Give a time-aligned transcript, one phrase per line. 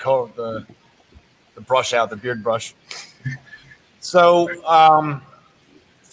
[0.00, 0.66] coat, the
[1.54, 2.74] the brush out, the beard brush.
[4.02, 5.20] So, um,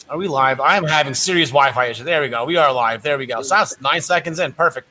[0.09, 0.59] are we live?
[0.59, 2.03] I am having serious Wi-Fi issues.
[2.05, 2.43] There we go.
[2.43, 3.01] We are live.
[3.01, 3.41] There we go.
[3.41, 4.51] So that's nine seconds in.
[4.51, 4.89] Perfect.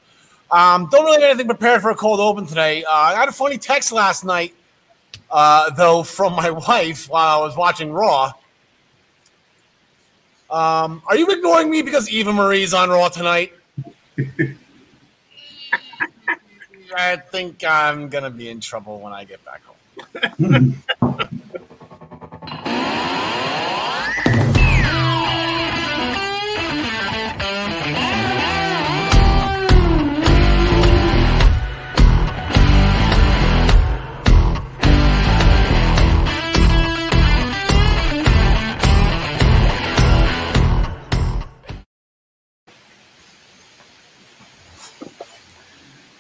[0.51, 2.85] Um, don't really have anything prepared for a cold open today.
[2.85, 4.55] Uh, I got a funny text last night,
[5.31, 8.33] uh, though, from my wife while I was watching Raw.
[10.49, 13.53] Um, are you ignoring me because Eva Marie's on Raw tonight?
[16.97, 20.83] I think I'm gonna be in trouble when I get back home.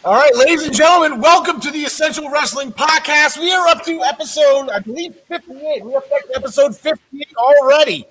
[0.06, 3.38] All right, ladies and gentlemen, welcome to the Essential Wrestling Podcast.
[3.38, 5.84] We are up to episode, I believe, 58.
[5.84, 8.06] We are up to episode 58 already.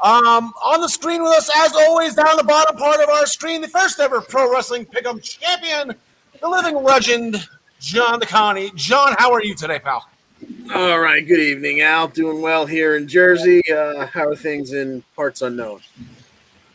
[0.00, 3.60] Um, on the screen with us, as always, down the bottom part of our screen,
[3.62, 5.96] the first ever pro wrestling pick'em champion,
[6.40, 7.48] the living legend,
[7.80, 8.72] John DeConnie.
[8.76, 10.08] John, how are you today, pal?
[10.72, 11.26] All right.
[11.26, 12.06] Good evening, Al.
[12.06, 13.60] Doing well here in Jersey.
[13.72, 15.80] Uh, how are things in parts unknown?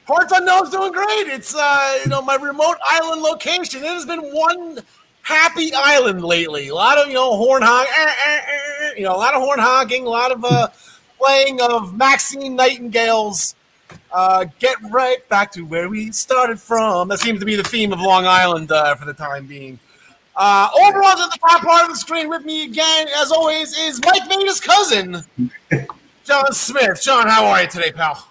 [0.10, 1.28] Parts Unknown's doing great.
[1.28, 3.84] It's uh, you know my remote island location.
[3.84, 4.80] It has been one
[5.22, 6.70] happy island lately.
[6.70, 9.42] A lot of you know horn honk, eh, eh, eh, you know a lot of
[9.44, 10.70] horn honking, a lot of uh,
[11.20, 13.54] playing of Maxine Nightingale's
[14.12, 17.94] uh, "Get Right Back to Where We Started From." That seems to be the theme
[17.94, 19.78] of Long Island uh, for the time being.
[20.36, 24.02] Uh, overall, at the top part of the screen with me again, as always, is
[24.04, 25.24] Mike Veda's cousin,
[26.24, 27.00] John Smith.
[27.00, 28.29] John, how are you today, pal?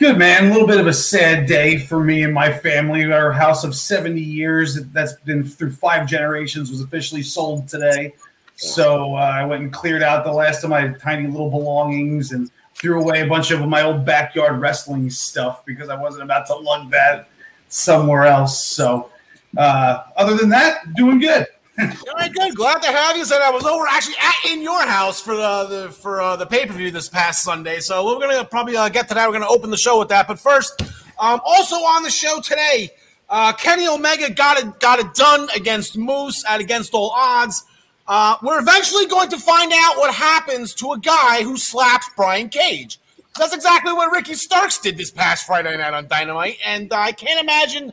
[0.00, 0.46] Good man.
[0.46, 3.04] A little bit of a sad day for me and my family.
[3.12, 8.12] Our house of 70 years that's been through five generations was officially sold today.
[8.56, 12.50] So uh, I went and cleared out the last of my tiny little belongings and
[12.74, 16.56] threw away a bunch of my old backyard wrestling stuff because I wasn't about to
[16.56, 17.28] lug that
[17.68, 18.66] somewhere else.
[18.66, 19.10] So
[19.56, 21.46] uh, other than that, doing good.
[21.76, 22.54] All right, good.
[22.54, 23.24] Glad to have you.
[23.24, 26.46] Said I was over actually at in your house for the, the for uh, the
[26.46, 27.80] pay per view this past Sunday.
[27.80, 29.28] So we're gonna probably uh, get to that.
[29.28, 30.28] We're gonna open the show with that.
[30.28, 30.80] But first,
[31.18, 32.90] um, also on the show today,
[33.28, 37.64] uh, Kenny Omega got it got it done against Moose at against all odds.
[38.06, 42.50] Uh, we're eventually going to find out what happens to a guy who slaps Brian
[42.50, 43.00] Cage.
[43.36, 47.40] That's exactly what Ricky Starks did this past Friday night on Dynamite, and I can't
[47.40, 47.92] imagine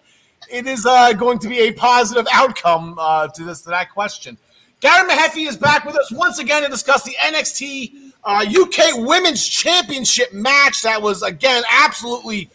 [0.51, 4.37] it is uh, going to be a positive outcome uh, to this to that question.
[4.79, 9.47] Gary Mahaffey is back with us once again to discuss the NXT uh, UK Women's
[9.47, 10.81] Championship match.
[10.81, 12.49] That was again absolutely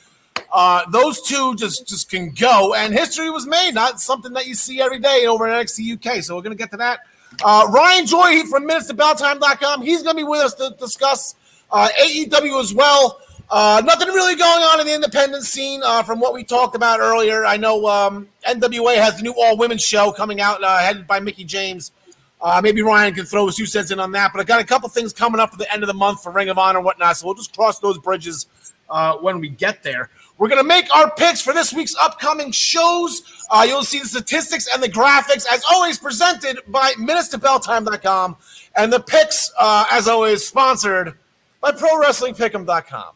[0.53, 3.73] uh, those two just just can go, and history was made.
[3.73, 6.23] Not something that you see every day over at NXT UK.
[6.23, 7.01] So we're gonna get to that.
[7.45, 9.83] Uh, Ryan Joy from Minutes to Belltime.com.
[9.83, 11.35] He's gonna be with us to discuss
[11.71, 13.21] uh, AEW as well.
[13.49, 16.99] Uh, nothing really going on in the independent scene uh, from what we talked about
[16.99, 17.45] earlier.
[17.45, 21.21] I know um, NWA has the new all women's show coming out, uh, headed by
[21.21, 21.93] Mickie James.
[22.41, 24.33] Uh, maybe Ryan can throw his two cents in on that.
[24.33, 26.33] But I got a couple things coming up at the end of the month for
[26.33, 27.17] Ring of Honor and whatnot.
[27.17, 28.47] So we'll just cross those bridges
[28.91, 30.11] uh, when we get there.
[30.39, 33.23] We're going to make our picks for this week's upcoming shows.
[33.49, 38.37] Uh, you'll see the statistics and the graphics, as always, presented by minutes2belltime.com.
[38.77, 41.15] And the picks, as always, sponsored
[41.63, 43.15] by ProWrestlingPick'em.com.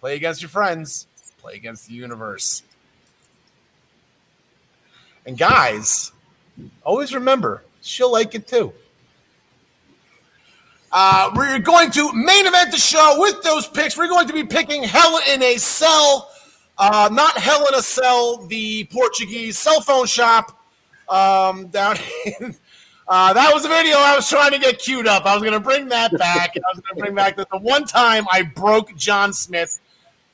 [0.00, 1.06] Play against your friends,
[1.38, 2.62] play against the universe.
[5.26, 6.12] And guys,
[6.84, 8.72] always remember, she'll like it too.
[10.90, 13.96] Uh, we're going to main event the show with those picks.
[13.96, 16.30] We're going to be picking Hell in a Cell,
[16.78, 20.58] uh, not Hell in a Cell, the Portuguese cell phone shop
[21.08, 22.56] um, down in.
[23.10, 25.24] Uh, that was a video I was trying to get queued up.
[25.24, 26.54] I was going to bring that back.
[26.54, 29.80] I was going to bring back the, the one time I broke John Smith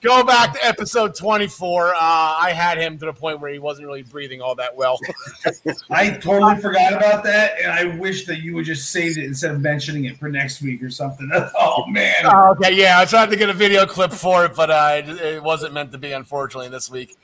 [0.05, 1.95] Go back to episode 24.
[1.95, 4.99] Uh, I had him to the point where he wasn't really breathing all that well.
[5.91, 9.53] I totally forgot about that, and I wish that you would just save it instead
[9.53, 11.31] of mentioning it for next week or something.
[11.57, 12.15] Oh man.
[12.25, 15.09] Oh, okay, yeah, I tried to get a video clip for it, but uh, it,
[15.09, 17.17] it, wasn't meant to be, unfortunately, this week.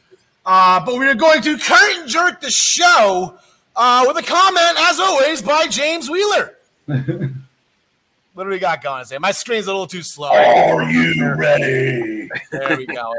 [0.47, 3.35] Uh, but we are going to curtain jerk the show
[3.77, 6.57] uh, with a comment, as always, by James Wheeler.
[8.41, 9.03] What do we got going?
[9.03, 10.31] To say my screen's a little too slow.
[10.31, 12.27] Are you ready?
[12.51, 13.15] There we go.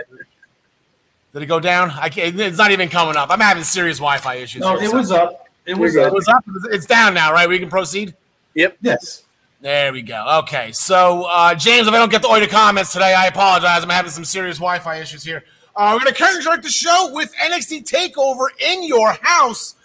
[1.31, 1.91] Did it go down?
[1.91, 2.39] I can't.
[2.39, 3.29] It's not even coming up.
[3.29, 4.63] I'm having serious Wi-Fi issues.
[4.63, 4.97] No, here, it so.
[4.97, 5.47] was up.
[5.68, 6.13] It was It up.
[6.13, 6.44] was up.
[6.71, 7.47] It's down now, right?
[7.47, 8.15] We can proceed.
[8.56, 8.77] Yep.
[8.81, 9.23] Yes.
[9.59, 10.39] There we go.
[10.39, 13.83] Okay, so uh, James, if I don't get the all your comments today, I apologize.
[13.83, 15.44] I'm having some serious Wi-Fi issues here.
[15.75, 19.75] Uh, we're going to curtain jerk the show with NXT Takeover in your house.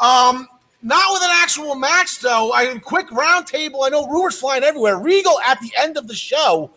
[0.00, 0.48] Um,
[0.82, 2.52] not with an actual match though.
[2.52, 3.84] I quick roundtable.
[3.84, 4.98] I know rumors flying everywhere.
[4.98, 6.70] Regal at the end of the show,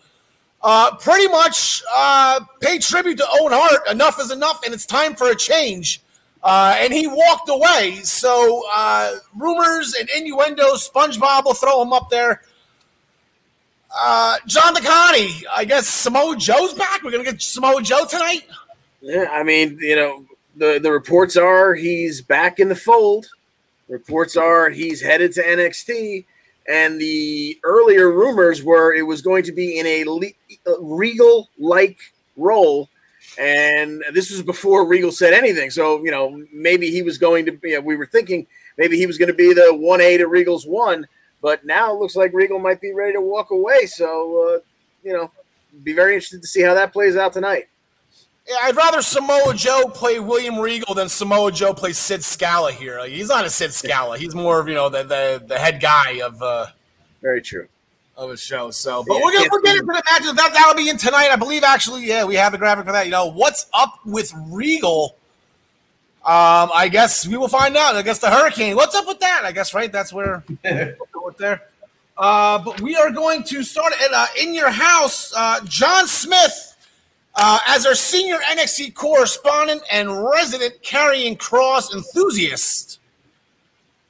[0.62, 3.88] uh, pretty much uh, paid tribute to Owen Hart.
[3.90, 6.02] Enough is enough, and it's time for a change.
[6.42, 7.96] Uh, and he walked away.
[8.04, 10.90] So uh, rumors and innuendos.
[10.90, 12.44] SpongeBob will throw him up there.
[13.96, 17.04] Uh, John DeConnie, I guess Samoa Joe's back.
[17.04, 18.44] We're gonna get Samoa Joe tonight.
[19.02, 20.26] Yeah, I mean, you know,
[20.56, 23.28] the the reports are he's back in the fold.
[23.90, 26.26] Reports are he's headed to NXT,
[26.68, 31.98] and the earlier rumors were it was going to be in a le- Regal like
[32.38, 32.88] role,
[33.38, 35.72] and this was before Regal said anything.
[35.72, 37.72] So you know, maybe he was going to be.
[37.72, 38.48] You know, we were thinking
[38.78, 41.06] maybe he was going to be the one A to Regal's one
[41.42, 43.86] but now it looks like Regal might be ready to walk away.
[43.86, 44.60] So, uh,
[45.04, 45.32] you know,
[45.84, 47.66] be very interested to see how that plays out tonight.
[48.62, 53.00] I'd rather Samoa Joe play William Regal than Samoa Joe play Sid Scala here.
[53.00, 54.18] Like, he's not a Sid Scala.
[54.18, 56.68] He's more of you know the the, the head guy of uh,
[57.22, 57.68] very true
[58.20, 58.70] of a show.
[58.72, 61.30] So, but yeah, we're gonna we're getting to the match that that'll be in tonight.
[61.32, 63.06] I believe actually, yeah, we have the graphic for that.
[63.06, 65.16] You know, what's up with Regal?
[66.26, 67.96] Um, I guess we will find out.
[67.96, 68.76] I guess the hurricane.
[68.76, 69.44] What's up with that?
[69.46, 69.92] I guess right.
[69.92, 70.44] That's where
[71.38, 71.64] there.
[72.18, 75.34] Uh, but we are going to start at uh, in your house.
[75.36, 76.69] Uh, John Smith,
[77.36, 83.00] uh, as our senior NXT correspondent and resident Karrion Kross enthusiast,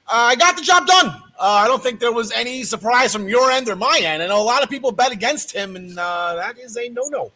[0.08, 1.08] uh, I got the job done.
[1.08, 4.24] Uh, I don't think there was any surprise from your end or my end.
[4.24, 7.32] I know a lot of people bet against him, and that is a no-no.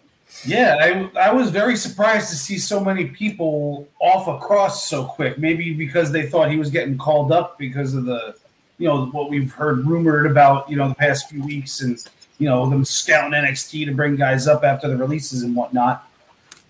[0.45, 5.05] Yeah, I, I was very surprised to see so many people off a cross so
[5.05, 5.37] quick.
[5.37, 8.35] Maybe because they thought he was getting called up because of the,
[8.77, 12.03] you know, what we've heard rumored about, you know, the past few weeks and,
[12.39, 16.09] you know, them scouting NXT to bring guys up after the releases and whatnot.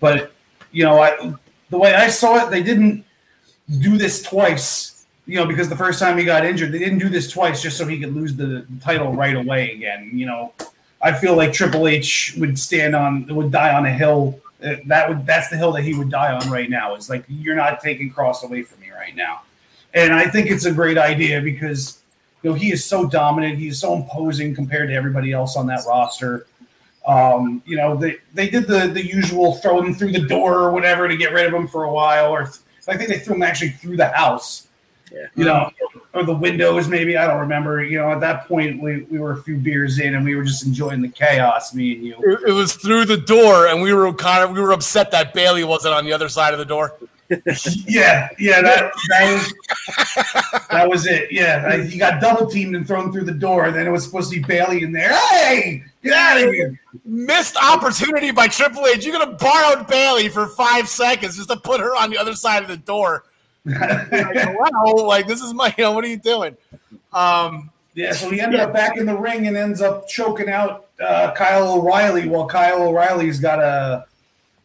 [0.00, 0.32] But,
[0.70, 1.34] you know, I
[1.70, 3.04] the way I saw it, they didn't
[3.78, 7.08] do this twice, you know, because the first time he got injured, they didn't do
[7.08, 10.10] this twice just so he could lose the, title right away again.
[10.12, 10.52] You know,
[11.02, 14.40] I feel like Triple H would stand on would die on a hill.
[14.64, 16.94] Uh, that would that's the hill that he would die on right now.
[16.94, 19.42] Is like you're not taking Kross away from me right now,
[19.94, 21.98] and I think it's a great idea because
[22.44, 23.58] you know he is so dominant.
[23.58, 26.46] He's so imposing compared to everybody else on that roster.
[27.06, 30.70] Um, you know they they did the the usual throw him through the door or
[30.70, 32.50] whatever to get rid of him for a while, or
[32.86, 34.63] I think they threw him actually through the house.
[35.14, 35.26] Yeah.
[35.36, 35.70] You know,
[36.12, 37.16] or the windows, maybe.
[37.16, 37.84] I don't remember.
[37.84, 40.42] You know, at that point, we, we were a few beers in and we were
[40.42, 42.40] just enjoying the chaos, me and you.
[42.46, 45.62] It, was through the door, and we were kind of we were upset that Bayley
[45.62, 46.96] wasn't on the other side of the door.
[47.86, 51.32] yeah, yeah, that, that was that was it.
[51.32, 53.66] Yeah, he got double teamed and thrown through the door.
[53.66, 55.14] And then it was supposed to be Bayley in there.
[55.30, 56.78] Hey, get out of here!
[57.04, 59.06] Missed opportunity by Triple H.
[59.06, 62.62] You're gonna borrow Bayley for five seconds just to put her on the other side
[62.62, 63.24] of the door
[63.64, 66.56] like, wow, like this is my, you know, what are you doing?
[67.12, 68.66] Um, yeah, so he ended yeah.
[68.66, 72.82] up back in the ring and ends up choking out uh, Kyle O'Reilly while Kyle
[72.82, 74.06] O'Reilly's got a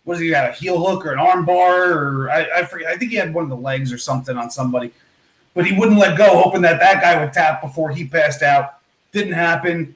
[0.04, 2.88] what does he got a heel hook or an arm bar or I, I forget
[2.88, 4.92] I think he had one of the legs or something on somebody,
[5.54, 8.80] but he wouldn't let go, hoping that that guy would tap before he passed out.
[9.12, 9.96] Didn't happen.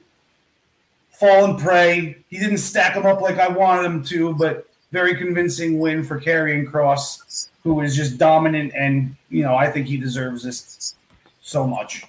[1.10, 2.16] Fall and pray.
[2.28, 6.18] He didn't stack them up like I wanted him to, but very convincing win for
[6.20, 10.94] Karrion Kross, who is just dominant, and you know I think he deserves this
[11.42, 12.04] so much.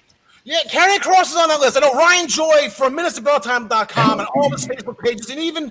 [0.46, 1.76] Yeah, Karrion Kross is on that list.
[1.76, 5.64] I know Ryan Joy from MinutesToBellTime.com and all his Facebook pages, and even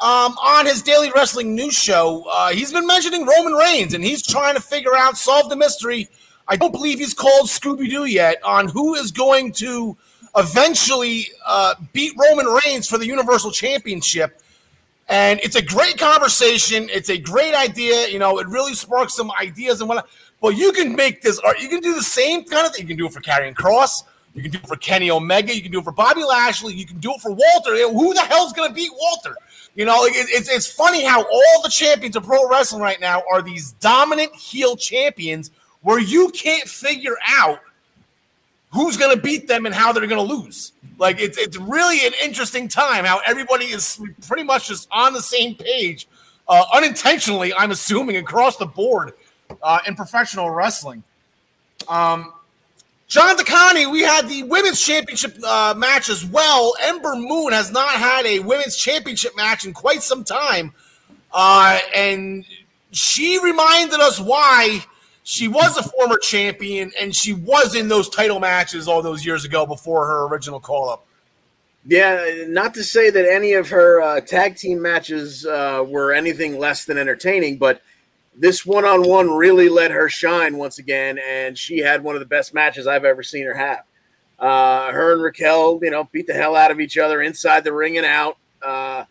[0.00, 4.22] um, on his daily wrestling news show, uh, he's been mentioning Roman Reigns, and he's
[4.24, 6.08] trying to figure out, solve the mystery.
[6.46, 9.96] I don't believe he's called Scooby Doo yet on who is going to
[10.36, 14.42] eventually uh, beat Roman Reigns for the Universal Championship.
[15.08, 16.88] And it's a great conversation.
[16.90, 18.08] It's a great idea.
[18.08, 20.08] You know, it really sparks some ideas and whatnot.
[20.40, 22.82] But you can make this, or you can do the same kind of thing.
[22.82, 24.04] You can do it for Karrion Kross.
[24.34, 25.54] You can do it for Kenny Omega.
[25.54, 26.74] You can do it for Bobby Lashley.
[26.74, 27.76] You can do it for Walter.
[27.90, 29.34] Who the hell's going to beat Walter?
[29.74, 33.42] You know, it's, it's funny how all the champions of pro wrestling right now are
[33.42, 35.50] these dominant heel champions
[35.82, 37.60] where you can't figure out
[38.72, 40.72] who's going to beat them and how they're going to lose.
[40.98, 45.22] Like it's it's really an interesting time how everybody is pretty much just on the
[45.22, 46.08] same page,
[46.48, 47.54] uh, unintentionally.
[47.54, 49.14] I'm assuming across the board
[49.62, 51.02] uh, in professional wrestling.
[51.88, 52.32] Um,
[53.06, 56.74] John DeConnie, we had the women's championship uh, match as well.
[56.82, 60.74] Ember Moon has not had a women's championship match in quite some time,
[61.32, 62.44] uh, and
[62.90, 64.84] she reminded us why
[65.28, 69.44] she was a former champion and she was in those title matches all those years
[69.44, 71.06] ago before her original call up.
[71.84, 76.58] Yeah, not to say that any of her uh, tag team matches uh, were anything
[76.58, 77.82] less than entertaining, but
[78.34, 82.20] this one on one really let her shine once again, and she had one of
[82.20, 83.84] the best matches I've ever seen her have.
[84.38, 87.72] Uh, her and Raquel, you know, beat the hell out of each other inside the
[87.74, 88.38] ring and out.
[88.62, 89.04] Uh,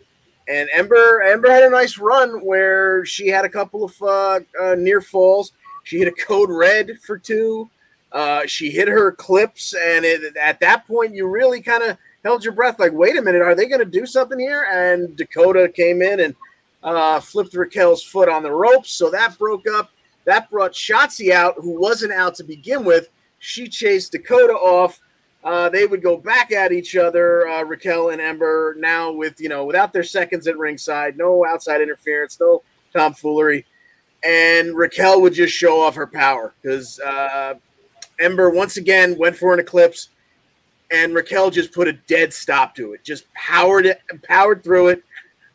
[0.47, 4.75] and Ember, Ember had a nice run where she had a couple of uh, uh
[4.75, 5.51] near falls.
[5.87, 7.69] She hit a code red for two.
[8.11, 12.43] Uh, she hit her eclipse, and it, at that point, you really kind of held
[12.43, 15.69] your breath, like, "Wait a minute, are they going to do something here?" And Dakota
[15.69, 16.35] came in and
[16.83, 19.89] uh, flipped Raquel's foot on the ropes, so that broke up.
[20.25, 23.07] That brought Shotzi out, who wasn't out to begin with.
[23.39, 24.99] She chased Dakota off.
[25.41, 29.47] Uh, they would go back at each other, uh, Raquel and Ember, now with you
[29.47, 33.65] know without their seconds at ringside, no outside interference, no tomfoolery,
[34.23, 37.55] and Raquel would just show off her power because uh,
[38.19, 40.09] Ember once again went for an eclipse,
[40.91, 45.03] and Raquel just put a dead stop to it, just powered it, powered through it.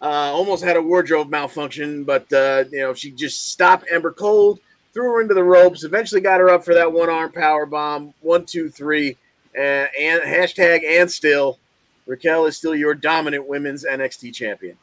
[0.00, 4.60] Uh, almost had a wardrobe malfunction, but uh, you know she just stopped Ember cold,
[4.92, 8.12] threw her into the ropes, eventually got her up for that one arm power bomb.
[8.20, 9.16] One, two, three,
[9.56, 11.58] and, and hashtag and still
[12.06, 14.76] Raquel is still your dominant women's NXT champion.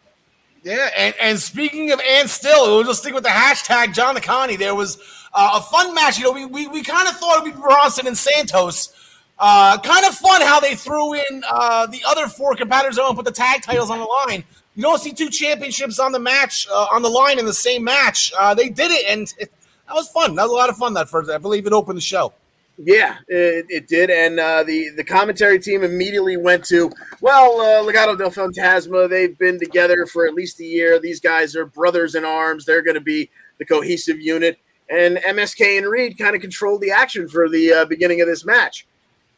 [0.64, 4.58] Yeah, and, and speaking of and still, we'll just stick with the hashtag John DeConnie.
[4.58, 4.98] There was
[5.34, 6.18] uh, a fun match.
[6.18, 8.94] You know, we, we, we kind of thought it'd be Bronson and Santos.
[9.38, 13.24] Uh, kind of fun how they threw in uh, the other four competitors and put
[13.24, 14.44] the tag titles on the line.
[14.76, 17.84] You don't see two championships on the match uh, on the line in the same
[17.84, 18.34] match.
[18.38, 19.52] Uh, they did it, and it,
[19.88, 20.36] that was fun.
[20.36, 20.94] That was a lot of fun.
[20.94, 22.34] That first, I believe it opened the show.
[22.82, 27.84] Yeah, it, it did, and uh, the the commentary team immediately went to well, uh,
[27.84, 29.10] Legado del Fantasma.
[29.10, 30.98] They've been together for at least a year.
[30.98, 32.64] These guys are brothers in arms.
[32.64, 34.60] They're going to be the cohesive unit.
[34.90, 38.46] And MSK and Reed kind of controlled the action for the uh, beginning of this
[38.46, 38.88] match.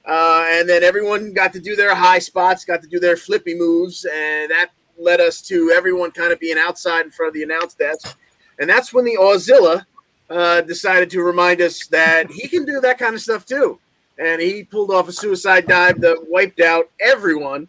[0.06, 3.56] Uh, and then everyone got to do their high spots, got to do their flippy
[3.56, 4.70] moves, and that
[5.00, 8.18] led us to everyone kind of being outside in front of the announce desk.
[8.60, 9.86] And that's when the Auxilla
[10.32, 13.80] uh, decided to remind us that he can do that kind of stuff too.
[14.18, 17.68] And he pulled off a suicide dive that wiped out everyone.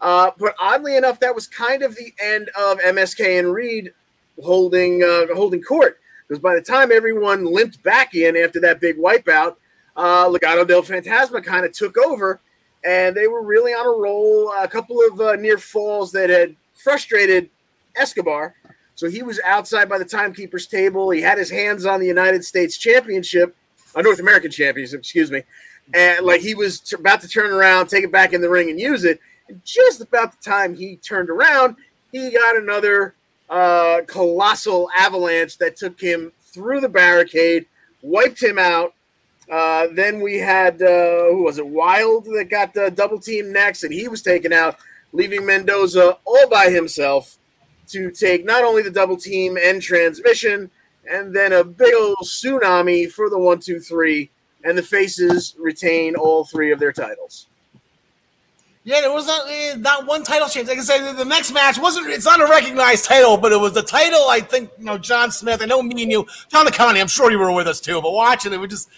[0.00, 3.92] Uh, but oddly enough, that was kind of the end of MSK and Reed
[4.42, 8.98] holding uh, holding court because by the time everyone limped back in after that big
[8.98, 9.56] wipeout,
[9.96, 12.40] uh, Legado del Fantasma kind of took over,
[12.84, 14.52] and they were really on a roll.
[14.52, 17.48] A couple of uh, near falls that had frustrated
[17.96, 18.54] Escobar,
[18.96, 21.10] so he was outside by the timekeeper's table.
[21.10, 23.54] He had his hands on the United States Championship,
[23.94, 25.42] a uh, North American Championship, excuse me.
[25.94, 28.70] And like he was t- about to turn around, take it back in the ring,
[28.70, 29.20] and use it.
[29.48, 31.76] And just about the time he turned around,
[32.10, 33.14] he got another
[33.50, 37.66] uh, colossal avalanche that took him through the barricade,
[38.00, 38.94] wiped him out.
[39.52, 41.66] Uh, then we had uh, who was it?
[41.66, 44.78] Wilde that got the double team next, and he was taken out,
[45.12, 47.36] leaving Mendoza all by himself
[47.88, 50.70] to take not only the double team and transmission,
[51.10, 54.30] and then a big old tsunami for the one, two, three,
[54.64, 57.46] and the faces retain all three of their titles.
[58.86, 60.68] Yeah, there was not, uh, not one title change.
[60.68, 62.06] Like I said, the next match wasn't.
[62.08, 64.28] It's not a recognized title, but it was the title.
[64.28, 65.60] I think you know John Smith.
[65.60, 67.00] I know me and you, John Connie.
[67.00, 68.00] I'm sure you were with us too.
[68.00, 68.88] But watching it, we just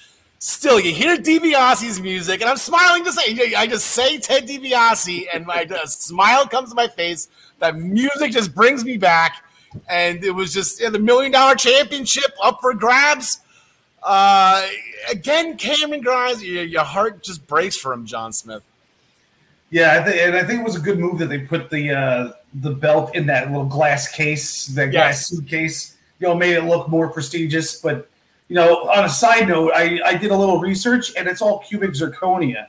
[0.40, 3.54] still you hear DiBiase's music, and I'm smiling to say.
[3.54, 7.28] I just say Ted DiBiase, and my smile comes to my face.
[7.58, 9.44] That music just brings me back,
[9.88, 13.40] and it was just yeah, the million dollar championship up for grabs.
[14.02, 14.66] Uh,
[15.10, 18.62] again, Cameron Grimes, your, your heart just breaks for him, John Smith.
[19.70, 21.90] Yeah, I think, and I think it was a good move that they put the
[21.90, 25.96] uh, the belt in that little glass case, that glass suitcase.
[26.20, 27.80] You know, made it look more prestigious.
[27.80, 28.08] But
[28.48, 31.58] you know, on a side note, I, I did a little research, and it's all
[31.60, 32.66] cubic zirconia.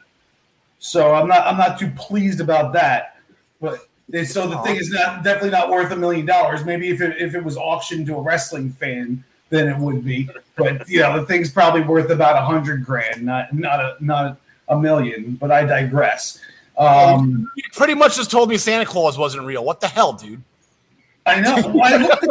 [0.80, 3.18] So I'm not I'm not too pleased about that.
[3.62, 3.88] But
[4.26, 6.66] so the thing is not definitely not worth a million dollars.
[6.66, 10.30] Maybe if it if it was auctioned to a wrestling fan, then it would be.
[10.56, 14.38] But you know, the thing's probably worth about a hundred grand, not not a not
[14.68, 15.36] a million.
[15.36, 16.40] But I digress.
[16.78, 19.66] Um, you pretty much just told me Santa Claus wasn't real.
[19.66, 20.42] What the hell, dude?
[21.26, 21.56] I know.
[21.84, 22.28] I looked,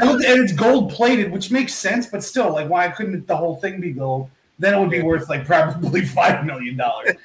[0.00, 3.36] I looked and it's gold plated, which makes sense, but still, like, why couldn't the
[3.36, 4.30] whole thing be gold?
[4.58, 7.16] Then it would be worth like probably five million dollars.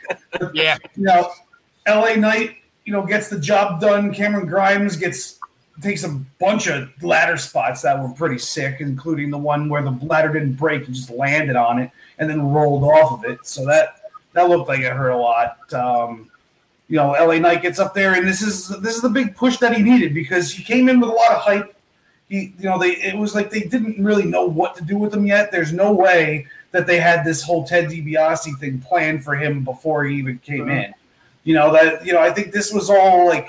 [0.54, 0.78] yeah.
[0.96, 1.32] You know,
[1.88, 4.14] LA Knight, you know, gets the job done.
[4.14, 5.40] Cameron Grimes gets
[5.82, 9.92] takes a bunch of ladder spots that were pretty sick, including the one where the
[10.04, 13.46] ladder didn't break and just landed on it and then rolled off of it.
[13.46, 14.02] So that
[14.34, 15.74] that looked like it hurt a lot.
[15.74, 16.30] Um,
[16.88, 19.58] you know, LA Knight gets up there, and this is this is the big push
[19.58, 21.76] that he needed because he came in with a lot of hype.
[22.30, 25.14] He, you know, they it was like they didn't really know what to do with
[25.14, 25.52] him yet.
[25.52, 30.04] There's no way that they had this whole Ted DiBiase thing planned for him before
[30.06, 30.72] he even came mm-hmm.
[30.72, 30.94] in.
[31.46, 33.48] You know that you know I think this was all like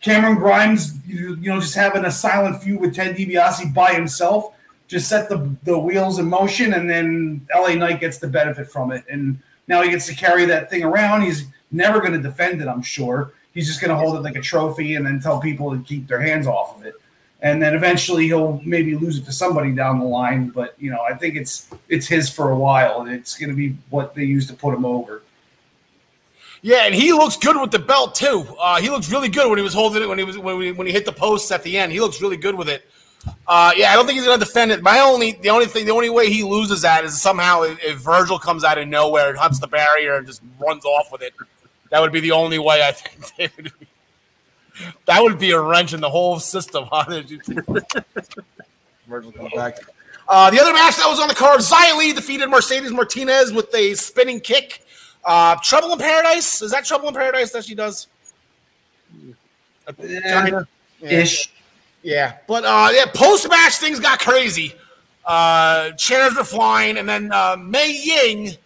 [0.00, 4.54] Cameron Grimes, you, you know, just having a silent feud with Ted DiBiase by himself.
[4.86, 8.92] just set the the wheels in motion, and then LA Knight gets the benefit from
[8.92, 9.04] it.
[9.10, 11.22] And now he gets to carry that thing around.
[11.22, 13.32] He's never going to defend it, I'm sure.
[13.52, 16.06] He's just going to hold it like a trophy and then tell people to keep
[16.06, 16.94] their hands off of it.
[17.40, 20.48] And then eventually he'll maybe lose it to somebody down the line.
[20.48, 23.02] But you know, I think it's it's his for a while.
[23.02, 25.22] And it's going to be what they use to put him over.
[26.62, 28.46] Yeah, and he looks good with the belt too.
[28.58, 30.72] Uh, he looks really good when he was holding it when he was when, we,
[30.72, 31.92] when he hit the posts at the end.
[31.92, 32.84] He looks really good with it.
[33.46, 34.82] Uh, yeah, I don't think he's going to defend it.
[34.82, 37.98] My only the only thing the only way he loses that is somehow if, if
[37.98, 41.34] Virgil comes out of nowhere and hunts the barrier and just runs off with it.
[41.90, 43.86] That would be the only way I think would be,
[45.06, 46.86] that would be a wrench in the whole system.
[46.92, 47.22] Huh?
[49.06, 49.78] Virgil comes back.
[50.28, 53.74] Uh, the other match that was on the card, Xia Li defeated Mercedes Martinez with
[53.74, 54.82] a spinning kick.
[55.28, 58.06] Uh, Trouble in Paradise is that Trouble in Paradise that she does?
[60.02, 60.62] Yeah,
[61.02, 61.52] ish.
[62.02, 64.74] Yeah, but uh, yeah, post match things got crazy.
[65.26, 68.56] Uh, chairs were flying, and then uh, Mei Ying.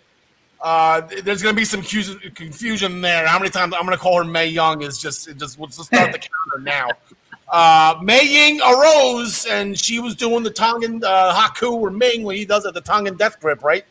[0.61, 3.27] Uh, there's going to be some confusion there.
[3.27, 5.85] How many times I'm going to call her Mei Young is just it just let's
[5.85, 6.19] start the
[6.53, 6.89] counter now.
[7.49, 12.37] Uh, Mei Ying arose and she was doing the Tongan uh, Haku or Meng when
[12.37, 13.85] he does it, the Tongan death grip, right?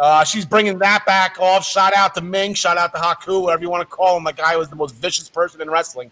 [0.00, 1.62] Uh, she's bringing that back off.
[1.62, 2.54] Shout out to Meng.
[2.54, 4.24] Shout out to Haku, whatever you want to call him.
[4.24, 6.10] The guy was the most vicious person in wrestling.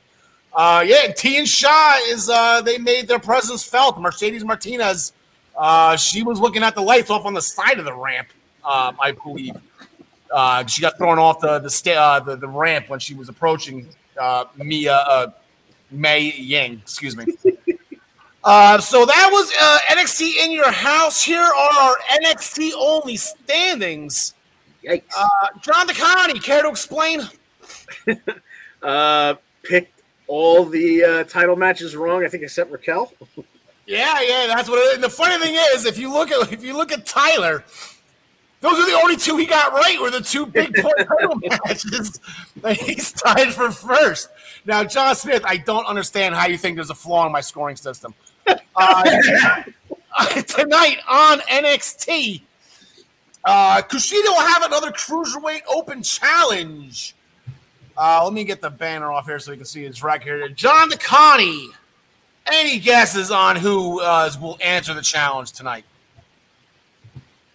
[0.55, 2.29] Uh, yeah, Tian Sha is.
[2.29, 3.99] Uh, they made their presence felt.
[3.99, 5.15] Mercedes Martinez.
[5.57, 8.29] Uh, she was looking at the lights off on the side of the ramp.
[8.63, 9.57] Um, I believe.
[10.31, 13.31] Uh, she got thrown off the the, sta- uh, the, the ramp when she was
[13.31, 13.89] approaching
[14.57, 15.33] Mia
[15.91, 16.75] Mei Ying.
[16.83, 17.25] Excuse me.
[18.49, 21.23] Uh, so that was uh, NXT in your house.
[21.23, 24.33] Here are our NXT only standings.
[24.83, 25.03] Yikes.
[25.15, 27.29] Uh, John DeConnie, care to explain?
[28.83, 32.25] uh, picked all the uh, title matches wrong.
[32.25, 33.13] I think except Raquel.
[33.87, 34.79] yeah, yeah, that's what.
[34.79, 37.63] It, and the funny thing is, if you look at if you look at Tyler,
[38.63, 40.01] those are the only two he got right.
[40.01, 42.19] Were the two big title matches
[42.63, 44.31] that he's tied for first.
[44.65, 47.77] Now, John Smith, I don't understand how you think there's a flaw in my scoring
[47.77, 48.15] system.
[48.77, 49.63] Uh,
[50.47, 52.43] tonight on NXT,
[53.45, 57.15] uh, Kushida will have another cruiserweight open challenge.
[57.97, 60.49] Uh, let me get the banner off here so you can see his right here.
[60.49, 61.69] John DeConnie.
[62.51, 65.85] Any guesses on who uh, will answer the challenge tonight?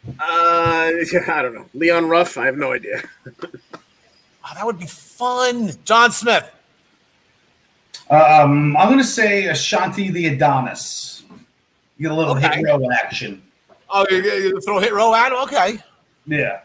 [0.08, 0.13] Uh,
[1.27, 1.65] I don't know.
[1.73, 2.38] Leon Ruff.
[2.38, 3.01] I have no idea.
[3.43, 3.47] oh,
[4.53, 5.71] that would be fun.
[5.86, 6.52] John Smith.
[8.13, 11.23] Um, I'm going to say Ashante the Adonis.
[11.97, 12.58] You get a little okay.
[12.58, 13.41] Hit Row action.
[13.89, 15.39] Oh, you, you throw Hit Row at him?
[15.39, 15.80] Okay.
[16.28, 16.62] Yeah.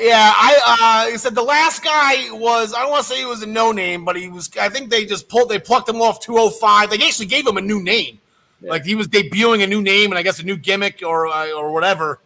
[0.00, 3.42] Yeah, I uh, said the last guy was I don't want to say he was
[3.42, 4.50] a no name, but he was.
[4.58, 6.88] I think they just pulled they plucked him off 205.
[6.88, 8.18] They actually gave him a new name,
[8.62, 8.70] yeah.
[8.70, 11.50] like he was debuting a new name and I guess a new gimmick or uh,
[11.50, 12.20] or whatever.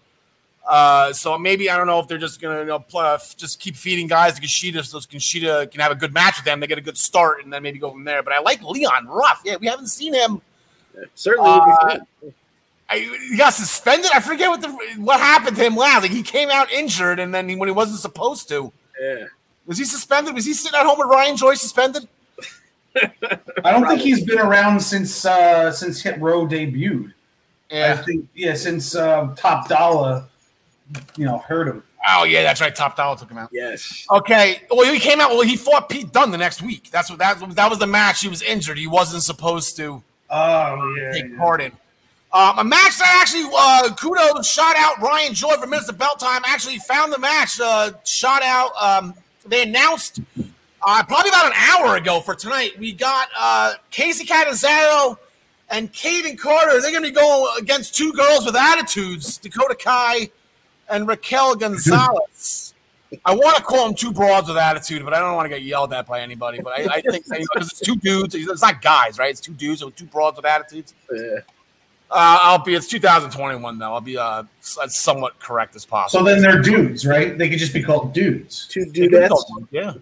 [0.68, 3.76] Uh, so maybe I don't know if they're just gonna you know, play, just keep
[3.76, 6.58] feeding guys to Kushida so Kushida can have a good match with them.
[6.58, 8.22] They get a good start and then maybe go from there.
[8.22, 9.42] But I like Leon Ruff.
[9.44, 10.42] Yeah, we haven't seen him.
[11.14, 11.50] Certainly.
[11.50, 11.98] Uh,
[12.88, 12.98] I,
[13.30, 14.10] he got suspended.
[14.12, 16.02] I forget what the what happened to him last.
[16.02, 19.24] Like he came out injured, and then he, when he wasn't supposed to, yeah,
[19.66, 20.34] was he suspended?
[20.34, 22.08] Was he sitting at home with Ryan Joy suspended?
[23.64, 27.12] I don't think he's been around since uh since Hit Row debuted.
[27.70, 27.96] Yeah.
[27.98, 30.24] I think yeah, since uh, Top Dollar
[31.16, 31.82] you know, hurt him.
[32.08, 32.74] Oh yeah, that's right.
[32.74, 33.50] Top Dollar took him out.
[33.52, 34.06] Yes.
[34.10, 34.62] Okay.
[34.70, 35.30] Well, he came out.
[35.30, 36.90] Well, he fought Pete Dunne the next week.
[36.90, 38.20] That's what that that was the match.
[38.20, 38.78] He was injured.
[38.78, 40.02] He wasn't supposed to.
[40.30, 41.12] Oh yeah.
[41.12, 41.38] Take yeah.
[41.38, 41.72] part in.
[42.32, 46.20] Um, a match that actually uh, kudos shot out Ryan Joy for minutes of belt
[46.20, 46.42] time.
[46.44, 47.58] Actually found the match.
[47.60, 48.70] Uh, shot out.
[48.80, 49.14] Um,
[49.46, 50.20] they announced
[50.82, 52.78] uh, probably about an hour ago for tonight.
[52.78, 55.18] We got uh, Kacy Catanzaro
[55.70, 56.80] and Kayden Carter.
[56.80, 59.38] They're going to be going against two girls with attitudes.
[59.38, 60.30] Dakota Kai
[60.88, 62.74] and Raquel Gonzalez.
[63.24, 65.62] I want to call them two broads with attitude, but I don't want to get
[65.62, 66.60] yelled at by anybody.
[66.60, 69.30] But I, I think because it's two dudes, it's not guys, right?
[69.30, 70.94] It's two dudes with two broads with attitudes.
[71.12, 71.38] Yeah.
[72.10, 72.74] Uh, I'll be.
[72.74, 73.92] It's 2021 though.
[73.92, 74.44] I'll be uh,
[74.82, 76.20] as somewhat correct as possible.
[76.20, 77.36] So then they're dudes, right?
[77.36, 78.68] They could just be called dudes.
[78.68, 79.12] Two dudes.
[79.70, 79.94] Yeah.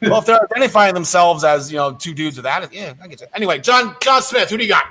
[0.00, 3.20] well, if they're identifying themselves as you know two dudes with attitude, yeah, I get
[3.20, 3.26] you.
[3.34, 4.86] Anyway, John John Smith, who do you got?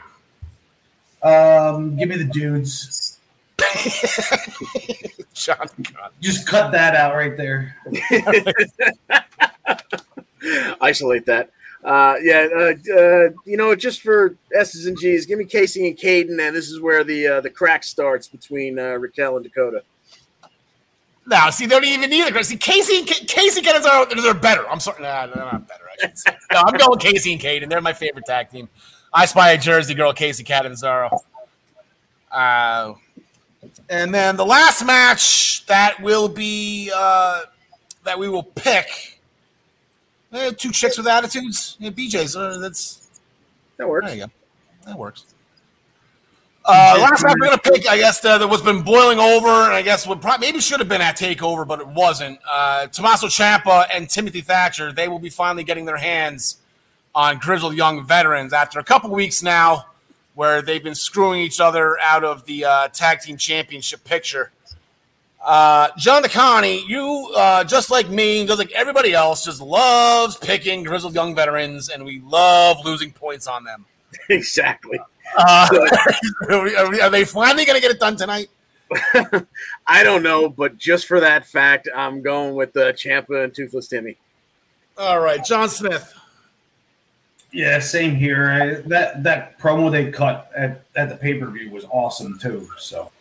[1.23, 3.19] Um, give me the dudes.
[5.34, 6.12] John, God.
[6.19, 7.76] Just cut that out right there.
[10.82, 11.52] Isolate that.
[11.84, 15.97] Uh, yeah, uh, uh, you know, just for S's and G's, give me Kacy and
[15.97, 19.84] Kayden, and this is where the uh, the crack starts between uh, Raquel and Dakota.
[21.26, 22.45] No, see, they don't even need it.
[22.45, 24.67] See, Kacy and K- Kacy Kayden are they're better.
[24.69, 25.84] I'm sorry, nah, they're not better.
[26.04, 26.08] I
[26.54, 27.69] no, I'm going Kacy and Kayden.
[27.69, 28.69] They're my favorite tag team.
[29.13, 31.10] I spy a Jersey girl, Kacy Catanzaro.
[32.32, 32.93] Uh,
[33.91, 37.41] and then the last match that will be uh,
[38.04, 39.19] that we will pick.
[40.34, 41.75] Eh, two chicks with attitudes.
[41.77, 42.36] Yeah, BJ's.
[42.36, 43.10] Uh, that's
[43.77, 44.08] That works.
[44.08, 44.32] there you go.
[44.88, 45.25] That works.
[46.63, 49.73] Uh, last match we're gonna pick, I guess, uh, that was been boiling over, and
[49.73, 52.39] I guess would probably maybe should have been at Takeover, but it wasn't.
[52.49, 56.58] Uh, Tommaso Ciampa and Timothy Thatcher, they will be finally getting their hands
[57.13, 59.86] on grizzled young veterans after a couple weeks now,
[60.36, 64.52] where they've been screwing each other out of the uh, tag team championship picture.
[65.44, 70.84] Uh, John DeConnie, you uh, just like me, just like everybody else, just loves picking
[70.84, 73.86] grizzled young veterans, and we love losing points on them.
[74.30, 75.00] exactly.
[75.38, 75.67] Uh,
[76.50, 78.50] are, we- are we- are they finally going to get it done tonight?
[79.88, 83.88] I don't know, but just for that fact, I'm going with the Ciampa and Toothless
[83.88, 84.17] Timmy.
[84.98, 86.13] All right, John Smith.
[87.51, 88.49] Yeah, same here.
[88.49, 92.69] I, that that promo they cut at, at the pay per view was awesome too.
[92.77, 93.11] So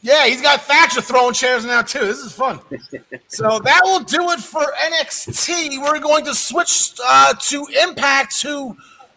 [0.00, 2.00] Yeah, he's got Thatcher throwing chairs now too.
[2.00, 2.60] This is fun.
[3.28, 5.82] so that will do it for NXT.
[5.82, 8.76] We're going to switch uh, to Impact to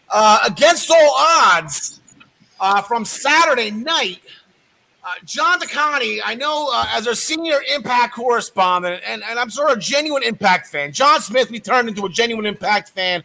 [0.10, 2.02] uh, Against All Odds
[2.60, 4.20] uh, from Saturday night.
[5.02, 9.72] Uh, John DeConnie, I know uh, as our senior Impact correspondent, and, and I'm sort
[9.72, 10.92] of a genuine Impact fan.
[10.92, 13.24] John Smith, we turned into a genuine Impact fan.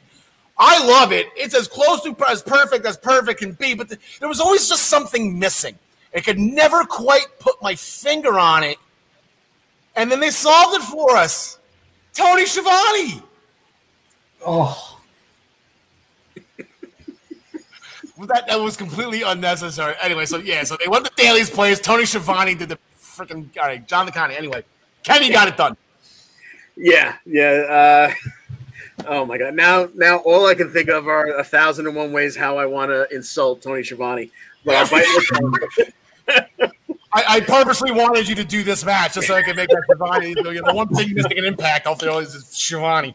[0.56, 1.26] I love it.
[1.36, 4.68] It's as close to as perfect as perfect can be, but th- there was always
[4.68, 5.76] just something missing.
[6.14, 8.78] I could never quite put my finger on it.
[9.96, 11.58] And then they solved it for us.
[12.12, 13.22] Tony Schiavone.
[14.46, 15.00] oh
[18.28, 19.94] That, that was completely unnecessary.
[20.00, 21.80] Anyway, so yeah, so they went to Daily's place.
[21.80, 24.36] Tony Schiavone did the freaking all right, John DeConnie.
[24.36, 24.62] Anyway,
[25.02, 25.76] Kenny got it done.
[26.76, 28.10] Yeah, yeah.
[28.10, 28.14] Uh,
[29.06, 29.54] oh my god!
[29.54, 32.66] Now, now all I can think of are a thousand and one ways how I
[32.66, 34.30] want to insult Tony Schiavone.
[34.64, 36.44] But I'll bite my tongue.
[37.12, 39.82] I, I purposely wanted you to do this match just so I could make that
[39.84, 40.28] Schiavone.
[40.28, 43.14] You know, the one thing missing an impact, hopefully, always is Schiavone.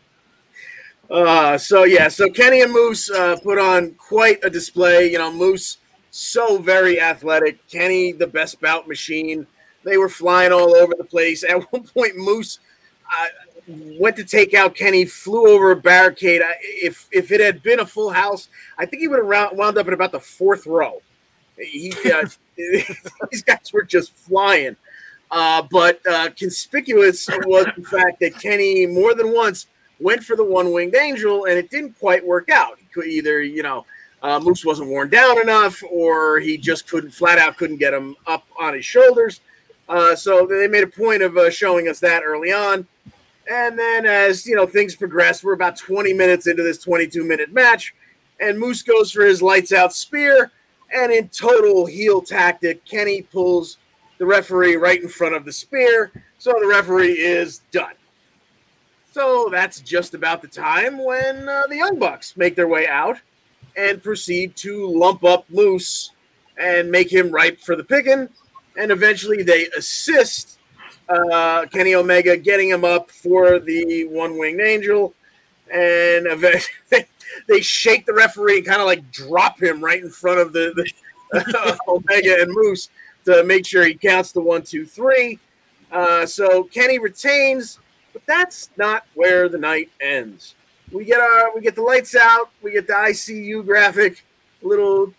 [1.10, 5.12] Uh, so yeah, so Kenny and Moose uh, put on quite a display.
[5.12, 5.78] You know, Moose
[6.12, 7.66] so very athletic.
[7.68, 9.46] Kenny, the best bout machine.
[9.84, 11.44] They were flying all over the place.
[11.44, 12.60] At one point, Moose
[13.12, 13.28] uh,
[14.00, 16.42] went to take out Kenny, flew over a barricade.
[16.62, 19.78] If if it had been a full house, I think he would have round, wound
[19.78, 21.02] up in about the fourth row.
[21.58, 22.28] He, uh,
[22.58, 24.76] these guys were just flying.
[25.32, 29.68] Uh, but uh, conspicuous was the fact that Kenny more than once
[30.00, 32.80] went for the one winged angel and it didn't quite work out.
[32.80, 33.86] He could either, you know,
[34.22, 38.16] uh, Moose wasn't worn down enough or he just couldn't, flat out couldn't get him
[38.26, 39.42] up on his shoulders.
[39.88, 42.88] Uh, so they made a point of uh, showing us that early on.
[43.50, 47.52] And then as, you know, things progress, we're about 20 minutes into this 22 minute
[47.52, 47.94] match
[48.40, 50.52] and Moose goes for his lights out spear.
[50.94, 53.78] And in total heel tactic, Kenny pulls
[54.18, 56.12] the referee right in front of the spear.
[56.38, 57.94] So the referee is done.
[59.12, 63.18] So that's just about the time when uh, the Young Bucks make their way out
[63.76, 66.12] and proceed to lump up Moose
[66.58, 68.30] and make him ripe for the picking.
[68.78, 70.59] And eventually they assist
[71.10, 75.14] uh, Kenny Omega getting him up for the one winged angel.
[75.72, 77.06] And eventually
[77.48, 80.74] they shake the referee and kind of like drop him right in front of the,
[81.32, 82.90] the Omega and Moose
[83.26, 85.40] to make sure he counts the one, two, three.
[85.92, 87.80] Uh, so Kenny retains,
[88.14, 90.56] but that's not where the night ends.
[90.92, 94.24] We get our we get the lights out, we get the ICU graphic,
[94.64, 95.14] little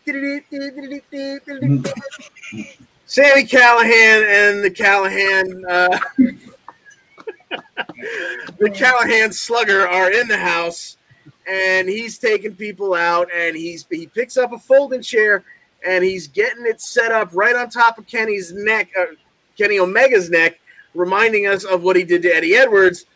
[3.11, 5.99] Sami Callihan and the Callihan uh,
[8.61, 10.97] the Callihan slugger are in the house
[11.45, 15.43] and he's taking people out and he's he picks up a folding chair
[15.85, 19.07] and he's getting it set up right on top of Kenny's neck, uh,
[19.59, 20.61] Kenny Omega's neck,
[20.95, 23.07] reminding us of what he did to Eddie Edwards.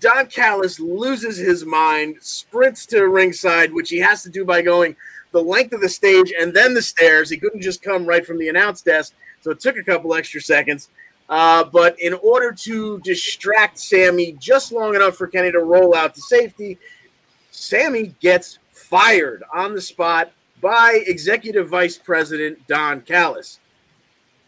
[0.00, 4.96] Don Callis loses his mind, sprints to ringside, which he has to do by going
[5.30, 7.30] the length of the stage and then the stairs.
[7.30, 9.14] He couldn't just come right from the announce desk,
[9.46, 10.88] so it took a couple extra seconds.
[11.28, 16.16] Uh, but in order to distract Sami just long enough for Kenny to roll out
[16.16, 16.78] to safety,
[17.52, 23.60] Sami gets fired on the spot by Executive Vice President Don Callis.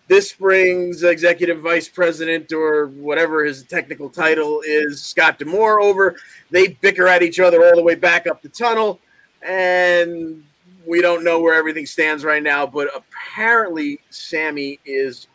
[0.08, 6.16] This brings Executive Vice President, or whatever his technical title is, Scott D'Amore over.
[6.50, 8.98] They bicker at each other all the way back up the tunnel,
[9.42, 10.42] and
[10.86, 12.66] we don't know where everything stands right now.
[12.66, 15.28] But apparently, Sami is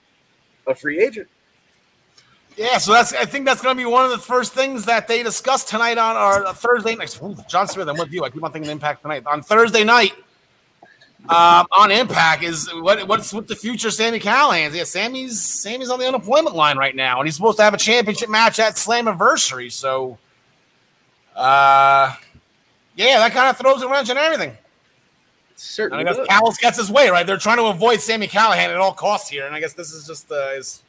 [0.68, 1.28] a free agent.
[2.56, 5.08] Yeah, so that's I think that's going to be one of the first things that
[5.08, 7.20] they discuss tonight on our Thursday night.
[7.24, 8.24] Ooh, John Smith, I'm with you.
[8.24, 10.14] I keep on thinking Impact tonight on Thursday night.
[11.30, 14.74] um, on Impact is what what's with the future Sami Callihan?
[14.74, 17.78] Yeah, Sami's Sami's on the unemployment line right now, and he's supposed to have a
[17.78, 19.72] championship match at Slammiversary.
[19.72, 20.20] So,
[21.36, 22.14] uh,
[22.96, 24.56] yeah, that kind of throws a wrench in everything.
[25.64, 26.28] Certainly, and I guess does.
[26.28, 27.26] Callis gets his way right.
[27.26, 30.06] They're trying to avoid Sami Callihan at all costs here, and I guess this is
[30.06, 30.84] just uh, is.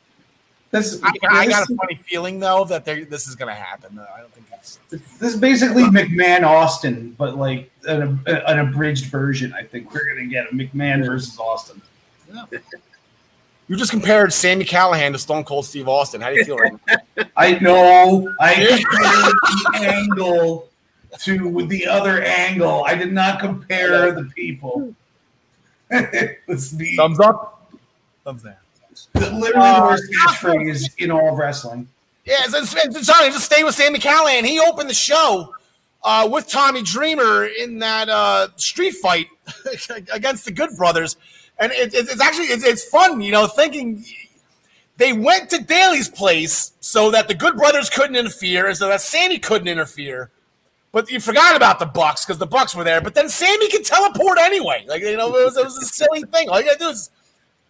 [0.71, 3.95] This, I, I got a funny feeling though that this is going to happen.
[3.95, 4.09] Though.
[4.13, 4.81] I don't think it's.
[4.91, 9.55] this is basically McMahon Austin, but like an, an abridged version.
[9.55, 11.81] I think we're gonna get a McMahon versus Austin.
[13.69, 16.21] You just compared Sami Callihan to Stone Cold Steve Austin.
[16.21, 16.57] How do you feel?
[16.57, 16.73] Right
[17.17, 17.25] now?
[17.37, 18.35] I know.
[18.41, 18.55] I
[18.91, 19.33] compared
[19.73, 20.69] the angle
[21.21, 22.85] to with the other angle.
[22.85, 24.95] I did not compare the people.
[25.91, 27.73] Let's Thumbs up.
[28.25, 28.55] Thumbs down.
[29.15, 31.89] literally Uh, the worst catchphrase in all of wrestling.
[32.25, 34.45] Yeah, so, so, Johnny, just stay with Sami Callihan.
[34.45, 35.55] He opened the show
[36.03, 39.29] uh, with Tommy Dreamer in that uh, street fight
[40.13, 41.17] against the Good Brothers,
[41.59, 44.05] and it, it, it's actually it's, it's fun, you know, thinking
[44.97, 49.39] they went to Daily's place so that the Good Brothers couldn't interfere, so that Sami
[49.39, 50.31] couldn't interfere.
[50.95, 53.01] But you forgot about the Bucks because the Bucks were there.
[53.01, 54.85] But then Sami can teleport anyway.
[54.87, 56.49] Like you know, it was, it was a silly thing.
[56.49, 57.11] All you gotta do is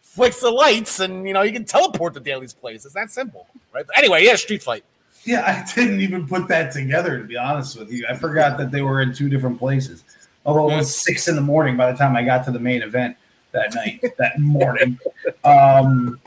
[0.03, 2.85] flicks the lights, and you know you can teleport to Daily's place.
[2.85, 3.87] It's that simple, right?
[3.87, 4.85] But anyway, yeah, street fight.
[5.25, 8.07] Yeah, I didn't even put that together to be honest with you.
[8.07, 10.05] I forgot that they were in two different places.
[10.45, 12.83] Although it was six in the morning by the time I got to the main
[12.83, 13.17] event
[13.53, 14.99] that night, that morning.
[15.45, 16.21] Um,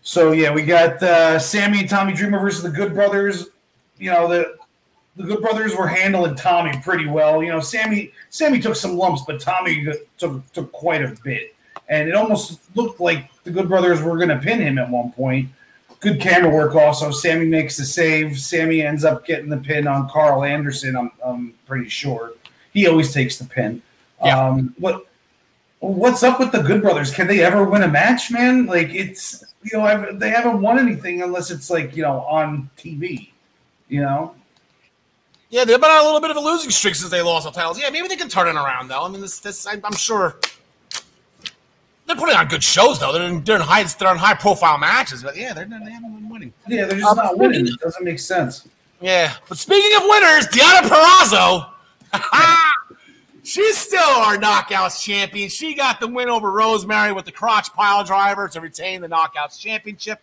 [0.00, 3.48] so yeah, we got uh, Sami and Tommy Dreamer versus the Good Brothers.
[3.98, 4.56] You know the
[5.16, 7.42] the Good Brothers were handling Tommy pretty well.
[7.42, 9.86] You know, Sami Sami took some lumps, but Tommy
[10.18, 11.54] took took quite a bit,
[11.88, 15.12] and it almost looked like the Good Brothers were going to pin him at one
[15.12, 15.48] point.
[16.00, 17.10] Good camera work, also.
[17.10, 18.38] Sami makes the save.
[18.38, 20.94] Sami ends up getting the pin on Karl Anderson.
[20.94, 22.32] I'm, I'm pretty sure
[22.72, 23.80] he always takes the pin.
[24.22, 24.48] Yeah.
[24.48, 25.06] Um, what
[25.80, 27.10] what's up with the Good Brothers?
[27.10, 28.66] Can they ever win a match, man?
[28.66, 32.68] Like it's you know I've, they haven't won anything unless it's like you know on
[32.76, 33.30] TV.
[33.88, 34.34] You know,
[35.48, 37.52] Yeah, they've been on a little bit of a losing streak since they lost the
[37.52, 37.78] titles.
[37.80, 39.04] Yeah, maybe they can turn it around though.
[39.04, 40.38] I mean, this, this I, I'm sure
[42.06, 43.12] they're putting on good shows though.
[43.12, 46.14] They're in, they're in high they're in high profile matches, but yeah, they're they haven't
[46.14, 46.52] been winning.
[46.68, 47.66] yeah, they're just Um, not winning.
[47.66, 48.66] It doesn't make sense.
[49.00, 51.70] Yeah, but speaking of winners, Deonna Purrazzo,
[53.44, 55.48] she's still our Knockouts champion.
[55.48, 59.58] She got the win over Rosemary with the crotch pile driver to retain the Knockouts
[59.60, 60.20] championship.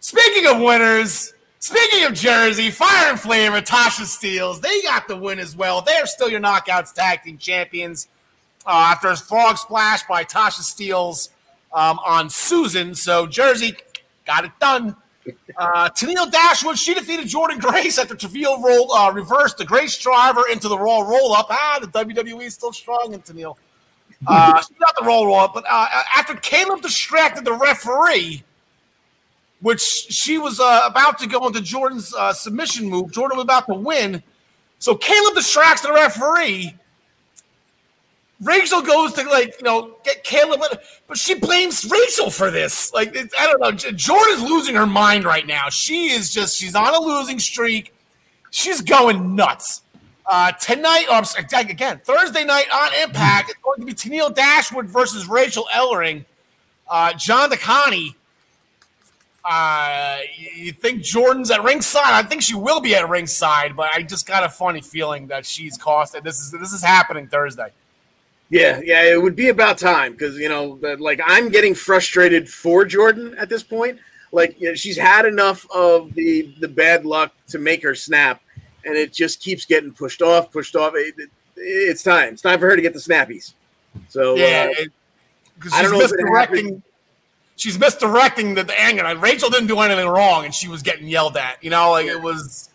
[0.00, 1.32] Speaking of winners,
[1.64, 5.80] speaking of Jersey, Fire 'N Flava and Tasha Steelz, they got the win as well.
[5.80, 8.08] They're still your Knockouts tag team champions
[8.66, 11.30] uh, after a frog splash by Tasha Steelz
[11.72, 12.94] um, on Susan.
[12.94, 13.76] So Jersey
[14.26, 14.94] got it done.
[15.56, 20.42] Uh, Tenille Dashwood, she defeated Jordynne Grace after Taville rolled, uh, reversed the Grace driver
[20.52, 21.46] into the Raw roll up.
[21.48, 23.56] Ah, the WWE is still strong in Tenille.
[24.26, 28.44] Uh, she got the roll roll up, but uh, after Kaleb distracted the referee,
[29.64, 33.66] which she was uh, about to go into Jordynne's uh, submission move, Jordynne was about
[33.68, 34.22] to win.
[34.78, 36.76] So Kaleb distracts the referee.
[38.42, 40.60] Rachael goes to like you know get Kaleb,
[41.08, 42.92] but she blames Rachael for this.
[42.92, 45.70] Like I don't know, Jordynne's losing her mind right now.
[45.70, 47.94] She is just she's on a losing streak.
[48.50, 49.80] She's going nuts.
[50.26, 54.90] Uh, tonight, or I'm again Thursday night on Impact, it's going to be Tenille Dashwood
[54.90, 56.26] versus Rachael Ellering.
[56.86, 58.14] Uh, John DeConnie.
[59.44, 60.18] Uh,
[60.56, 62.02] you think Jordynne's at ringside?
[62.14, 65.44] I think she will be at ringside, but I just got a funny feeling that
[65.44, 66.16] she's cost.
[66.22, 67.68] This is this is happening Thursday.
[68.50, 72.84] Yeah, yeah, it would be about time because you know, like I'm getting frustrated for
[72.84, 73.98] Jordynne at this point.
[74.32, 78.40] Like you know, she's had enough of the the bad luck to make her snap,
[78.84, 80.94] and it just keeps getting pushed off, pushed off.
[80.96, 82.32] It, it- it's time.
[82.32, 83.54] It's time for her to get the snappies.
[84.08, 84.92] So Yeah, uh, it-
[85.60, 86.82] 'cause I she's don't know if it misdirecting.
[87.56, 89.04] She's misdirecting the, the anger.
[89.16, 91.62] Rachael didn't do anything wrong, and she was getting yelled at.
[91.62, 92.70] You know, like it was.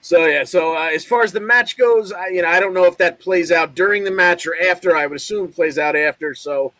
[0.00, 2.74] So yeah, so uh, as far as the match goes, I, you know, I don't
[2.74, 4.96] know if that plays out during the match or after.
[4.96, 6.34] I would assume it plays out after.
[6.34, 6.72] So,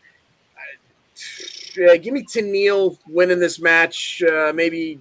[0.56, 1.20] uh,
[1.76, 5.00] yeah, give me Tenille winning this match, uh, maybe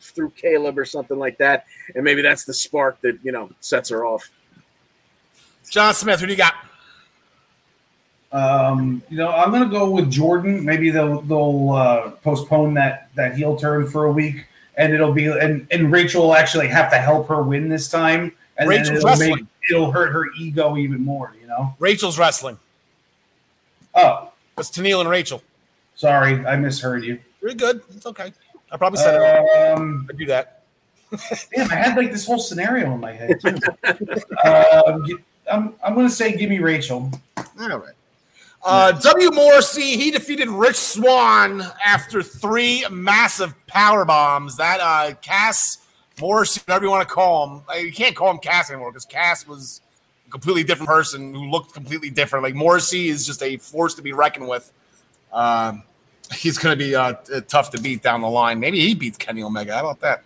[0.00, 3.88] through Kaleb or something like that, and maybe that's the spark that you know sets
[3.90, 4.30] her off.
[5.70, 6.54] John Smith, who do you got?
[8.32, 10.62] Um, you know, I'm gonna go with Jordynne.
[10.62, 15.26] Maybe they'll they'll uh, postpone that that heel turn for a week, and it'll be
[15.26, 18.88] and and Rachael will actually have to help her win this time, and then Rachael's
[18.98, 19.34] it'll wrestling.
[19.34, 21.34] make it'll hurt her ego even more.
[21.40, 21.74] You know.
[21.78, 22.58] Rachael's wrestling.
[23.94, 25.42] Oh, It's Tenille and Rachael.
[25.94, 27.18] sorry, I misheard you.
[27.42, 27.82] Pretty good.
[27.94, 28.32] It's okay.
[28.70, 29.78] I probably said it wrong.
[29.78, 30.62] Um, I do that.
[31.54, 33.58] damn, I had like this whole scenario in my head too.
[34.48, 35.16] um, gi-
[35.52, 37.10] I'm I'm gonna say give me Rachael.
[37.36, 37.92] All right.
[38.64, 39.30] Uh, W.
[39.32, 44.56] Morrissey, he defeated Rich Swann after three massive power bombs.
[44.56, 45.78] That uh, Cass
[46.20, 49.04] Morrissey, whatever you want to call him, uh, you can't call him Cass anymore because
[49.04, 49.80] Cass was
[50.28, 52.44] a completely different person who looked completely different.
[52.44, 54.72] Like Morrissey is just a force to be reckoned with.
[55.32, 55.82] Um,
[56.32, 57.14] he's going to be uh,
[57.48, 58.60] tough to beat down the line.
[58.60, 59.74] Maybe he beats Kenny Omega.
[59.74, 60.22] How about that?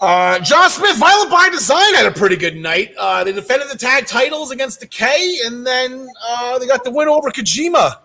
[0.00, 2.94] Uh, John Smith, Violent by Design had a pretty good night.
[2.96, 6.90] Uh, they defended the tag titles against the K, and then uh, they got the
[6.90, 7.96] win over Kojima.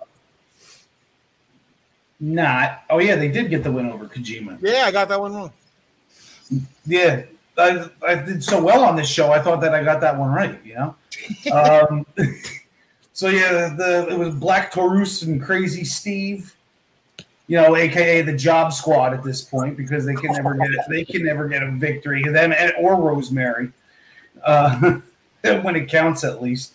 [2.19, 2.83] Not.
[2.89, 4.57] Oh yeah, they did get the win over Kojima.
[4.61, 5.53] Yeah, I got that one wrong.
[6.85, 7.23] Yeah,
[7.57, 9.31] I, I did so well on this show.
[9.31, 10.59] I thought that I got that one right.
[10.63, 10.95] You know.
[11.53, 12.05] um,
[13.13, 16.55] so yeah, the it was Black Taurus and Crazy Steve
[17.47, 20.79] you know, aka the job squad at this point, because they can never get it.
[20.89, 22.23] They can never get a victory.
[22.23, 23.71] Them or Rosemary,
[24.43, 24.99] uh,
[25.41, 26.73] when it counts at least.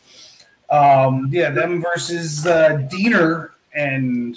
[0.70, 4.36] Um, yeah, them versus uh, Deaner and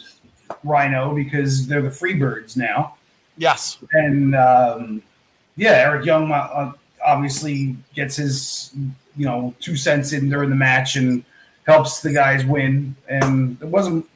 [0.64, 2.96] Rhino because they're the Freebirds now.
[3.38, 5.04] Yes, and um,
[5.58, 6.72] yeah, Eric Young uh,
[7.06, 8.72] obviously gets his
[9.18, 11.26] you know two cents in during the match and
[11.68, 12.96] helps the guys win.
[13.08, 14.08] And it wasn't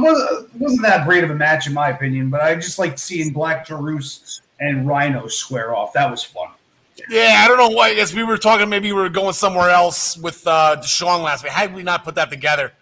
[0.00, 2.98] well, it wasn't that great of a match in my opinion, but I just like
[2.98, 5.92] seeing Black Taurus and Rhino square off.
[5.92, 6.48] That was fun.
[7.08, 7.88] Yeah, I don't know why.
[7.88, 8.68] I guess we were talking.
[8.68, 11.52] Maybe we were going somewhere else with uh, Deshaun last week.
[11.52, 12.72] How did we not put that together?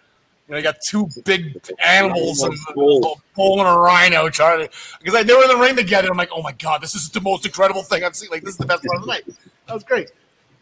[0.47, 4.71] You know, you got two big animals, and a bull and a rhino trying to.
[5.03, 6.09] Because they were in the ring together.
[6.11, 8.31] I'm like, oh my god, this is the most incredible thing I've seen.
[8.31, 9.23] Like, this is the best part of the night.
[9.67, 10.11] That was great.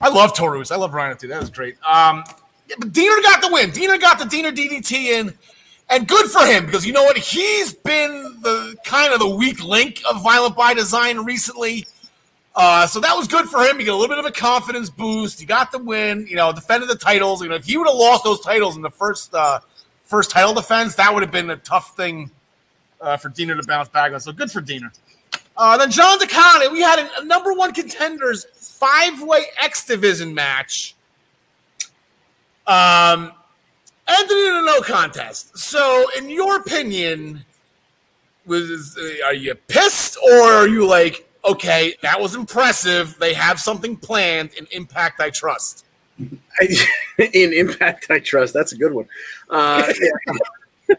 [0.00, 0.70] I love Taurus.
[0.70, 1.28] I love Rhino too.
[1.28, 1.76] That was great.
[1.86, 2.22] Um,
[2.68, 3.70] yeah, but Deaner got the win.
[3.70, 5.34] Deaner got the Deaner DDT in.
[5.90, 7.16] And good for him because you know what?
[7.16, 11.86] He's been the kind of the weak link of Violent by Design recently.
[12.54, 13.78] Uh, so that was good for him.
[13.78, 15.40] He got a little bit of a confidence boost.
[15.40, 16.26] He got the win.
[16.28, 17.42] You know, defended the titles.
[17.42, 19.60] You know, if he would have lost those titles in the first uh,
[20.04, 22.30] first title defense, that would have been a tough thing
[23.00, 24.20] uh, for Deaner to bounce back on.
[24.20, 24.90] So good for Deaner.
[25.56, 30.94] Uh, then John DeConnie, we had a number one contenders five way X division match.
[32.66, 33.32] Um,
[34.08, 35.56] ended in a no contest.
[35.56, 37.44] So, in your opinion,
[38.46, 43.16] was are you pissed or are you like, okay, that was impressive.
[43.18, 45.84] They have something planned in Impact I trust.
[46.18, 48.54] in Impact I trust.
[48.54, 49.06] That's a good one.
[49.50, 49.92] Uh,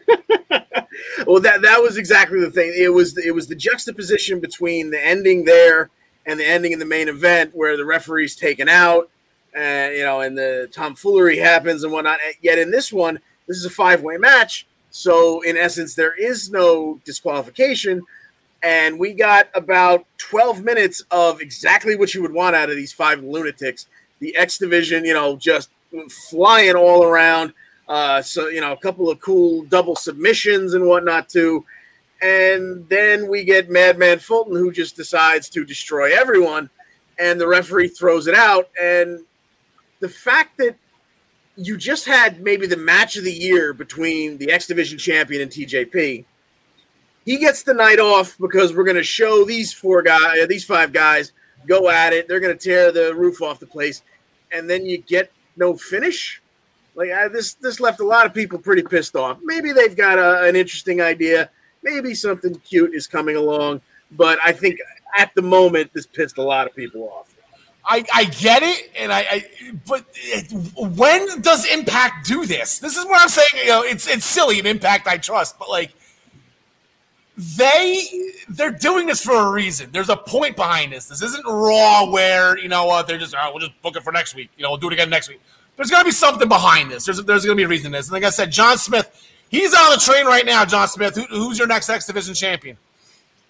[1.26, 2.72] well, that that was exactly the thing.
[2.76, 5.90] It was it was the juxtaposition between the ending there
[6.26, 9.10] and the ending in the main event, where the referee's taken out
[9.54, 12.18] and you know, and the tomfoolery happens and whatnot.
[12.40, 16.50] Yet in this one, this is a five way match, so in essence, there is
[16.50, 18.02] no disqualification.
[18.62, 22.92] And we got about 12 minutes of exactly what you would want out of these
[22.92, 23.86] five lunatics.
[24.18, 25.70] The X Division, you know, just
[26.30, 27.54] flying all around.
[27.88, 31.64] Uh, so, you know, a couple of cool double submissions and whatnot, too.
[32.22, 36.68] And then we get Madman Fulton, who just decides to destroy everyone.
[37.18, 38.68] And the referee throws it out.
[38.80, 39.24] And
[40.00, 40.76] the fact that
[41.56, 45.50] you just had maybe the match of the year between the X Division champion and
[45.50, 46.24] TJP.
[47.26, 50.64] He gets the night off because we're going to show these four guys, uh, these
[50.64, 51.32] five guys,
[51.66, 52.26] go at it.
[52.26, 54.02] They're going to tear the roof off the place,
[54.52, 56.40] and then you get no finish.
[56.94, 59.38] Like I, this, this left a lot of people pretty pissed off.
[59.44, 61.50] Maybe they've got a, an interesting idea.
[61.82, 63.82] Maybe something cute is coming along,
[64.12, 64.80] but I think
[65.16, 67.34] at the moment this pissed a lot of people off.
[67.90, 69.44] I, I get it, and I, I
[69.84, 72.78] but it, when does Impact do this?
[72.78, 73.64] This is what I'm saying.
[73.64, 74.60] You know, it's it's silly.
[74.60, 75.92] In Impact, I trust, but like
[77.36, 78.04] they
[78.48, 79.90] they're doing this for a reason.
[79.90, 81.08] There's a point behind this.
[81.08, 84.12] This isn't Raw where you know what they're just oh, we'll just book it for
[84.12, 84.50] next week.
[84.56, 85.40] You know, we'll do it again next week.
[85.76, 87.04] There's gonna be something behind this.
[87.04, 88.06] There's there's gonna be a reason this.
[88.06, 89.10] And like I said, John Smith,
[89.48, 90.64] he's on the train right now.
[90.64, 92.76] John Smith, Who, who's your next X Division champion?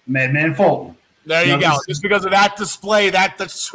[0.07, 0.97] Madman Fulton.
[1.25, 1.77] There you, go.
[1.87, 3.69] Just because of that display, that that's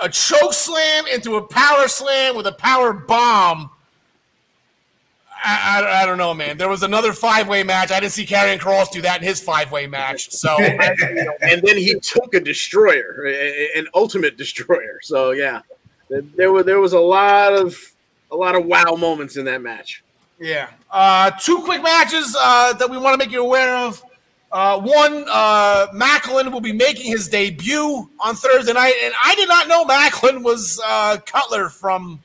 [0.00, 3.70] a choke slam into a power slam with a power bomb.
[5.44, 6.56] I, I, I don't know, man.
[6.56, 7.90] There was another five way match.
[7.90, 10.30] I didn't see Karrion Kross do that in his five way match.
[10.30, 13.26] So, and then he took a destroyer,
[13.76, 15.00] an ultimate destroyer.
[15.02, 15.62] So, yeah,
[16.08, 17.76] there were there was a lot of
[18.30, 20.02] a lot of wow moments in that match.
[20.38, 20.70] Yeah.
[20.90, 24.02] Uh, two quick matches uh, that we want to make you aware of.
[24.52, 29.48] Uh, one, uh, Maclin will be making his debut on Thursday night, and I did
[29.48, 32.22] not know Maclin was uh, Cutler from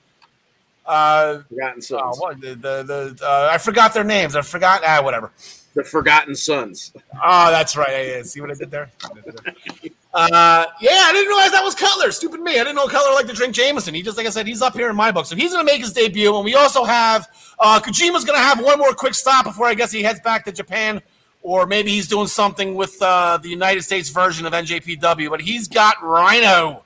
[0.85, 2.01] uh, Forgotten Sons.
[2.01, 4.35] Uh, what, the the, the uh, I forgot their names.
[4.35, 4.81] I forgot.
[4.85, 5.31] Ah, whatever.
[5.73, 6.91] The Forgotten Sons.
[7.23, 8.07] Oh, that's right.
[8.07, 8.23] Yeah.
[8.23, 8.91] See what I did there?
[10.13, 12.11] Uh, yeah, I didn't realize that was Cutler.
[12.11, 12.53] Stupid me.
[12.53, 13.93] I didn't know Cutler liked to drink Jameson.
[13.93, 15.27] He just, like I said, he's up here in my book.
[15.27, 16.35] So he's going to make his debut.
[16.35, 17.27] And we also have
[17.59, 20.43] uh, Kojima's going to have one more quick stop before I guess he heads back
[20.45, 21.03] to Japan.
[21.47, 25.29] Or maybe he's doing something with uh, the United States version of NJPW.
[25.29, 26.83] But he's got Rhino.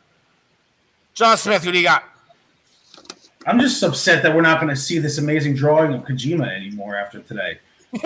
[1.15, 2.03] John Smith, who do you got?
[3.47, 6.95] I'm just upset that we're not going to see this amazing drawing of Kojima anymore
[6.95, 7.57] after today.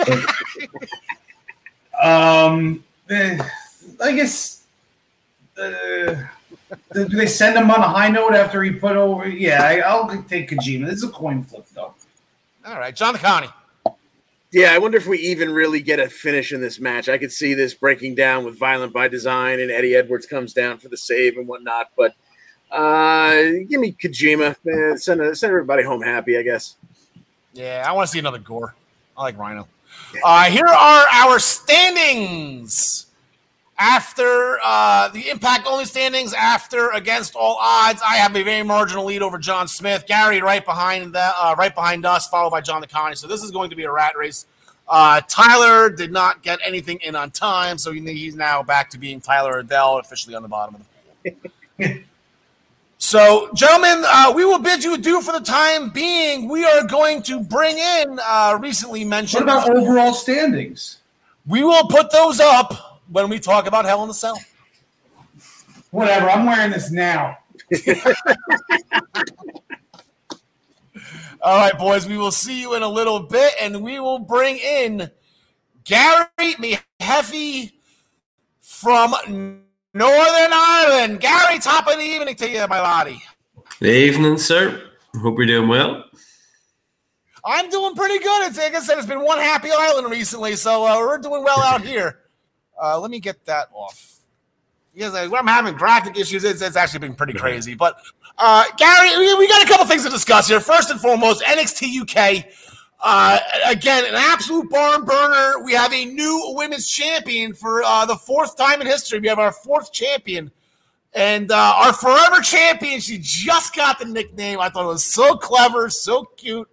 [2.02, 3.38] um, eh,
[4.02, 4.62] I guess.
[5.60, 6.14] Uh,
[6.94, 9.28] do they send him on a high note after he put over?
[9.28, 10.86] Yeah, I, will take Kojima.
[10.86, 11.92] This is a coin flip, though.
[12.64, 13.52] All right, John DeConnie.
[14.56, 17.10] Yeah, I wonder if we even really get a finish in this match.
[17.10, 20.78] I could see this breaking down with Violent by Design and Eddie Edwards comes down
[20.78, 21.90] for the save and whatnot.
[21.94, 22.14] But
[22.70, 23.34] uh,
[23.68, 24.56] give me Kojima.
[24.64, 26.76] Man, send, send everybody home happy, I guess.
[27.52, 28.74] Yeah, I want to see another gore.
[29.14, 29.68] I like Rhino.
[30.24, 33.05] Uh, here are our standings
[33.78, 38.00] after uh, the impact only standings after against all odds.
[38.04, 40.06] I have a very marginal lead over John Smith.
[40.06, 43.16] Gary right behind that, uh, right behind us, followed by John the DeConnie.
[43.16, 44.46] So this is going to be a rat race.
[44.88, 49.20] Uh, Tyler did not get anything in on time, so he's now back to being
[49.20, 50.82] Tyler Adele, officially on the bottom of
[51.24, 52.02] the pool.
[52.98, 56.48] So, gentlemen, uh, we will bid you adieu for the time being.
[56.48, 59.46] We are going to bring in uh, recently mentioned.
[59.46, 60.98] What about overall standings?
[61.46, 64.38] We will put those up when we talk about Hell in the Cell.
[65.90, 66.28] Whatever.
[66.28, 67.38] I'm wearing this now.
[71.42, 72.06] All right, boys.
[72.08, 75.10] We will see you in a little bit, and we will bring in
[75.84, 77.72] Gary Miheffy
[78.60, 79.14] from
[79.94, 81.20] Northern Ireland.
[81.20, 83.22] Gary, top of the evening to you, my laddie.
[83.80, 84.90] Good evening, sir.
[85.16, 86.04] Hope you're doing well.
[87.44, 88.48] I'm doing pretty good.
[88.48, 91.60] It's, like I said, it's been one happy island recently, so uh, we're doing well
[91.60, 92.18] out here.
[92.80, 94.20] Uh, let me get that off.
[94.94, 96.44] Because I'm having graphic issues.
[96.44, 97.74] It's, it's actually been pretty crazy.
[97.74, 98.00] But
[98.38, 100.58] uh, Gary, we, we got a couple things to discuss here.
[100.58, 102.46] First and foremost, NXT UK
[103.00, 105.62] uh, again, an absolute barn burner.
[105.62, 109.20] We have a new women's champion for uh, the fourth time in history.
[109.20, 110.50] We have our fourth champion.
[111.14, 114.60] And uh, our forever champion, she just got the nickname.
[114.60, 116.68] I thought it was so clever, so cute.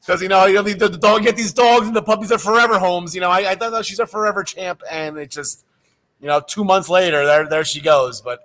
[0.00, 2.38] Because, you know, you know the, the, dog, get these dogs and the puppies are
[2.38, 3.14] forever homes.
[3.14, 4.82] You know, I, I thought she's a forever champ.
[4.90, 5.64] And it just,
[6.20, 8.20] you know, two months later, there, there she goes.
[8.20, 8.40] But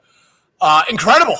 [0.59, 1.37] uh, incredible.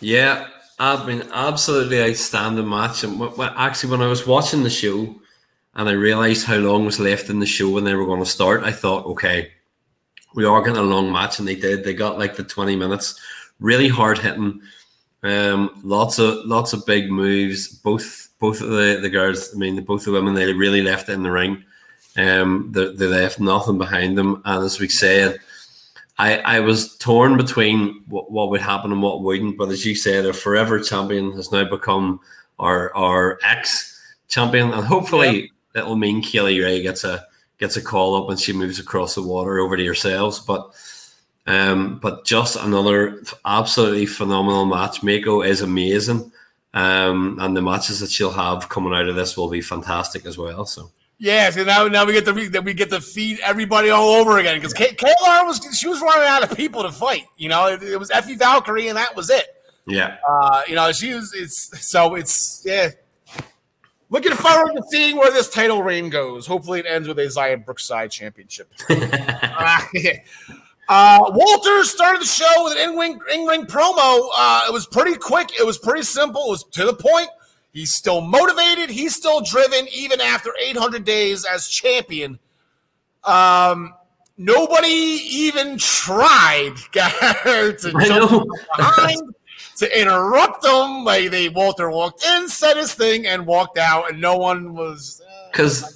[0.00, 0.48] Yeah,
[0.78, 3.04] I've been absolutely outstanding match.
[3.04, 5.14] And actually, when I was watching the show
[5.74, 8.26] and I realized how long was left in the show when they were going to
[8.26, 9.50] start, I thought, okay,
[10.34, 11.84] we are getting a long match, and they did.
[11.84, 13.18] They got like the twenty minutes,
[13.60, 14.60] really hard hitting,
[15.22, 17.68] um, lots of lots of big moves.
[17.68, 21.12] Both both of the, the girls, I mean, both the women, they really left it
[21.12, 21.64] in the ring.
[22.16, 25.40] Um, they, they left nothing behind them, and as we said
[26.18, 29.58] I, I was torn between what, what would happen and what wouldn't.
[29.58, 32.20] But as you said, a forever champion has now become
[32.58, 35.82] our our ex champion, and hopefully yeah.
[35.82, 37.26] it'll mean Kay Lee Ray gets a
[37.58, 40.38] gets a call up when she moves across the water over to yourselves.
[40.38, 40.70] But
[41.46, 45.00] um, but just another absolutely phenomenal match.
[45.00, 46.30] Meiko is amazing,
[46.74, 50.36] um, and the matches that she'll have coming out of this will be fantastic as
[50.36, 50.66] well.
[50.66, 50.90] So.
[51.18, 54.56] Yeah, so now now we get to we get to feed everybody all over again
[54.56, 57.24] because Kay Lee was she was running out of people to fight.
[57.36, 59.46] You know, it, it was Aoife Valkyrie and that was it.
[59.86, 60.16] Yeah.
[60.28, 61.32] Uh, you know, she was.
[61.32, 62.90] It's so it's yeah.
[64.10, 66.46] Looking forward to seeing where this title reign goes.
[66.46, 68.72] Hopefully, it ends with a Xia Brookside championship.
[68.90, 69.80] uh,
[70.88, 74.28] uh, Walter started the show with an in-ring, in-ring promo.
[74.36, 75.58] Uh, it was pretty quick.
[75.58, 76.44] It was pretty simple.
[76.46, 77.28] It was to the point.
[77.72, 78.90] He's still motivated.
[78.90, 82.38] He's still driven, even after 800 days as champion.
[83.24, 83.94] Um,
[84.36, 89.34] nobody even tried to jump behind,
[89.78, 91.04] to interrupt him.
[91.04, 95.20] Like they, Walter walked in, said his thing, and walked out, and no one was.
[95.50, 95.88] Because uh,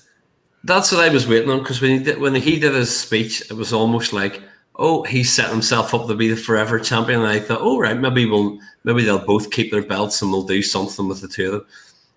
[0.64, 1.58] that's what I was waiting on.
[1.58, 4.42] Because when he did, when he did his speech, it was almost like
[4.78, 7.20] oh, he set himself up to be the forever champion.
[7.20, 10.44] And I thought, oh, right, maybe we'll maybe they'll both keep their belts and we'll
[10.44, 11.66] do something with the two of them.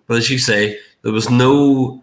[0.06, 2.02] But as you say, there was no.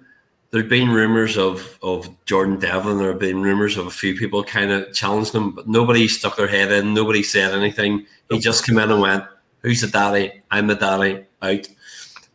[0.51, 2.97] There'd been rumors of of Jordan Devlin.
[2.97, 6.37] There had been rumors of a few people kind of challenged him, but nobody stuck
[6.37, 6.93] their head in.
[6.93, 8.05] Nobody said anything.
[8.29, 9.25] He just came in and went,
[9.61, 10.41] "Who's the daddy?
[10.49, 11.67] I'm the daddy." Out.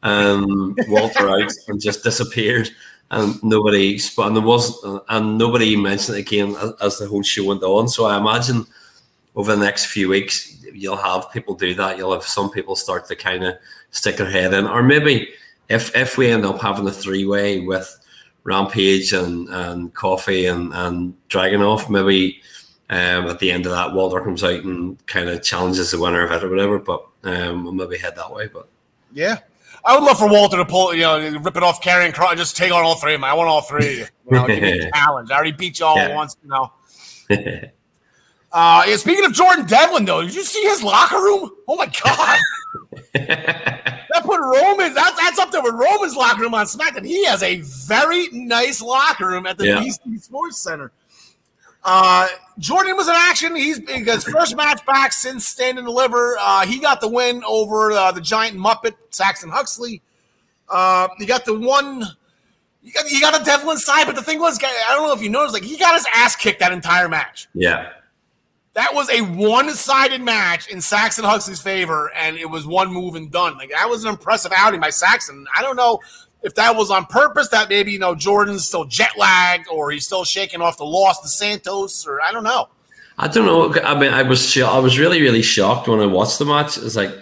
[0.05, 2.71] Um, Walter out and just disappeared
[3.15, 7.63] and nobody and there was and nobody mentioned it again as the whole show went
[7.63, 7.89] on.
[7.89, 8.67] So I imagine
[9.37, 11.97] over the next few weeks you'll have people do that.
[11.97, 13.55] You'll have some people start to kind of
[13.93, 15.29] stick their head in, or maybe
[15.69, 17.89] if if we end up having a three way with
[18.43, 22.41] Rampage and and Coffey and and Dragunov, maybe
[22.91, 26.27] um, at the end of that, Walter comes out and kind of challenges the winner
[26.27, 26.79] of it or whatever.
[26.81, 28.49] But um, we'll maybe head that way.
[28.49, 28.69] But
[29.13, 29.39] yeah,
[29.87, 32.39] I would love for Walter to pull, you know, rip it off Karrion Kross and
[32.39, 33.25] just take on all three of them.
[33.25, 34.05] I want all three.
[34.31, 35.31] You know, give me a challenge.
[35.31, 36.15] I already beat you all Yeah.
[36.15, 36.73] once, you know.
[38.53, 41.51] Uh, yeah, speaking of Jordan Devlin, though, did you see his locker room?
[41.67, 42.39] Oh my god,
[43.15, 44.95] that put Roman.
[44.95, 47.05] That's that's up there with Roman's locker room on SmackDown.
[47.05, 49.81] He has a very nice locker room at the Yeah.
[49.81, 50.93] BT Sports Center.
[51.85, 52.29] Uh,
[52.59, 53.55] Jordan was in action.
[53.57, 56.37] He's his first match back since Stand and Deliver.
[56.41, 60.01] Uh, he got the win over uh, the Giant Muppet Saxon Huxley.
[60.69, 62.05] Uh, you got the one.
[62.83, 65.23] You got, you got a Devlin side, but the thing was, I don't know if
[65.23, 67.49] you noticed, like he got his ass kicked that entire match.
[67.55, 67.89] yeah,
[68.75, 73.31] That was a one-sided match in Saxon Huxley's favor, and it was one move and
[73.31, 73.57] done.
[73.57, 75.47] Like that was an impressive outing by Saxon.
[75.57, 75.99] I don't know
[76.45, 77.49] if that was on purpose.
[77.49, 81.21] That maybe you know Jordan's still jet lagged, or he's still shaking off the loss
[81.23, 82.69] to Santos, or I don't know.
[83.19, 83.75] I don't know.
[83.83, 86.79] I mean, I was sho- I was really really shocked when I watched the match.
[86.79, 87.13] It's like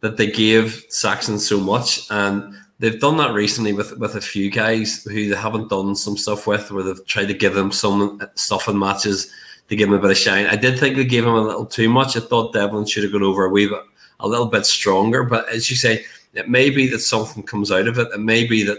[0.00, 4.50] that they gave Saxon so much, and they've done that recently with with a few
[4.50, 8.20] guys who they haven't done some stuff with, where they've tried to give them some
[8.34, 9.32] stuff in matches
[9.68, 10.46] to give him a bit of shine.
[10.46, 12.16] I did think they gave him a little too much.
[12.16, 13.80] I thought Devlin should have gone over a wee bit,
[14.20, 15.22] a little bit stronger.
[15.22, 16.04] But as you say,
[16.34, 18.08] it may be that something comes out of it.
[18.14, 18.78] It may be that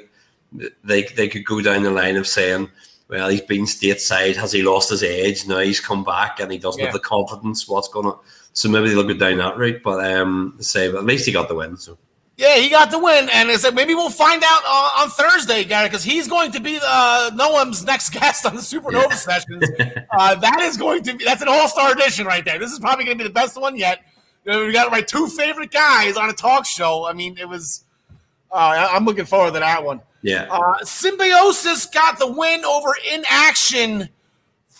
[0.83, 2.69] they they could go down the line of saying,
[3.09, 4.35] well, he's been stateside.
[4.35, 5.45] Has he lost his edge?
[5.47, 6.87] Now he's come back and he doesn't Yeah.
[6.87, 7.67] have the confidence.
[7.67, 8.19] What's going on?
[8.53, 9.81] So maybe they'll go down that route.
[9.83, 11.75] But um, say, but at least he got the win.
[11.77, 11.97] So
[12.37, 15.63] Yeah, he got the win, and I said maybe we'll find out uh, on Thursday,
[15.63, 19.15] Gary, because he's going to be uh, Noam's next guest on the Supernova Yeah.
[19.15, 19.63] sessions.
[20.11, 22.57] Uh, that is going to be that's an all star edition right there.
[22.59, 23.99] This is probably going to be the best one yet.
[24.45, 27.05] We got my two favorite guys on a talk show.
[27.07, 27.83] I mean, it was.
[28.51, 29.99] Uh, I'm looking forward to that one.
[30.21, 34.07] yeah, Uh, Symbiosis got the win over In Action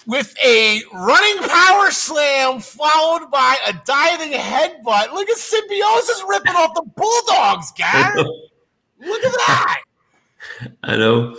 [0.05, 5.11] with a running power slam followed by a diving headbutt.
[5.13, 8.15] Look at Symbiosis ripping off the Bulldogs, guys.
[8.15, 9.81] Look at that.
[10.83, 11.35] I know.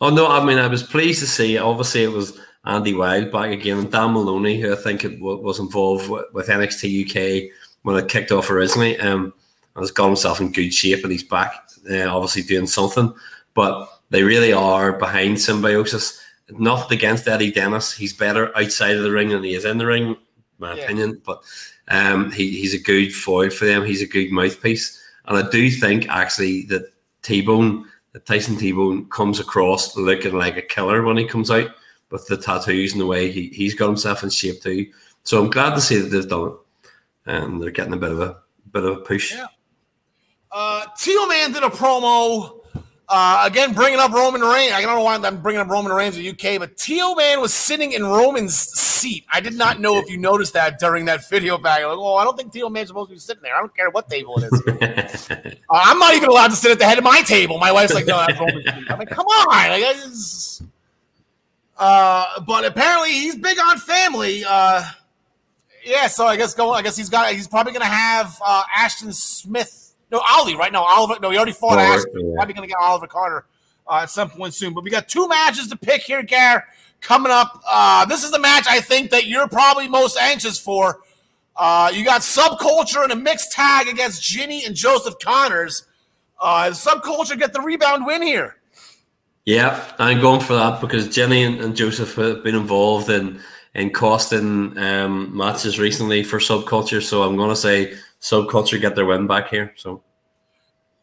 [0.00, 1.56] Oh no, I mean I was pleased to see.
[1.58, 6.08] Obviously, it was Andy Wild back again, and Dan Moloney, who I think was involved
[6.10, 7.50] with, with NXT UK
[7.88, 9.00] when it kicked off originally.
[9.00, 9.32] Um,
[9.76, 11.54] has got himself in good shape, and he's back,
[11.90, 13.14] uh, obviously doing something.
[13.54, 16.20] But they really are behind Symbiosis.
[16.50, 19.86] Nothing against Eddie Dennis; he's better outside of the ring than he is in the
[19.86, 20.16] ring,
[20.58, 20.82] my Yeah.
[20.82, 21.22] opinion.
[21.24, 21.42] But
[21.88, 23.84] um, he, he's a good foil for them.
[23.86, 29.08] He's a good mouthpiece, and I do think actually that T Bone that Tyson T-Bone
[29.10, 31.68] comes across looking like a killer when he comes out
[32.10, 34.86] with the tattoos and the way he, he's got himself in shape too.
[35.24, 36.54] So I'm glad to see that they've done it.
[37.28, 38.38] And they're getting a bit of a
[38.72, 39.34] bit of a push.
[39.34, 39.46] Yeah.
[40.50, 42.54] Uh, Teoman did a promo.
[43.10, 44.72] Uh, again, bringing up Roman Reigns.
[44.72, 47.54] I don't know why I'm bringing up Roman Reigns in the UK, but Teoman was
[47.54, 49.24] sitting in Roman's seat.
[49.32, 51.84] I did not know if you noticed that during that video back.
[51.84, 53.56] Like, oh, I don't think Teoman's supposed to be sitting there.
[53.56, 55.28] I don't care what table it is.
[55.70, 57.58] Uh, I'm not even allowed to sit at the head of my table.
[57.58, 58.90] My wife's like, no, that's Roman's seat.
[58.90, 59.80] I'm like, come on.
[59.80, 60.68] Like,
[61.76, 64.44] uh, but apparently he's big on family.
[64.48, 64.82] Uh,
[65.88, 66.72] yeah, so I guess go.
[66.72, 67.32] I guess he's got.
[67.32, 69.94] He's probably going to have uh, Ashton Smith.
[70.10, 70.54] No, Ali.
[70.54, 71.18] Right now, Oliver.
[71.20, 72.28] No, he already fought Oliver, Ashton.
[72.28, 72.34] yeah.
[72.36, 73.46] Probably going to get Oliver Carter
[73.86, 74.74] uh, at some point soon.
[74.74, 76.66] But we got two matches to pick here, Gar.
[77.00, 81.00] Coming up, uh, this is the match I think that you're probably most anxious for.
[81.56, 85.84] Uh, you got Subculture in a mixed tag against Jinny and Joseph Connors.
[86.40, 88.56] Uh, Subculture get the rebound win here.
[89.44, 93.40] Yeah, I'm going for that because Jinny and, and Joseph have been involved in
[93.74, 97.02] in costing um, matches recently for subculture.
[97.02, 99.72] So I'm going to say subculture get their win back here.
[99.76, 100.02] So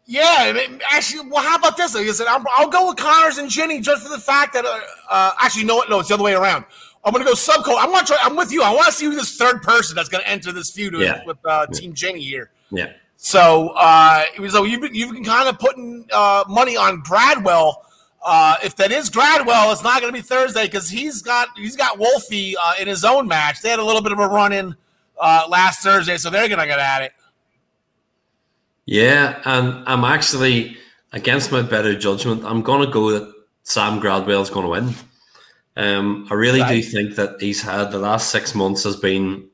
[0.05, 1.95] Yeah, I mean, actually, well, how about this?
[1.95, 4.65] Like I said, I'm, I'll go with Connors and Jinny just for the fact that,
[4.65, 6.65] uh, uh, actually, no, no, it's the other way around.
[7.03, 7.77] I'm going to go subculture.
[7.77, 8.13] I want to.
[8.13, 8.63] Try I'm with you.
[8.63, 11.03] I want to see who this third person that's going to enter this feud with,
[11.03, 11.21] Yeah.
[11.25, 12.49] with uh, Team Jinny here.
[12.71, 17.75] yeah, So, uh, so you've been, you've been kind of putting uh, money on Gradwell.
[18.27, 21.75] Uh, if that is Gradwell, it's not going to be Thursday because he's got he's
[21.75, 23.61] got Wolfie uh, in his own match.
[23.61, 24.75] They had a little bit of a run in
[25.19, 27.13] uh, last Thursday, so they're going to get at it.
[28.87, 30.75] yeah, and I'm actually
[31.11, 32.43] against my better judgment.
[32.43, 34.95] I'm going to go that Sam Gradwell's going to win.
[35.77, 39.49] Um, I really do think that he's had the last six months has been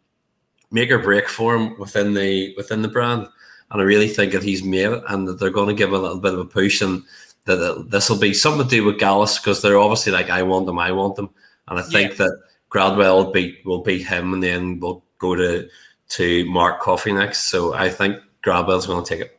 [0.72, 3.28] make or break for him within the within the brand,
[3.70, 5.98] and I really think that he's made it, and that they're going to give a
[5.98, 7.04] little bit of a push, and
[7.46, 10.66] that this will be something to do with Gallus because they're obviously like I want
[10.66, 11.30] them, I want them,
[11.68, 12.40] and I think that
[12.70, 15.68] Gradwell will beat will beat him, and then we'll go to
[16.10, 17.50] to Mark Coffey next.
[17.50, 19.38] So I think Gradwell's going to take it.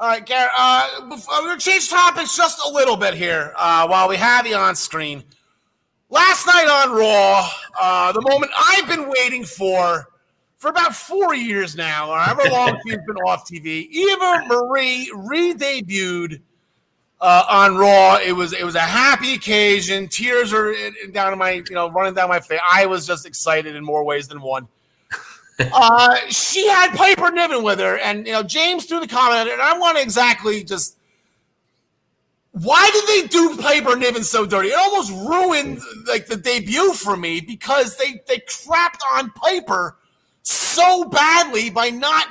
[0.00, 0.52] All right, Garrett.
[0.56, 0.88] Uh,
[1.32, 4.54] I'm going to change topics just a little bit here uh, while we have you
[4.54, 5.24] on screen.
[6.08, 7.50] last night on Raw,
[7.80, 10.08] uh, the moment I've been waiting for
[10.56, 16.40] for about four years now, or however long she's been off TV, Eva Marie re-debuted
[17.20, 18.18] uh, on Raw.
[18.18, 20.08] It was it was a happy occasion.
[20.08, 20.74] Tears are
[21.12, 22.60] down my you know running down my face.
[22.70, 24.68] I was just excited in more ways than one.
[25.72, 29.60] uh, she had Piper Niven with her, and you know James threw the comment, and
[29.60, 30.96] I want to exactly just
[32.52, 34.68] why did they do Piper Niven so dirty?
[34.68, 39.96] It almost ruined like the debut for me because they they crapped on Piper
[40.42, 42.28] so badly by not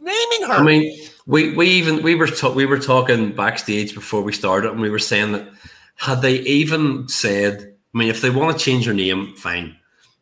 [0.00, 0.54] naming her.
[0.54, 4.80] I mean, we, we even we were we were talking backstage before we started, and
[4.80, 5.48] we were saying that
[5.96, 9.76] had they even said, I mean, if they want to change her name, fine,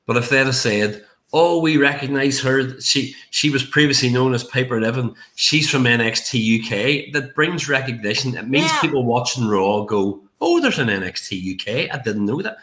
[0.07, 2.80] but if they'd have said, "Oh, we recognize her.
[2.80, 5.14] She she was previously known as Piper Niven.
[5.34, 8.36] She's from NXT UK." That brings recognition.
[8.36, 8.80] It means Yeah.
[8.80, 11.90] people watching Raw go, "Oh, there's an NXT UK.
[11.92, 12.57] I didn't know that."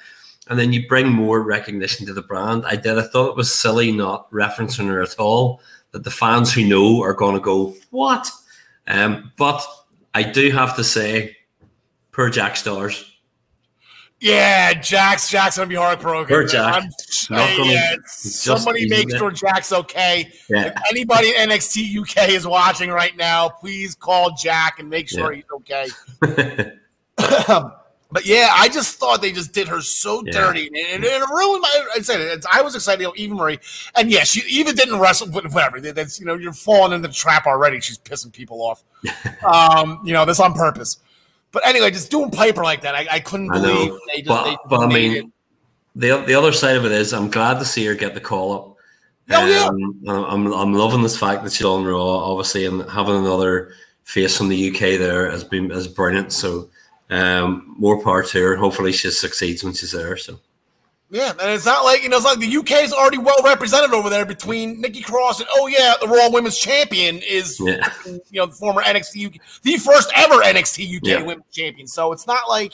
[0.48, 2.66] And then you bring more recognition to the brand.
[2.66, 2.98] I did.
[2.98, 5.62] I thought it was silly not referencing her at all.
[5.92, 8.30] That the fans who know are going to go, "What?"
[8.88, 9.62] Um, but
[10.14, 11.36] I do have to say,
[12.12, 13.06] per Jack Starz,
[14.20, 16.28] Yeah, Jack's Jack's gonna be heartbroken.
[16.34, 16.74] Poor Jack.
[16.76, 16.90] I'm-
[17.32, 20.32] Not gonna- yeah, just somebody make sure Jack's okay.
[20.50, 25.10] yeah, If anybody in NXT UK is watching right now, please call Jack and make
[25.10, 25.42] sure Yeah.
[25.42, 25.90] he's
[26.22, 26.72] okay.
[28.12, 30.34] but yeah, I just thought they just did her so Yeah.
[30.34, 31.88] dirty, and, and it ruined my.
[31.96, 32.46] I said it.
[32.52, 33.60] I was excited, you know, Eva Marie,
[33.96, 35.28] and yeah, she even didn't wrestle.
[35.28, 37.80] But whatever, that's you know, you're falling in the trap already.
[37.80, 38.84] She's pissing people off.
[39.46, 40.98] um, you know, this on purpose.
[41.52, 44.28] But anyway, just doing Piper like that, I, I couldn't I believe they just.
[44.28, 45.32] But- they but I mean,
[45.96, 48.54] the the other side of it is, I'm glad to see her get the call
[48.54, 48.68] up.
[49.34, 49.66] Oh, yeah.
[49.66, 52.02] Um, I'm I'm loving this fact that she's on Raw,
[52.32, 56.34] obviously, and having another face from the UK there has been has brilliant.
[56.34, 56.70] So,
[57.12, 58.56] um, more parts here.
[58.56, 60.16] Hopefully, she succeeds when she's there.
[60.18, 60.40] So,
[61.10, 63.94] Yeah, and it's not like you know, it's like the UK is already well represented
[63.94, 68.22] over there between Nikki Cross and oh yeah, the Raw Women's Champion is yeah, you
[68.34, 71.22] know the former NXT UK, the first ever NXT UK Yeah.
[71.24, 71.86] Women's Champion.
[71.86, 72.74] So it's not like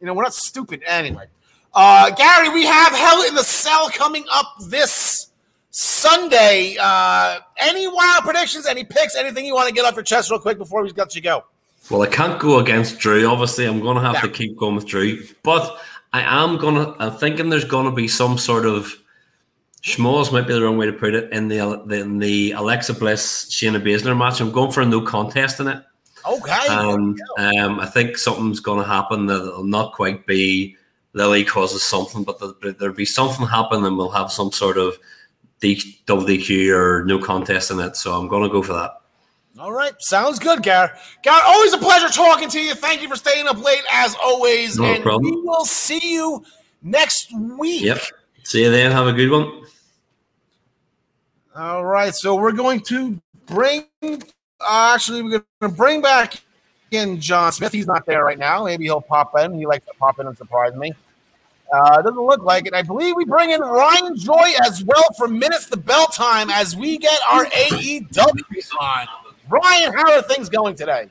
[0.00, 1.26] you know we're not stupid anyway.
[1.74, 5.26] Uh, Gary, we have Hell in the Cell coming up this
[5.70, 6.76] Sunday.
[6.80, 8.66] Uh, any wild predictions?
[8.66, 9.14] Any picks?
[9.14, 11.44] Anything you want to get off your chest real quick before we let you go?
[11.90, 13.26] Well, I can't go against Drew.
[13.26, 14.20] Obviously, I'm going to have Yeah.
[14.22, 15.22] to keep going with Drew.
[15.42, 15.78] But
[16.12, 16.94] I am going to.
[17.02, 18.94] I'm thinking there's going to be some sort of
[19.82, 21.58] schmoz might be the wrong way to put it in the
[21.90, 24.40] in the Alexa Bliss Shayna Baszler match.
[24.40, 25.82] I'm going for a no contest in it.
[26.28, 26.66] Okay.
[26.68, 30.76] And um, I think something's going to happen that it'll not quite be
[31.14, 34.98] Lily causes something, but there- there'll be something happen, and we'll have some sort of
[35.60, 37.96] D- double DQ or no contest in it.
[37.96, 39.00] So I'm going to go for that.
[39.58, 40.92] All right, sounds good, Gar.
[41.24, 42.74] Gar, always a pleasure talking to you.
[42.74, 45.24] Thank you for staying up late as always, No and problem.
[45.24, 46.44] we will see you
[46.82, 47.82] next week.
[47.82, 47.98] Yep.
[48.44, 48.92] See you then.
[48.92, 49.64] Have a good one.
[51.56, 53.84] All right, so we're going to bring.
[54.02, 54.20] Uh,
[54.94, 56.40] actually, we're going to bring back
[56.92, 57.72] in John Smith.
[57.72, 58.64] He's not there right now.
[58.64, 59.54] Maybe he'll pop in.
[59.54, 60.92] He likes to pop in and surprise me.
[61.72, 62.74] Uh, doesn't look like it.
[62.74, 66.76] I believe we bring in Ryan Joy as well for minutes the bell time as
[66.76, 69.06] we get our AEW on.
[69.48, 71.08] Ryan, how are things going today?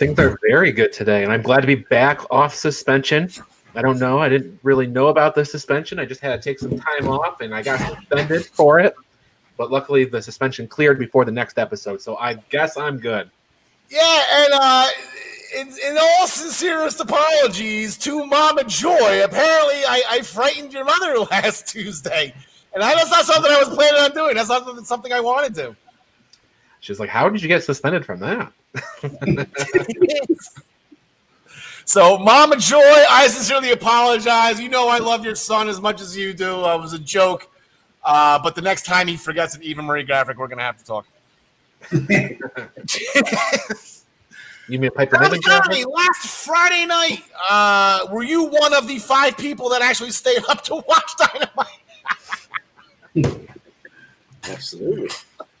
[0.00, 3.28] think they're very good today, and I'm glad to be back off suspension.
[3.74, 4.18] I don't know.
[4.18, 5.98] I didn't really know about the suspension.
[5.98, 8.94] I just had to take some time off, and I got suspended for it.
[9.58, 13.30] But luckily, the suspension cleared before the next episode, so I guess I'm good.
[13.90, 14.88] Yeah, and uh,
[15.58, 19.22] in, in all sincerest apologies to Mama Joy.
[19.22, 22.32] Apparently, I, I frightened your mother last Tuesday,
[22.72, 24.34] and I, that's not something I was planning on doing.
[24.34, 25.76] That's not something- something I wanted to.
[26.80, 28.52] She's like, "How did you get suspended from that?"
[31.84, 34.60] so, Mama Joy, I sincerely apologize.
[34.60, 36.64] You know I love your son as much as you do.
[36.64, 37.48] Uh, it was a joke.
[38.02, 40.78] Uh, but the next time he forgets an Eva Marie graphic, we're going to have
[40.78, 41.06] to talk.
[44.70, 45.40] You mean Piper Now, Niven?
[45.42, 50.44] Jeremy, last Friday night, uh, were you one of the five people that actually stayed
[50.48, 51.12] up to watch
[53.16, 53.16] Dynamite?
[54.44, 55.08] Absolutely.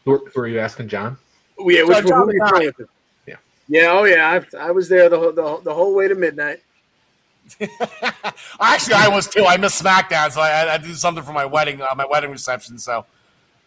[0.04, 1.16] Who, who are you asking, John?
[1.58, 2.48] Oh, yeah, which John one were you McDonough.
[2.50, 2.72] playing?
[3.26, 3.36] Yeah.
[3.68, 3.90] Yeah.
[3.92, 4.40] Oh, yeah.
[4.54, 6.60] I, I was there the whole, the, whole- the whole way to midnight.
[8.60, 9.44] Actually, I was too.
[9.44, 12.78] I missed SmackDown, so I, I did something for my wedding, uh, my wedding reception.
[12.78, 13.04] So,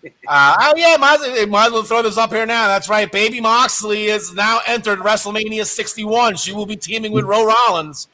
[0.27, 2.67] uh, oh yeah, might, as- might as well throw this up here now.
[2.67, 3.11] That's right.
[3.11, 6.37] Baby Moxley has now entered WrestleMania 61.
[6.37, 8.07] She will be teaming with Ro Rollins.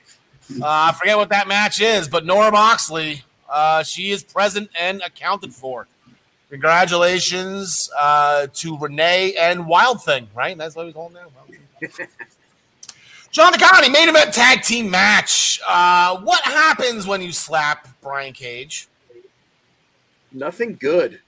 [0.59, 5.01] Uh, I forget what that match is, but Nora Moxley, uh, she is present and
[5.05, 5.87] accounted for.
[6.49, 10.57] Congratulations uh, to Renee and Wild Thing, right?
[10.57, 11.23] That's what we call them
[11.81, 11.87] now.
[13.31, 15.59] John DeConnie, main event tag team match.
[15.67, 18.87] Uh, what happens when you slap Brian Cage?
[20.31, 21.19] Nothing good.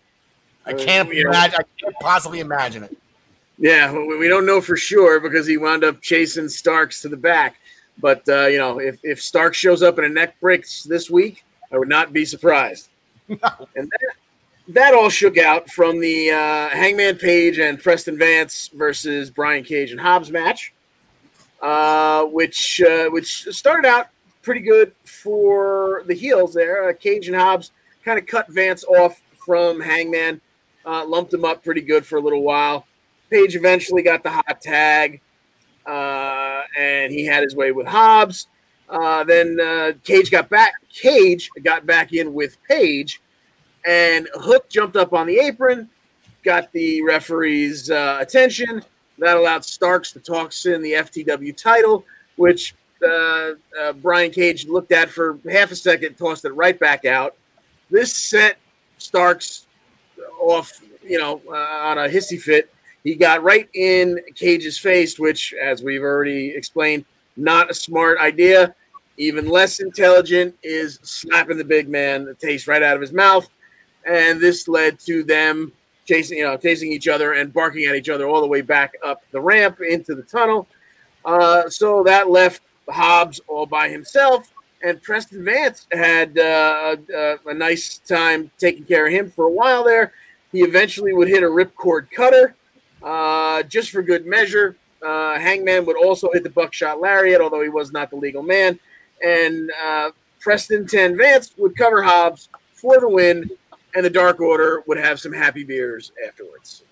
[0.65, 1.59] I can't Uh, you know- imagine.
[1.59, 2.97] I can't possibly imagine it.
[3.59, 7.57] Yeah, we don't know for sure because he wound up chasing Starks to the back.
[7.99, 11.43] But uh, you know, if if Stark shows up in a neck breaks this week,
[11.71, 12.89] I would not be surprised.
[13.29, 13.39] And
[13.89, 13.99] that,
[14.73, 19.91] that all shook out from the uh, Hangman Page and Preston Vance versus Brian Cage
[19.91, 20.73] and Hobbs match,
[21.61, 24.07] uh, which uh, which started out
[24.41, 26.89] pretty good for the heels there.
[26.89, 27.71] Uh, Cage and Hobbs
[28.03, 30.41] kind of cut Vance off from Hangman,
[30.85, 32.85] uh, lumped him up pretty good for a little while.
[33.29, 35.21] Page eventually got the hot tag,
[35.85, 38.47] uh, and he had his way with Hobbs.
[38.89, 39.57] Then
[40.03, 40.73] Cage got back.
[40.93, 43.21] Cage got back in with Page,
[43.85, 45.89] and Hook jumped up on the apron,
[46.43, 48.83] got the referee's uh, attention.
[49.17, 52.05] That allowed Starks to toss in the FTW title,
[52.37, 52.73] which
[53.03, 57.35] uh, uh, Brian Cage looked at for half a second, tossed it right back out.
[57.89, 58.57] This set
[58.97, 59.67] Starks
[60.39, 62.73] off, you know, uh, on a hissy fit.
[63.03, 67.05] He got right in Cage's face, which, as we've already explained,
[67.35, 68.75] not a smart idea.
[69.17, 73.47] Even less intelligent is slapping the big man the taste right out of his mouth.
[74.05, 75.71] And this led to them
[76.05, 78.93] chasing, you know, chasing each other and barking at each other all the way back
[79.03, 80.67] up the ramp into the tunnel.
[81.23, 84.51] Uh, so that left Hobbs all by himself,
[84.83, 89.51] and Preston Vance had uh, uh, a nice time taking care of him for a
[89.51, 90.13] while there.
[90.51, 92.55] He eventually would hit a ripcord cutter
[93.03, 94.75] uh, just for good measure.
[95.01, 98.79] Uh, Hangman would also hit the buckshot lariat, although he was not the legal man.
[99.23, 103.49] And uh, Preston Ten Vance would cover Hobbs for the win,
[103.95, 106.83] and the Dark Order would have some happy beers afterwards.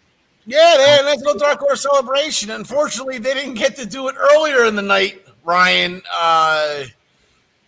[0.46, 2.50] Yeah, they had a nice little Dark Order celebration.
[2.52, 6.02] Unfortunately, they didn't get to do it earlier in the night, Ryan.
[6.12, 6.86] Uh,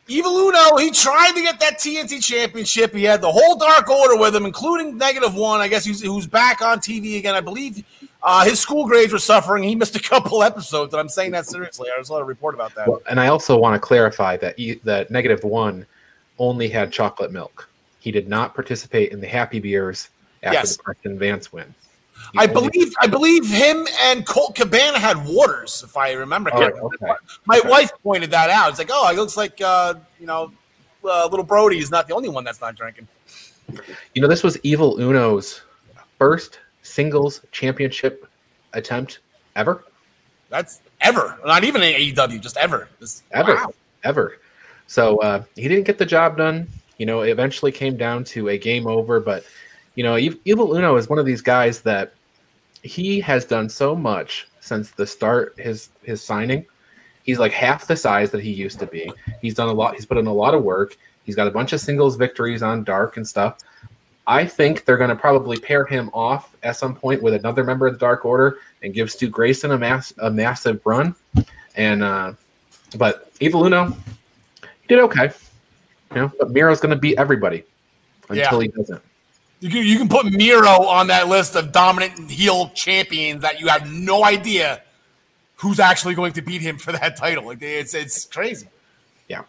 [0.08, 2.94] Evil Uno, he tried to get that TNT championship.
[2.94, 5.62] He had the whole Dark Order with him, including Negative One.
[5.62, 7.34] I guess he's, who's back on TV again.
[7.36, 7.84] I believe
[8.24, 9.64] uh, his school grades were suffering.
[9.64, 11.90] He missed a couple episodes, and I'm saying that seriously.
[11.98, 12.88] I saw a report about that.
[12.88, 15.86] Well, and I also want to clarify that e- that negative one
[16.40, 17.70] only had chocolate milk.
[18.02, 20.10] He did not participate in the happy beers
[20.43, 20.76] after Yes.
[20.76, 21.74] the Preston Vance win.
[22.36, 26.62] I only- believe I believe him and Colt Cabana had waters, if I remember Oh,
[26.64, 27.14] okay.
[27.45, 27.70] My Okay.
[27.70, 28.70] wife pointed that out.
[28.72, 30.52] It's like, oh, it looks like uh, you know,
[31.06, 33.08] uh, little Brody is not the only one that's not drinking.
[34.14, 35.62] You know, this was Evil Uno's
[36.18, 38.28] first singles championship
[38.74, 39.20] attempt
[39.56, 39.84] ever.
[40.49, 42.89] That's ever, not even in AEW, just ever.
[42.99, 43.56] This, Ever.
[43.56, 43.74] wow.
[44.04, 44.38] ever.
[44.88, 46.68] So uh, he didn't get the job done.
[47.02, 49.20] You know, it eventually came down to a game over.
[49.20, 49.43] But
[49.95, 52.14] you know, Evil Uno is one of these guys that
[52.84, 56.64] he has done so much since the start his his signing.
[57.24, 59.12] He's like half the size that he used to be.
[59.41, 59.95] He's done a lot.
[59.95, 60.95] He's put in a lot of work.
[61.24, 63.58] He's got a bunch of singles victories on Dark and stuff.
[64.28, 67.88] I think they're going to probably pair him off at some point with another member
[67.88, 71.16] of the Dark Order and give Stu Grayson a mass a massive run.
[71.76, 72.34] And uh,
[72.95, 73.97] but Evil Uno
[74.88, 75.32] did okay.
[76.14, 77.64] You know, but Miro's going to beat everybody
[78.30, 79.01] until he doesn't.
[79.59, 83.68] You can, you can put Miro on that list of dominant heel champions that you
[83.68, 84.82] have no idea
[85.55, 87.45] who's actually going to beat him for that title.
[87.45, 88.68] Like it's it's crazy.
[89.28, 89.43] Yeah.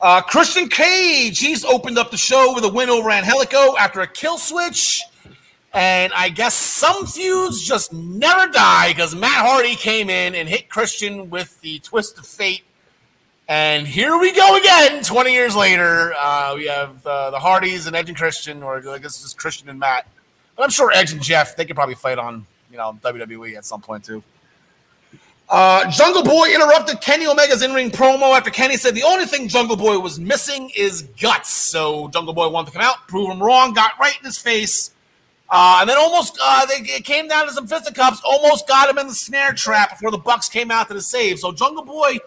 [0.00, 4.06] Uh, Christian Cage, he's opened up the show with a win over Angelico after a
[4.06, 5.02] kill switch.
[5.74, 10.70] And I guess some feuds just never die because Matt Hardy came in and hit
[10.70, 12.62] Christian with the twist of fate.
[13.48, 16.12] And here we go again, 20 years later.
[16.18, 19.38] Uh, we have uh, the Hardys and Edge and Christian, or I guess it's just
[19.38, 20.08] Christian and Matt.
[20.56, 23.64] But I'm sure Edge and Jeff, they could probably fight on, you know, WWE at
[23.64, 24.22] some point too.
[25.48, 29.76] Uh, Jungle Boy interrupted Kenny Omega's in-ring promo after Kenny said the only thing Jungle
[29.76, 31.50] Boy was missing is guts.
[31.50, 34.90] So Jungle Boy wanted to come out, prove him wrong, got right in his face,
[35.48, 38.20] uh, and then almost uh, they it came down to some fisticuffs.
[38.24, 41.38] Almost got him in the snare trap before the Bucks came out to the save.
[41.38, 42.18] So Jungle Boy,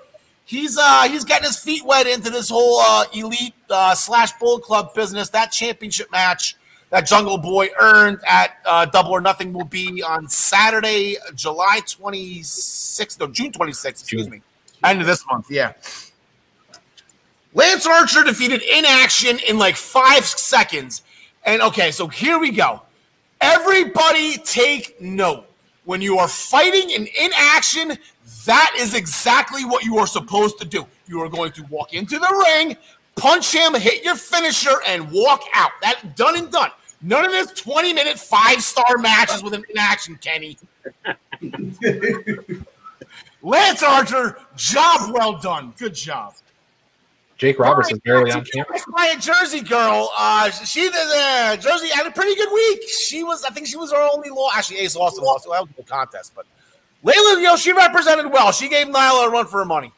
[0.50, 4.60] he's uh, he's getting his feet wet into this whole uh, elite uh, slash Bull
[4.60, 5.30] Club business.
[5.30, 6.56] That championship match
[6.90, 13.20] that Jungle Boy earned at uh, Double or Nothing will be on Saturday, July 26th,
[13.20, 14.42] no, June 26th, excuse me.
[14.84, 15.74] End of this month, yeah.
[17.54, 21.04] Lance Archer defeated Inaction in like five seconds.
[21.46, 22.82] And okay, so here we go.
[23.40, 25.46] Everybody take note.
[25.86, 27.98] When you are fighting in inaction,
[28.46, 30.86] that is exactly what you are supposed to do.
[31.08, 32.78] You are going to walk into the ring,
[33.16, 35.72] punch him, hit your finisher, and walk out.
[35.82, 36.72] That done and done.
[37.02, 40.58] None of this 20 minute five star matches with an action, Kenny.
[43.42, 45.74] Lance Archer, job well done.
[45.78, 46.34] Good job.
[47.38, 48.78] Jake Robertson is barely on camera.
[48.94, 52.82] By a Jersey girl, uh, she uh, Jersey had a pretty good week.
[52.90, 54.50] She was, I think, she was our only law.
[54.54, 56.34] Actually, Ace lost and lost, so that was the contest.
[56.36, 56.46] But
[57.04, 58.52] Leyla, you know, she represented well.
[58.52, 59.92] She gave Nyla a run for her money.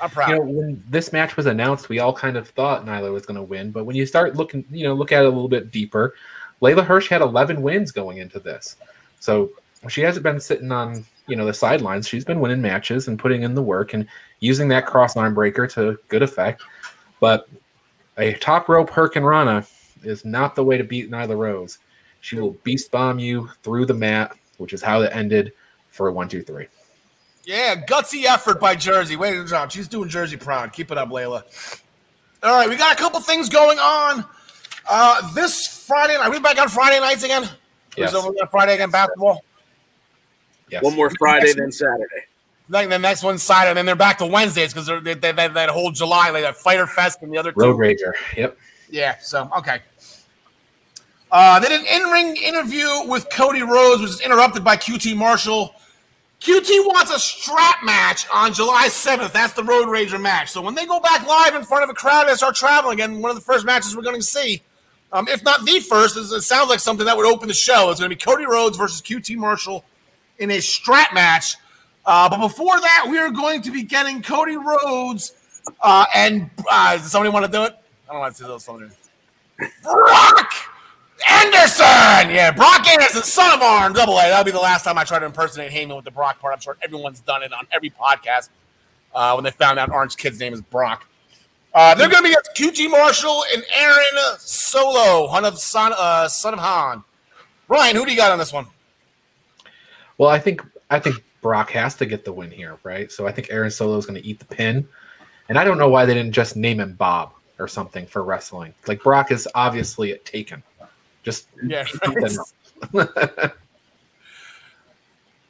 [0.00, 0.30] I'm proud.
[0.30, 3.36] You know, when this match was announced, we all kind of thought Nyla was going
[3.36, 5.70] to win, but when you start looking, you know, look at it a little bit
[5.70, 6.14] deeper,
[6.60, 8.76] Leyla Hirsch had 11 wins going into this,
[9.20, 9.50] so
[9.88, 12.08] she hasn't been sitting on you know the sidelines.
[12.08, 14.06] She's been winning matches and putting in the work and
[14.40, 16.62] using that cross arm breaker to good effect.
[17.20, 17.48] But
[18.18, 19.68] a top rope hurricanrana
[20.04, 21.78] is not the way to beat Nyla Rose.
[22.20, 25.52] She will beast bomb you through the mat, which is how it ended
[25.92, 26.66] for one, two, three.
[27.44, 29.16] Yeah, gutsy effort by Jersey.
[29.16, 29.70] Way to job.
[29.70, 30.72] She's doing Jersey proud.
[30.72, 31.42] Keep it up, Leyla.
[32.42, 34.24] All right, we got a couple things going on.
[34.88, 37.48] Uh, this Friday night, are we back on Friday nights again?
[37.96, 38.10] Yes.
[38.10, 39.44] So we got Friday again basketball.
[40.70, 40.82] Yes.
[40.82, 42.26] One more Friday than Saturday.
[42.68, 45.48] Then the next one's Saturday, and then they're back to Wednesdays because they, they, they,
[45.48, 47.78] that whole July, like that Fighter Fest and the other Road two.
[47.78, 48.12] Rager.
[48.36, 48.56] Yep.
[48.88, 49.80] Yeah, so okay.
[51.30, 55.74] Uh, then an in-ring interview with Cody Rhodes was interrupted by QT Marshall.
[56.42, 59.32] QT wants a strap match on July 7th.
[59.32, 60.50] That's the Road Rager match.
[60.50, 63.22] So when they go back live in front of a crowd and start traveling again,
[63.22, 64.60] one of the first matches we're going to see,
[65.12, 67.90] um, if not the first, it sounds like something that would open the show.
[67.90, 69.84] It's going to be Cody Rhodes versus QT Marshall
[70.38, 71.54] in a strap match.
[72.04, 75.34] Uh, but before that, we are going to be getting Cody Rhodes
[75.80, 77.76] uh, and uh, does somebody want to do it?
[78.08, 78.68] I don't want to do those.
[79.82, 80.71] Brock
[81.28, 82.34] Anderson!
[82.34, 84.22] Yeah, Brock Anderson, son of Arn, double A.
[84.22, 86.54] That'll be the last time I try to impersonate Heyman with the Brock part.
[86.54, 88.48] I'm sure everyone's done it on every podcast
[89.14, 91.06] uh, when they found out Arn's kid's name is Brock.
[91.74, 96.28] Uh, they're going to be at QT Marshall and Aaron Solo, son of, son, uh,
[96.28, 97.02] son of Han.
[97.68, 98.66] Ryan, who do you got on this one?
[100.18, 103.10] Well, I think I think Brock has to get the win here, right?
[103.10, 104.86] So I think Aaron Solo is going to eat the pin,
[105.48, 108.74] and I don't know why they didn't just name him Bob or something for wrestling.
[108.86, 110.62] Like Brock is obviously taken.
[111.22, 112.38] Just Yeah, keep them
[112.98, 113.56] up.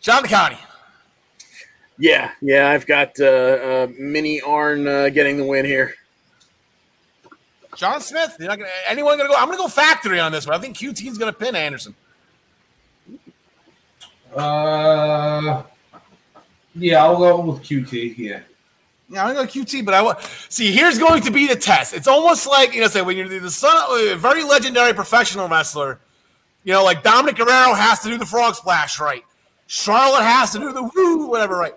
[0.00, 0.58] John Connie.
[1.98, 5.94] Yeah, yeah, I've got uh, uh, Mini Arn uh, getting the win here.
[7.76, 8.36] John Smith.
[8.38, 9.38] You're not gonna, anyone going to go?
[9.38, 10.56] I'm going to go factory on this one.
[10.56, 11.94] I think QT's going to pin Anderson.
[14.34, 15.62] Uh,
[16.74, 18.16] yeah, I'll go with QT.
[18.18, 18.40] Yeah.
[19.12, 20.72] Yeah, I'm to go QT, but I want see.
[20.72, 21.92] Here's going to be the test.
[21.92, 25.48] It's almost like you know, say when you're the son of a very legendary professional
[25.48, 26.00] wrestler.
[26.64, 29.22] You know, like Dominic Guerrero has to do the frog splash right.
[29.66, 31.74] Charlotte has to do the woo, whatever right.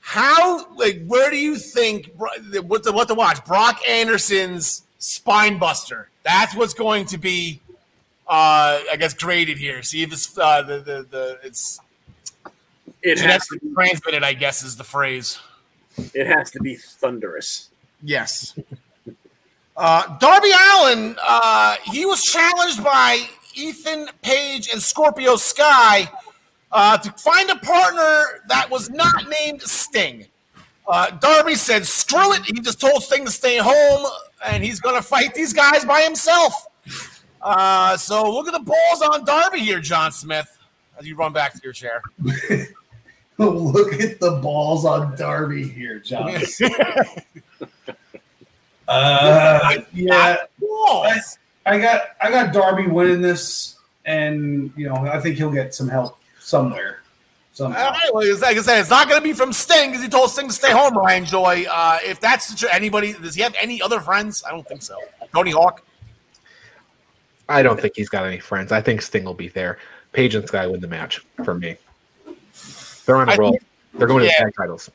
[0.00, 3.44] How like where do you think what to what to watch?
[3.44, 6.08] Brock Anderson's spine buster.
[6.22, 7.60] That's what's going to be,
[8.26, 9.82] uh, I guess, graded here.
[9.82, 11.78] See if it's uh, the the the it's
[13.02, 14.24] It has to genetically transmitted.
[14.24, 15.38] I guess is the phrase.
[16.14, 17.70] It has to be thunderous.
[18.02, 18.58] Yes.
[19.76, 26.08] Uh, Darby Allin, uh, he was challenged by Ethan Page and Scorpio Sky
[26.70, 30.26] uh, to find a partner that was not named Sting.
[30.86, 32.44] Uh, Darby said, screw it.
[32.44, 34.06] He just told Sting to stay home
[34.44, 36.52] and he's going to fight these guys by himself.
[37.40, 40.46] Uh, so look at the balls on Darby here, John Smith,
[40.98, 42.02] as you run back to your chair.
[43.38, 46.38] Look at the balls on Darby here, John.
[48.86, 51.38] Uh, yeah, Balls.
[51.64, 55.88] I got I got Darby winning this, and you know I think he'll get some
[55.88, 56.98] help somewhere.
[57.00, 57.92] All Somehow.
[58.20, 60.48] it's- like I said, it's not going to be from Sting because he told Sting
[60.48, 60.98] to stay home.
[60.98, 64.42] Ryan Joy, uh, if that's the tr- anybody, does he have any other friends?
[64.46, 64.98] I don't think so.
[65.32, 65.82] Tony Hawk.
[67.48, 68.72] I don't think he's got any friends.
[68.72, 69.78] I think Sting will be there.
[70.12, 71.76] Page and Sky win the match for me.
[73.06, 73.50] They're on a I roll.
[73.52, 74.90] think- They're going to the tag titles.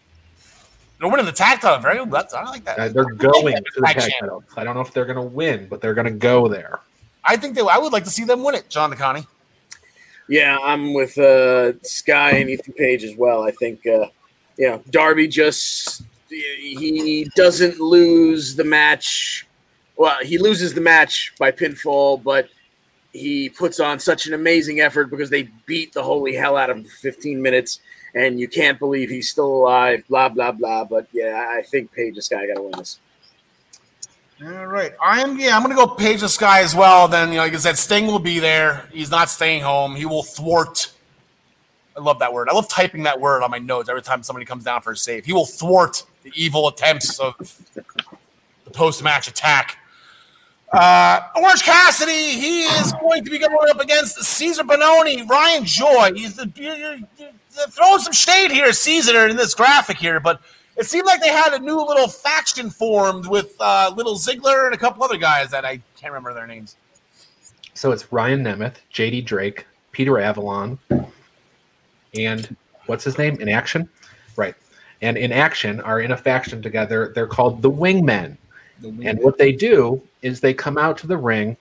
[0.99, 1.79] They're winning the tag title.
[1.79, 2.11] Very good.
[2.11, 2.77] That's, I like that.
[2.77, 4.19] Uh, they're going to the Tag tag champ.
[4.19, 4.43] titles.
[4.57, 6.79] I don't know if they're going to win, but they're going to go there.
[7.23, 7.61] I think they.
[7.61, 9.25] I would like to see them win it, John DeConnie.
[10.27, 13.43] Yeah, I'm with uh, Sky and Ethan Page as well.
[13.43, 14.07] I think, uh,
[14.57, 19.47] you know, Darby just he doesn't lose the match.
[19.95, 22.49] Well, he loses the match by pinfall, but
[23.13, 26.77] he puts on such an amazing effort because they beat the holy hell out of
[26.77, 27.79] him for 15 minutes,
[28.15, 30.03] and you can't believe he's still alive.
[30.07, 30.85] Blah blah blah.
[30.85, 32.99] But yeah, I think Page and Sky got to win this.
[34.43, 34.93] All right.
[35.03, 35.39] I am.
[35.39, 37.07] Yeah, I'm going to go Page the Sky as well.
[37.07, 38.87] Then you know, like I said, Sting will be there.
[38.91, 39.95] He's not staying home.
[39.95, 40.93] He will thwart.
[41.97, 42.47] I love that word.
[42.47, 44.95] I love typing that word on my notes every time somebody comes down for a
[44.95, 45.25] save.
[45.25, 47.35] He will thwart the evil attempts of
[47.75, 49.77] the post-match attack.
[50.71, 56.11] Uh, Orange Cassidy, he is going to be going up against Caesar Bononi, Ryan Joy.
[56.15, 56.45] He's the,
[57.67, 60.41] throwing some shade here, Caesar, in this graphic here, but
[60.77, 64.73] it seemed like they had a new little faction formed with uh, Little Ziggler and
[64.73, 66.77] a couple other guys that I can't remember their names.
[67.73, 70.79] So it's Ryan Nemeth, JD Drake, Peter Avalon,
[72.13, 72.55] and
[72.85, 73.39] what's his name?
[73.39, 73.89] In Action?
[74.35, 74.55] Right.
[75.01, 77.11] And In Action are in a faction together.
[77.13, 78.37] They're called the Wingmen.
[78.81, 81.57] And what they do is they come out to the ring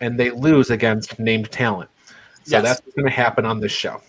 [0.00, 1.88] and they lose against named talent.
[2.44, 2.62] So Yes.
[2.62, 4.00] that's what's going to happen on this show.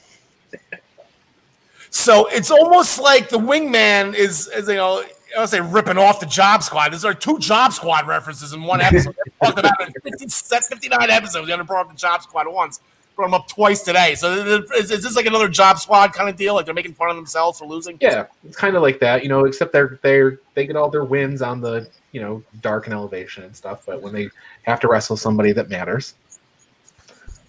[1.90, 5.04] So it's almost like the wingman is, is you know,
[5.36, 6.92] I would say ripping off the Job Squad.
[6.92, 9.16] There's are two Job Squad references in one episode.
[9.44, 11.48] Talked about it in 50, 59 episodes.
[11.48, 12.80] They only brought up the Job Squad once.
[13.16, 14.16] Brought them up twice today.
[14.16, 16.54] So is, is this like another Job Squad kind of deal?
[16.54, 17.98] Like they're making fun of themselves for losing?
[18.00, 21.04] Yeah, it's kind of like that, you know, except they're they're they get all their
[21.04, 24.30] wins on the, you know, dark and elevation and stuff, but when they
[24.64, 26.14] have to wrestle somebody that matters,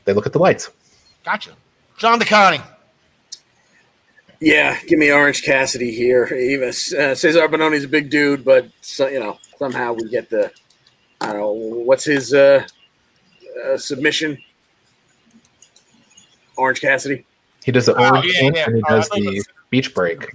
[0.04, 0.70] they look at the lights.
[1.22, 1.50] Gotcha.
[1.98, 2.62] John DeConnie.
[4.40, 6.26] Yeah, give me Orange Cassidy here.
[6.26, 6.72] Even uh,
[7.14, 10.52] Cezar Bononi's a big dude, but so, you know somehow we get the
[11.20, 12.64] I don't know what's his uh,
[13.66, 14.38] uh, submission.
[16.56, 17.24] Orange Cassidy
[17.64, 18.64] He does the Oh, orange yeah, yeah.
[18.66, 20.26] and he Oh, does thought the beach break.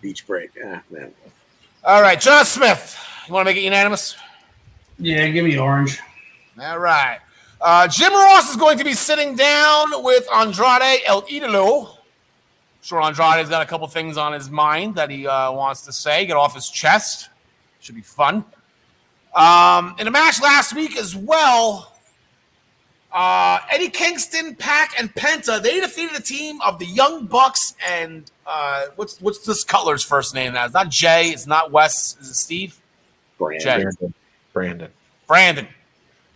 [0.00, 0.50] beach break.
[0.64, 1.12] Ah, man.
[1.84, 2.98] All right, John Smith.
[3.28, 4.16] You want to make it unanimous?
[4.98, 6.00] Yeah, give me orange.
[6.60, 7.18] All right.
[7.60, 11.95] Uh, Jim Ross is going to be sitting down with Andrade El Idolo.
[12.86, 16.24] Sure, Andrade's got a couple things on his mind that he uh, wants to say,
[16.24, 17.30] get off his chest.
[17.80, 18.44] Should be fun.
[19.34, 21.92] Um, in a match last week as well,
[23.10, 28.30] uh, Eddie Kingston, PAC, and Penta they defeated a team of the Young Bucks and
[28.46, 30.66] uh, what's what's this Cutler's first name now?
[30.66, 31.30] It's not Jay.
[31.30, 32.16] It's not Wes.
[32.20, 32.80] Is it Steve?
[33.36, 33.62] Brand.
[33.62, 33.82] Jay.
[33.82, 34.14] Brandon.
[34.52, 34.90] Brandon.
[35.26, 35.68] Brandon.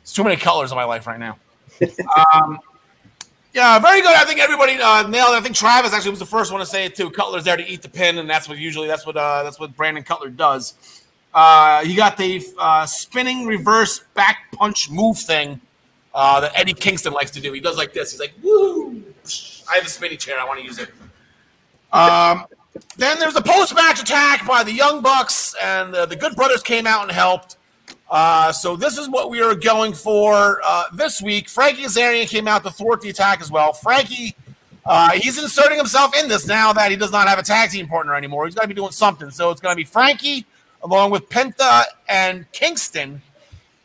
[0.03, 1.39] It's too many colors in my life right now.
[2.35, 2.59] um,
[3.53, 4.15] yeah, very good.
[4.15, 5.39] I think everybody uh, nailed it.
[5.39, 7.11] I think Travis actually was the first one to say it too.
[7.11, 9.75] Cutler's there to eat the pin, and that's what usually that's what uh, that's what
[9.77, 10.75] Brandon Cutler does.
[11.35, 15.61] Uh, you got the uh, spinning reverse back punch move thing
[16.15, 17.53] uh, that Eddie Kingston likes to do.
[17.53, 18.13] He does like this.
[18.13, 19.03] He's like, "Woo!"
[19.71, 20.39] I have a spinning chair.
[20.41, 20.91] I want to use it.
[21.93, 22.47] Um,
[22.97, 26.87] then there's a post-match attack by the Young Bucks, and uh, the Good Brothers came
[26.87, 27.57] out and helped.
[28.11, 31.49] Uh, so this is what we are going for uh, this week.
[31.49, 33.73] Frankie Kazarian came out to thwart the attack as well.
[33.73, 34.35] Frankie,
[34.85, 37.87] uh, he's inserting himself in this now that he does not have a tag team
[37.87, 38.47] partner anymore.
[38.47, 39.31] He's got to be doing something.
[39.31, 40.45] So it's going to be Frankie
[40.83, 43.23] along with Penta and Kingston,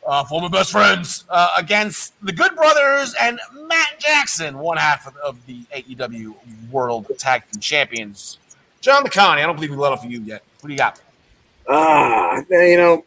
[0.04, 5.16] uh, former best friends, uh, against the Good Brothers and Matt Jackson, one half of,
[5.18, 6.34] of the AEW
[6.70, 8.38] World Tag Team Champions.
[8.80, 10.42] John DeConnie, I don't believe we let off you yet.
[10.60, 11.00] What do you got?
[11.68, 13.04] Ah, you know,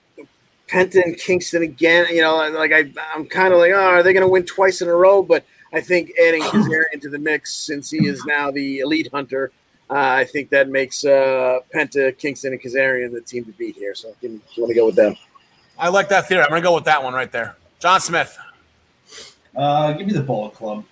[0.70, 2.08] Penta and Kingston again.
[2.10, 4.82] You know, like I, I'm kind of like, oh, are they going to win twice
[4.82, 5.24] in a row?
[5.24, 9.52] But I think adding Kazarian into the mix, since he is now the elite hunter,
[9.90, 13.96] uh, I think that makes uh, Penta, Kingston, and Kazarian the team to beat here.
[13.96, 15.16] So, you want to go with them?
[15.78, 16.44] I like that theory.
[16.44, 17.56] I'm going to go with that one right there.
[17.80, 18.38] John Smith.
[19.56, 20.84] Uh, give me the Bullet Club.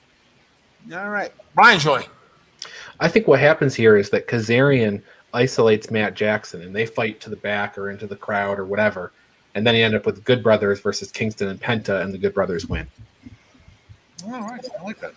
[0.93, 1.31] All right.
[1.53, 2.05] Brian Joy.
[2.99, 5.01] I think what happens here is that Kazarian
[5.33, 9.11] isolates Matt Jackson and they fight to the back or into the crowd or whatever.
[9.57, 12.35] And then you end up with Good Brothers versus Kingston and Penta, and the Good
[12.35, 12.85] Brothers win.
[14.27, 14.63] All right.
[14.79, 15.15] I like that.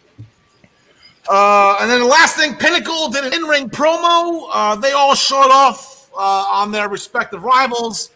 [1.29, 4.49] Uh, and then the last thing, Pinnacle did an in-ring promo.
[4.51, 8.13] Uh, they all showed off uh, on their respective rivals.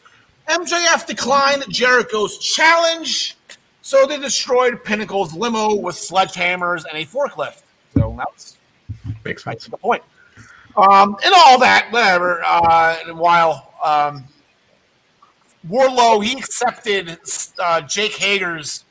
[0.49, 3.37] MJF declined Jericho's challenge,
[3.83, 7.65] so they destroyed Pinnacle's limo with sledgehammers and a forklift.
[7.93, 8.57] So that's
[9.27, 9.71] Makes that's sense.
[9.71, 10.03] the point.
[10.75, 12.41] Um, and all that, whatever.
[12.43, 14.25] Uh, while um,
[15.69, 17.19] Wardlow he accepted
[17.59, 18.85] uh, Jake Hager's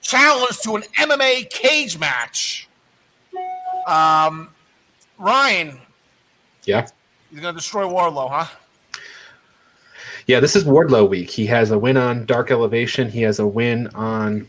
[0.00, 2.68] challenge to an MMA cage match.
[3.86, 4.48] Um,
[5.18, 5.78] Ryan,
[6.64, 6.86] Yeah.
[7.30, 8.46] he's gonna destroy Wardlow, huh?
[10.28, 11.30] Yeah, this is Wardlow week.
[11.30, 13.10] He has a win on Dark Elevation.
[13.10, 14.46] He has a win on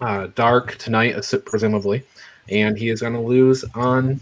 [0.00, 2.02] uh, Dark tonight, uh, presumably,
[2.48, 4.18] and he is going to lose on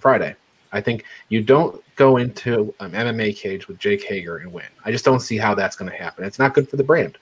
[0.00, 0.34] Friday.
[0.72, 4.64] I think you don't go into an MMA cage with Jake Hager and win.
[4.84, 6.24] I just don't see how that's going to happen.
[6.24, 7.18] It's not good for the brand.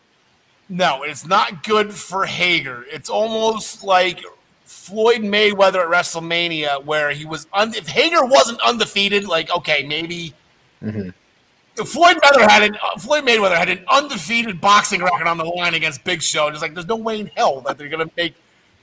[0.68, 2.84] No, it's not good for Hager.
[2.90, 4.20] It's almost like
[4.64, 7.48] Floyd Mayweather at WrestleMania, where he was.
[7.52, 10.32] Un- if Hager wasn't undefeated, like okay, maybe
[10.82, 11.12] Mhm.
[11.84, 15.74] Floyd Mayweather had an uh, Floyd Mayweather had an undefeated boxing record on the line
[15.74, 16.50] against Big Show.
[16.50, 18.34] Just like there's no way in hell that they're gonna make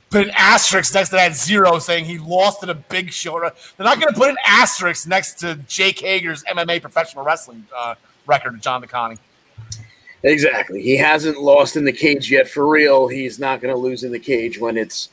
[0.10, 3.40] put an asterisk next to that zero saying he lost to the Big Show.
[3.40, 3.52] They're
[3.86, 7.96] not gonna put an asterisk next to Jake Hager's MMA professional wrestling uh,
[8.26, 9.20] record, of John DeConnie.
[10.24, 10.82] Exactly.
[10.82, 13.08] He hasn't lost in the cage yet for real.
[13.08, 15.10] He's not going to lose in the cage when it's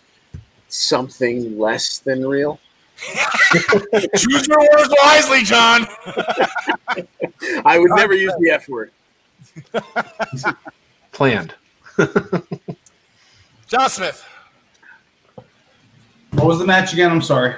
[0.68, 2.58] something less than real.
[4.16, 5.86] Choose your words wisely, John.
[7.64, 8.90] I would never use the F word.
[11.12, 11.54] Planned.
[13.66, 14.24] John Smith.
[16.34, 17.10] What was the match again?
[17.10, 17.54] I'm sorry.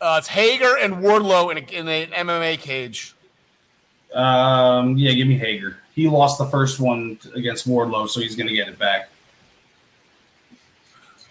[0.00, 3.14] Uh, it's Hager and Wardlow in, a, in an MMA cage.
[4.14, 5.78] Um, yeah, give me Hager.
[5.94, 9.08] He lost the first one against Wardlow, so he's going to get it back.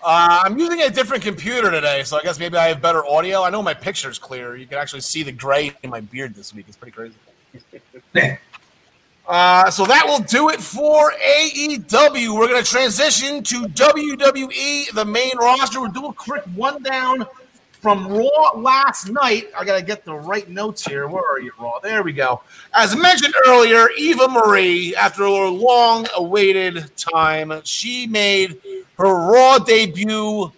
[0.03, 3.43] Uh, I'm using a different computer today, so I guess maybe I have better audio.
[3.43, 4.55] I know my picture's clear.
[4.55, 6.65] You can actually see the gray in my beard this week.
[6.67, 7.15] It's pretty crazy.
[9.31, 12.37] Uh, so that will do it for AEW.
[12.37, 15.79] We're going to transition to WWE, the main roster.
[15.79, 17.25] We'll do a quick one down
[17.71, 19.47] from Raw last night.
[19.57, 21.07] I got to get the right notes here.
[21.07, 21.79] Where are you, Raw?
[21.79, 22.41] There we go.
[22.73, 28.59] As mentioned earlier, Eva Marie, after a long awaited time, she made
[28.97, 30.51] her Raw debut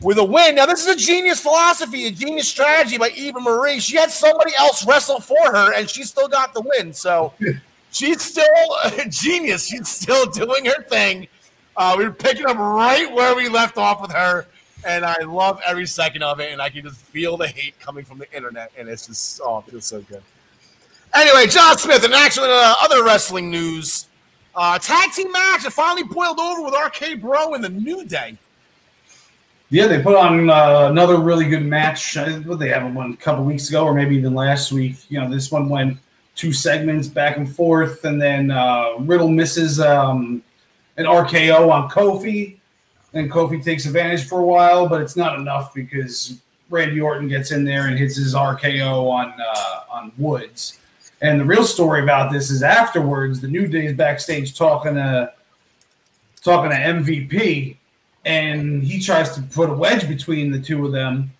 [0.00, 0.54] with a win.
[0.54, 3.80] Now, this is a genius philosophy, a genius strategy by Eva Marie.
[3.80, 6.92] She had somebody else wrestle for her, and she still got the win.
[6.92, 7.34] So
[7.92, 8.44] she's still
[8.84, 9.66] a genius.
[9.66, 11.28] She's still doing her thing.
[11.76, 14.46] Uh, we are picking up right where we left off with her,
[14.86, 16.52] and I love every second of it.
[16.52, 19.58] And I can just feel the hate coming from the internet, and it's just oh,
[19.58, 20.22] it feels so good.
[21.14, 24.06] Anyway, John Smith, and actually uh, other wrestling news,
[24.54, 25.64] uh, tag team match.
[25.64, 28.36] It finally boiled over with RK Bro and the New Day.
[29.70, 32.16] Yeah, they put on uh, another really good match.
[32.44, 34.96] What they have one a couple weeks ago, or maybe even last week.
[35.08, 35.96] You know, this one went
[36.34, 40.42] two segments back and forth, and then uh, Riddle misses um,
[40.96, 42.58] an RKO on Kofi,
[43.12, 47.52] and Kofi takes advantage for a while, but it's not enough because Randy Orton gets
[47.52, 50.78] in there and hits his RKO on uh, on Woods.
[51.20, 55.32] And the real story about this is afterwards, the New Day is backstage talking to
[56.42, 57.76] talking to MVP,
[58.24, 61.30] and he tries to put a wedge between the two of them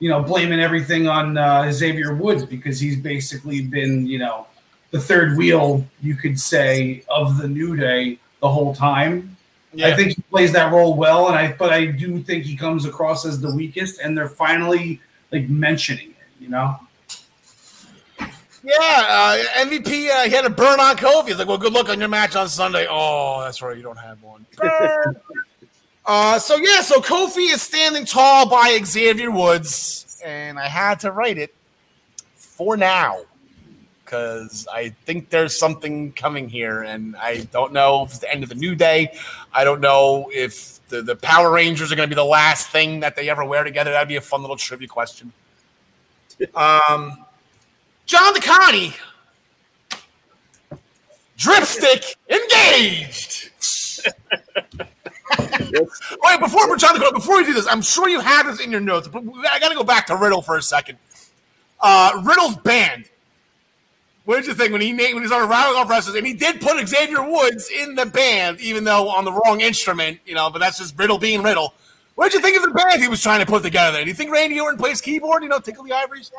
[0.00, 4.46] you know, blaming everything on uh, Xavier Woods because he's basically been, you know,
[4.90, 9.36] the third wheel, you could say, of the New Day the whole time.
[9.72, 9.88] Yeah.
[9.88, 12.86] I think he plays that role well, and I but I do think he comes
[12.86, 16.76] across as the weakest, and they're finally like mentioning it, you know.
[18.62, 20.10] Yeah, uh, MVP.
[20.10, 21.28] Uh, he had a burn on Kofi.
[21.28, 23.98] He's like, "Well, good luck on your match on Sunday." Oh, that's right, you don't
[23.98, 24.44] have one.
[26.12, 31.12] Uh, so yeah, so Kofi is standing tall by Xavier Woods, and I had to
[31.12, 31.54] write it
[32.34, 33.20] for now
[34.04, 38.42] because I think there's something coming here, and I don't know if it's the end
[38.42, 39.16] of the new day.
[39.52, 42.98] I don't know if the, the Power Rangers are going to be the last thing
[42.98, 43.92] that they ever wear together.
[43.92, 45.32] That'd be a fun little trivia question.
[46.56, 47.24] Um,
[48.06, 48.96] John DeConnie,
[51.36, 53.52] dripstick engaged.
[55.38, 58.70] Wait, before we're to go, before we do this, I'm sure you have this in
[58.70, 60.98] your notes, but I got to go back to Riddle for a second.
[61.80, 63.06] Uh, Riddle's band.
[64.24, 66.16] What did you think when he named when he started rattling off wrestlers?
[66.16, 70.20] And he did put Xavier Woods in the band, even though on the wrong instrument,
[70.26, 70.50] you know.
[70.50, 71.74] But that's just Riddle being Riddle.
[72.14, 74.02] What did you think of the band he was trying to put together?
[74.02, 75.42] Do you think Randy Orton plays keyboard?
[75.42, 76.30] You know, Tickle the Ivories.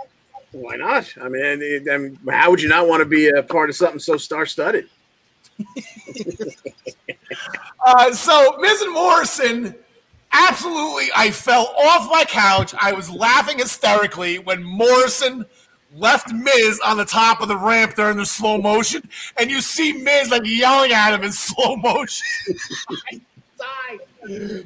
[0.51, 1.11] Why not?
[1.19, 3.99] I mean, I mean, how would you not want to be a part of something
[3.99, 4.89] so star-studded?
[7.85, 9.75] Uh, so Miz and Morrison,
[10.31, 12.73] absolutely, I fell off my couch.
[12.79, 15.45] I was laughing hysterically when Morrison
[15.95, 19.07] left Miz on the top of the ramp during the slow motion,
[19.37, 22.25] and you see Miz like yelling at him in slow motion.
[23.11, 23.21] I
[23.59, 24.65] died.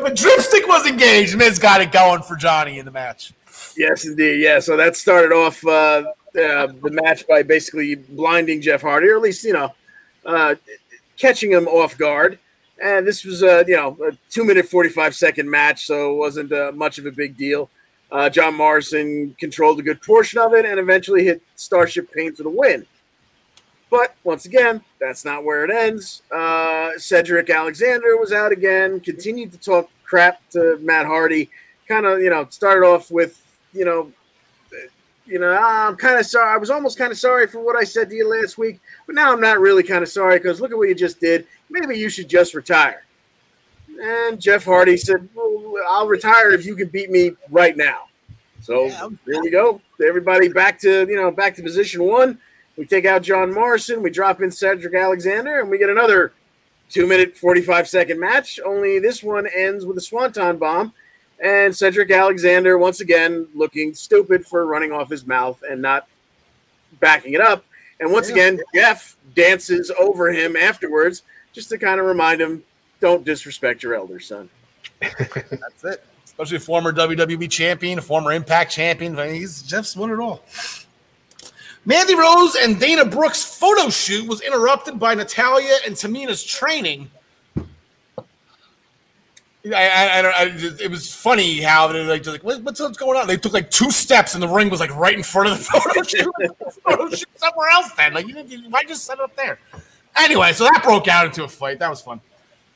[0.00, 1.36] But Dripstick was engaged.
[1.36, 3.32] Miz got it going for Johnny in the match.
[3.76, 4.40] Yes, indeed.
[4.40, 4.58] Yeah.
[4.58, 9.22] So that started off uh, uh, the match by basically blinding Jeff Hardy, or at
[9.22, 9.74] least you know
[10.26, 10.56] uh,
[11.16, 12.38] catching him off guard.
[12.82, 16.16] And this was a you know a two minute forty five second match, so it
[16.16, 17.70] wasn't uh, much of a big deal.
[18.12, 22.42] Uh, John Morrison controlled a good portion of it and eventually hit Starship Pain for
[22.42, 22.86] the win.
[23.90, 26.22] But once again, that's not where it ends.
[26.30, 31.50] Uh, Cedric Alexander was out again, continued to talk crap to Matt Hardy.
[31.88, 33.40] Kind of, you know, started off with,
[33.72, 34.12] you know,
[35.24, 36.52] you know, I'm kind of sorry.
[36.52, 39.14] I was almost kind of sorry for what I said to you last week, but
[39.14, 41.46] now I'm not really kind of sorry because look at what you just did.
[41.70, 43.04] Maybe you should just retire.
[44.00, 48.04] And Jeff Hardy said, well, I'll retire if you can beat me right now.
[48.60, 49.80] So yeah, here we go.
[50.06, 52.38] Everybody back to, you know, back to position one.
[52.76, 56.32] We take out John Morrison, we drop in Cedric Alexander, and we get another
[56.90, 58.60] two minute, 45 second match.
[58.64, 60.92] Only this one ends with a swanton bomb
[61.42, 66.06] and Cedric Alexander, once again, looking stupid for running off his mouth and not
[66.98, 67.64] backing it up.
[68.00, 72.62] And once again, Jeff dances over him afterwards just to kind of remind him,
[73.00, 74.48] don't disrespect your elder son.
[75.00, 76.04] That's it.
[76.24, 79.18] Especially a former WWE champion, a former Impact champion.
[79.18, 80.42] I mean, he's Jeff's won it all.
[81.86, 87.10] Mandy Rose and Dana Brooks' photo shoot was interrupted by Natalya and Tamina's training.
[89.74, 92.98] I, I, I, don't- I- it was funny how they like, just like what's, what's
[92.98, 93.26] going on?
[93.26, 95.64] They took like two steps and the ring was like right in front of the
[95.64, 96.32] photo shoot.
[96.84, 97.90] photo shoot somewhere else.
[97.96, 99.58] Then like you didn't, why just set it up there?
[100.16, 101.78] Anyway, so that broke out into a fight.
[101.78, 102.20] That was fun.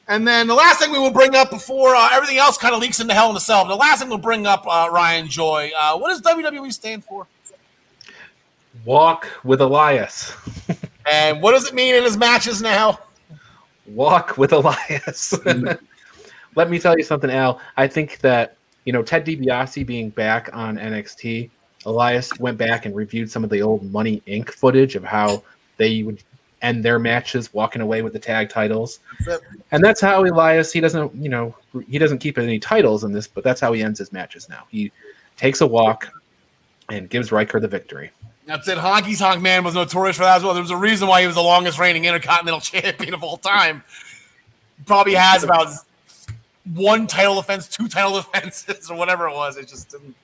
[0.09, 2.81] And then the last thing we will bring up before uh, everything else kind of
[2.81, 3.65] leaks into hell in a cell.
[3.67, 5.71] The last thing we'll bring up, uh, Ryan Joy.
[5.79, 7.27] Uh, what does WWE stand for?
[8.85, 10.33] Walk with Elias.
[11.11, 12.99] And what does it mean in his matches now?
[13.87, 15.35] Walk with Elias.
[16.57, 17.61] Let me tell you something, Al.
[17.77, 21.51] I think that you know Ted DiBiase being back on NXT,
[21.87, 24.51] Elias went back and reviewed some of the old Money Inc.
[24.51, 25.43] footage of how
[25.77, 26.23] they would
[26.63, 29.01] end their matches walking away with the tag titles,
[29.71, 30.73] and that's how Elias.
[30.73, 31.55] He doesn't, you know,
[31.89, 34.65] he doesn't keep any titles in this, but that's how he ends his matches now.
[34.71, 34.93] He
[35.37, 36.09] takes a walk
[36.91, 38.11] and gives Ryker the victory.
[38.47, 38.79] That's it.
[38.79, 40.55] Honky's Honk Man was notorious for that as well.
[40.55, 43.85] There was a reason why he was the longest reigning Intercontinental Champion of all time.
[44.87, 45.69] Probably has about
[46.75, 49.57] one title defense, two title defenses, or whatever it was.
[49.57, 50.15] It just didn't.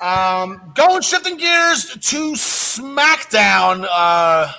[0.00, 3.86] Um, going shifting gears to SmackDown.
[3.88, 4.52] Uh,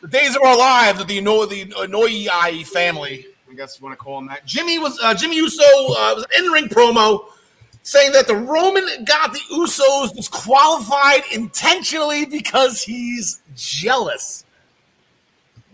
[0.00, 3.26] the days of our lives of the Ino- the Anoa'i family.
[3.50, 4.46] I guess you want to call him that.
[4.46, 7.26] Jimmy was uh, Jimmy Uso uh, was an in-ring promo
[7.82, 14.45] saying that the Roman got the Usos disqualified intentionally because he's jealous.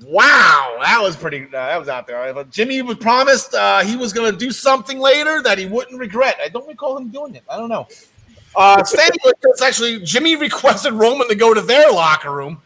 [0.05, 1.45] Wow, that was pretty.
[1.45, 2.33] Uh, that was out there.
[2.35, 5.99] But Jimmy was promised uh, he was going to do something later that he wouldn't
[5.99, 6.39] regret.
[6.43, 7.45] I don't recall him doing it.
[7.49, 7.87] I don't know.
[8.55, 12.61] Uh, staying with this, actually, Jimmy requested Roman to go to their locker room.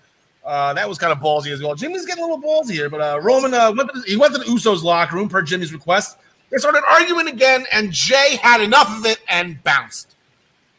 [0.44, 1.74] Uh, that was kind of ballsy as well.
[1.74, 4.38] Jimmy's getting a little ballsy here, but uh, Roman uh, went to he went to
[4.38, 6.18] the Usos locker room per Jimmy's request.
[6.50, 10.15] They started arguing again, and Jay had enough of it and bounced.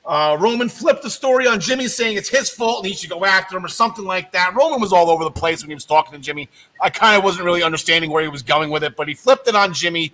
[0.08, 3.26] Uh, Roman flipped the story on Jimmy, saying it's his fault and he should go
[3.26, 4.56] after him or something like that.
[4.56, 6.48] Roman was all over the place when he was talking to Jimmy.
[6.82, 9.50] I kind of wasn't really understanding where he was going with it, but he flipped
[9.50, 10.14] it on Jimmy.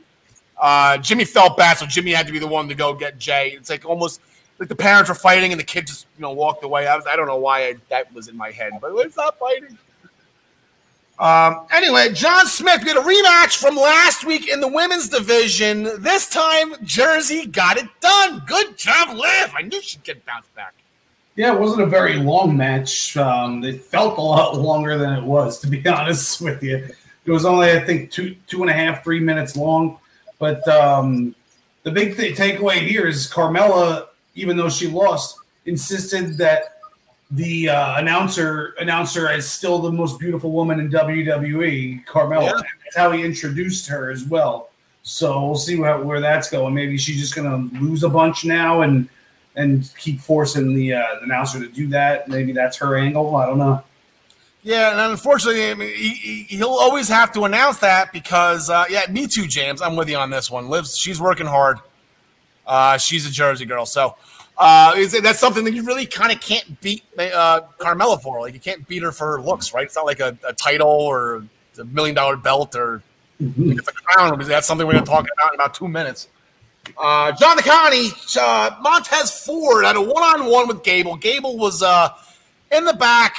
[0.59, 3.49] Uh, Jimmy felt bad, so Jimmy had to be the one to go get Jay.
[3.55, 4.19] It's like almost
[4.57, 6.87] like the parents were fighting and the kid just you know walked away.
[6.87, 9.37] I was I don't know why I, that was in my head, but it's not
[9.37, 9.77] fighting.
[11.19, 15.83] Um, anyway, John Smith we had a rematch from last week in the women's division.
[16.01, 18.41] This time, Jersey got it done.
[18.47, 19.53] Good job, Liv.
[19.55, 20.73] I knew she'd get bounced back.
[21.35, 23.15] Yeah, it wasn't a very long match.
[23.17, 26.87] Um, it felt a lot longer than it was, to be honest with you.
[27.25, 29.99] It was only, I think, two two and a half, three minutes long.
[30.39, 31.35] But um,
[31.83, 36.72] the big th- takeaway here is Carmella, even though she lost, insisted that
[37.33, 42.05] the uh, announcer announcer is still the most beautiful woman in WWE.
[42.05, 42.43] Carmella.
[42.43, 42.61] Yeah.
[42.83, 44.69] That's how he introduced her as well.
[45.01, 46.73] So we'll see where, where that's going.
[46.73, 49.09] Maybe she's just going to lose a bunch now and
[49.55, 52.27] and keep forcing the, uh, the announcer to do that.
[52.27, 53.35] Maybe that's her angle.
[53.35, 53.83] I don't know.
[54.63, 58.85] Yeah, and unfortunately, I mean, he, he, he'll always have to announce that because, uh,
[58.89, 59.79] yeah, me too, James.
[59.79, 60.69] I'm with you on this one.
[60.69, 61.77] Lives, she's working hard.
[62.65, 64.15] Uh, she's a Jersey girl, so
[64.57, 68.39] uh, is that's something that you really kind of can't beat uh, Carmella for.
[68.39, 69.85] Like you can't beat her for her looks, right?
[69.85, 71.45] It's not like a, a title or
[71.79, 73.01] a million dollar belt or
[73.39, 74.39] it's a crown.
[74.39, 76.27] That's something we're going to talk about in about two minutes.
[76.97, 81.15] Uh, John DeConnie, uh, Montez Ford had a one on one with Gable.
[81.15, 82.09] Gable was uh,
[82.71, 83.35] in the back.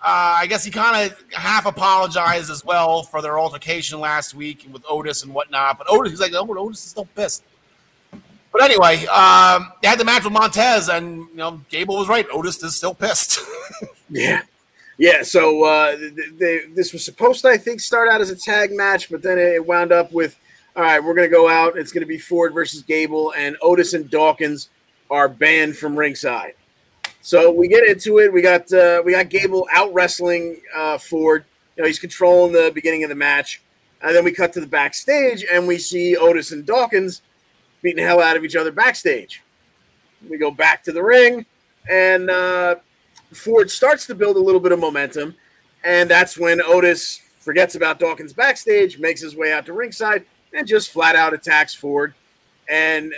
[0.00, 4.66] Uh, I guess he kind of half apologized as well for their altercation last week
[4.70, 5.78] with Otis and whatnot.
[5.78, 7.42] But Otis, he's like, oh, Otis is still pissed.
[8.56, 12.26] But anyway, um, they had the match with Montez, and you know, Gable was right.
[12.32, 13.40] Otis is still pissed.
[14.08, 14.42] Yeah.
[14.98, 18.36] Yeah, so uh, th- they, this was supposed to, I think, start out as a
[18.36, 20.38] tag match, but then it wound up with,
[20.76, 21.76] all right, we're going to go out.
[21.76, 24.68] It's going to be Ford versus Gable, and Otis and Dawkins
[25.10, 26.54] are banned from ringside.
[27.20, 28.32] So we get into it.
[28.32, 31.44] We got uh, we got Gable out wrestling uh, Ford.
[31.76, 33.60] You know, he's controlling the beginning of the match,
[34.02, 37.22] and then we cut to the backstage, and we see Otis and Dawkins
[37.82, 39.42] beating the hell out of each other backstage.
[40.28, 41.46] We go back to the ring,
[41.90, 42.76] and uh,
[43.32, 45.34] Ford starts to build a little bit of momentum,
[45.84, 50.66] and that's when Otis forgets about Dawkins backstage, makes his way out to ringside, and
[50.66, 52.14] just flat out attacks Ford,
[52.68, 53.12] and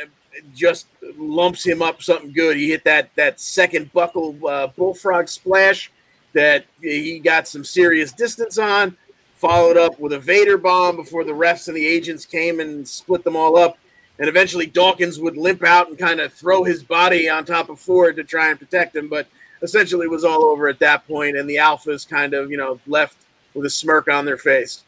[0.54, 0.86] just
[1.16, 2.56] lumps him up something good.
[2.56, 5.90] He hit that that second buckle uh, bullfrog splash
[6.32, 8.96] that he got some serious distance on,
[9.34, 13.24] followed up with a Vader bomb before the refs and the agents came and split
[13.24, 13.78] them all up.
[14.18, 17.78] And eventually Dawkins would limp out and kind of throw his body on top of
[17.78, 19.08] Ford to try and protect him.
[19.08, 19.28] But
[19.62, 22.80] essentially it was all over at that point, and the alphas kind of you know
[22.86, 23.16] left
[23.54, 24.84] with a smirk on their face.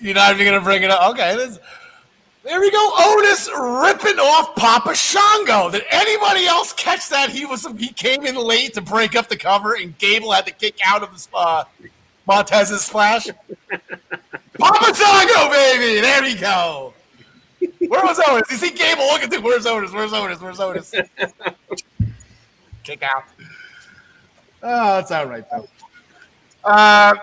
[0.00, 1.10] You're not even gonna bring it up.
[1.10, 1.58] Okay, this,
[2.44, 2.92] there we go.
[2.96, 5.70] Otis ripping off Papa Shango.
[5.70, 7.30] Did anybody else catch that?
[7.30, 10.52] He was he came in late to break up the cover, and Gable had to
[10.52, 11.64] kick out of the uh,
[12.26, 13.26] Montez's splash.
[14.58, 16.00] Papa Shango, baby.
[16.00, 16.94] There we go.
[17.60, 18.50] Where was Otis?
[18.50, 19.42] You see Gable looking through.
[19.42, 19.92] Where's Otis?
[19.92, 20.40] Where's Otis?
[20.40, 20.94] Where's Otis?
[22.84, 23.24] Kick out.
[24.62, 25.66] Oh, that's all right though.
[26.64, 27.14] Uh,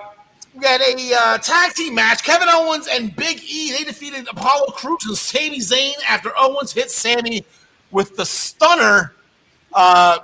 [0.53, 2.23] we got a uh, tag team match.
[2.23, 3.71] Kevin Owens and Big E.
[3.71, 7.45] They defeated Apollo Crews and Sami Zayn after Owens hit Sami
[7.91, 9.13] with the stunner.
[9.73, 10.19] Uh,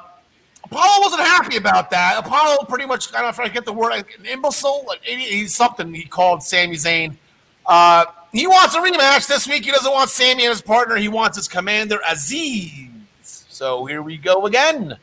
[0.64, 2.16] Apollo wasn't happy about that.
[2.18, 5.04] Apollo pretty much, I don't know if I get the word, like an imbecile, like
[5.04, 7.18] he's something he called Sami Zayn.
[7.66, 9.66] Uh, he wants a rematch this week.
[9.66, 10.96] He doesn't want Sami and his partner.
[10.96, 12.90] He wants his commander Azeez.
[13.24, 14.98] So here we go again.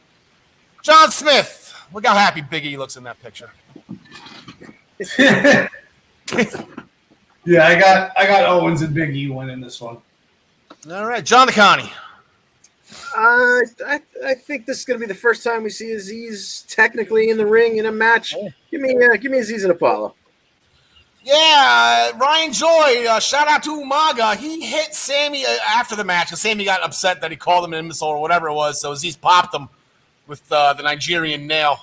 [0.82, 1.74] John Smith.
[1.92, 3.50] Look how happy Big E looks in that picture.
[5.18, 5.68] yeah,
[7.66, 9.98] I got I got Owens and Biggie E winning this one.
[10.90, 11.90] All right, John DeConnie.
[13.16, 16.66] Uh, I, I think this is going to be the first time we see Azeez
[16.68, 18.34] technically in the ring in a match.
[18.70, 20.14] Give me uh, give me Azeez and Apollo.
[21.28, 24.34] Yeah, uh, Ryan Joy, uh, shout out to Umaga.
[24.34, 27.74] He hit Sami uh, after the match because Sami got upset that he called him
[27.74, 28.80] an imbecile or whatever it was.
[28.80, 29.68] So Azeez popped him
[30.26, 31.80] with uh, the Nigerian nail.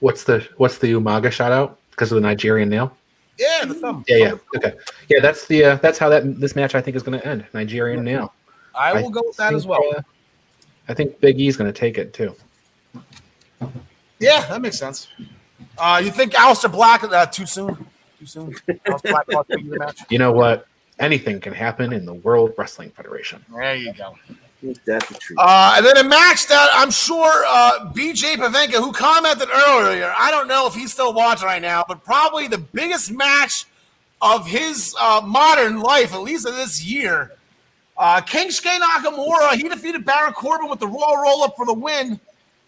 [0.00, 2.96] What's the what's the Umaga shout out because of the Nigerian nail?
[3.38, 4.04] Yeah, the thumb.
[4.08, 4.32] Yeah, yeah.
[4.56, 4.74] Okay.
[5.08, 7.46] Yeah, that's the uh, that's how that this match I think is going to end.
[7.54, 8.34] Nigerian nail.
[8.74, 9.84] I will I go with that think, as well.
[9.96, 10.02] uh,
[10.88, 12.34] I think Big E's going to take it too.
[14.18, 15.06] Yeah, that makes sense.
[15.78, 17.86] Uh, you think Aleister Black uh, too soon?
[18.18, 18.54] Too soon?
[19.04, 20.00] Black lost Big the match.
[20.10, 20.66] You know what?
[20.98, 23.44] Anything can happen in the World Wrestling Federation.
[23.54, 24.14] There you go.
[24.62, 25.38] Ain't the truth?
[25.38, 30.30] Uh, and then a match that I'm sure uh, BJ Pavenka, who commented earlier, I
[30.30, 33.64] don't know if he's still watching right now, but probably the biggest match
[34.20, 37.32] of his uh, modern life, at least of this year.
[37.96, 42.20] Uh, Shinsuke Nakamura, he defeated Baron Corbin with the Royal Roll Up for the win.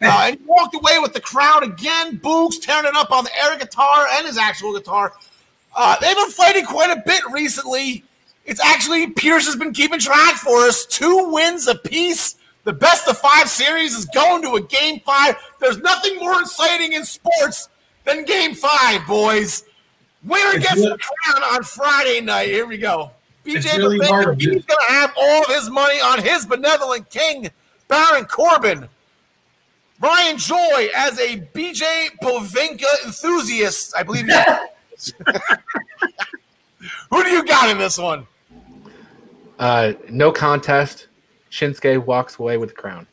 [0.03, 2.19] Uh, and he walked away with the crowd again.
[2.19, 5.13] Boogs tearing it up on the air guitar and his actual guitar.
[5.75, 8.05] Uh, they've been fighting quite a bit recently.
[8.45, 10.85] It's actually Pearce has been keeping track for us.
[10.87, 12.37] Two wins apiece.
[12.65, 15.37] The best of five series is going to a game five.
[15.61, 17.69] There's nothing more exciting in sports
[18.05, 19.65] than game five, boys.
[20.25, 22.49] Winner gets the crown on Friday night.
[22.49, 23.11] Here we go.
[23.45, 23.99] BJ really
[24.37, 27.51] he's going to have all of his money on his benevolent king,
[27.89, 28.89] Baron Corbin.
[30.03, 34.27] Brian Joy, as a BJ Povinka enthusiast, I believe.
[37.11, 38.27] Who do you got in this one?
[39.61, 41.07] Uh, no contest.
[41.53, 43.07] Shinsuke walks away with the crown.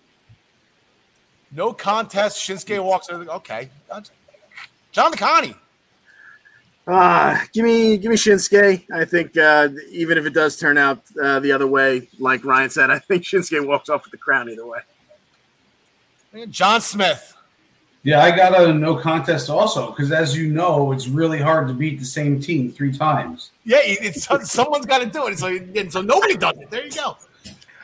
[1.52, 2.40] No contest.
[2.40, 3.30] Shinsuke walks over.
[3.34, 3.70] Okay.
[4.92, 5.56] John DeConnie.
[6.88, 8.86] Ah, give me give me Shinsuke.
[8.92, 12.72] I think uh, even if it does turn out uh, the other way, like Ryan
[12.72, 14.80] said, I think Shinsuke walks off with the crown either way.
[16.34, 17.36] And John Smith.
[18.04, 21.74] Yeah, I got a no contest also because, as you know, it's really hard to
[21.74, 23.52] beat the same team three times.
[23.66, 25.38] Yeah, it's someone's got to do it.
[25.38, 26.70] So, and so nobody does it.
[26.70, 27.18] There you go.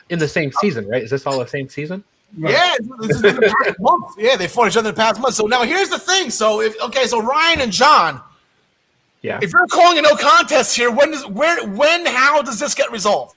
[0.08, 1.02] In the same season, right?
[1.02, 2.02] Is this all the same season?
[2.36, 4.14] Yeah, this is the past month.
[4.18, 5.34] Yeah, they fought each other in the past month.
[5.34, 6.30] So now here's the thing.
[6.30, 8.20] So if okay, so Ryan and John,
[9.22, 9.38] Yeah.
[9.42, 12.90] if you're calling a no contest here, when does where when how does this get
[12.90, 13.36] resolved?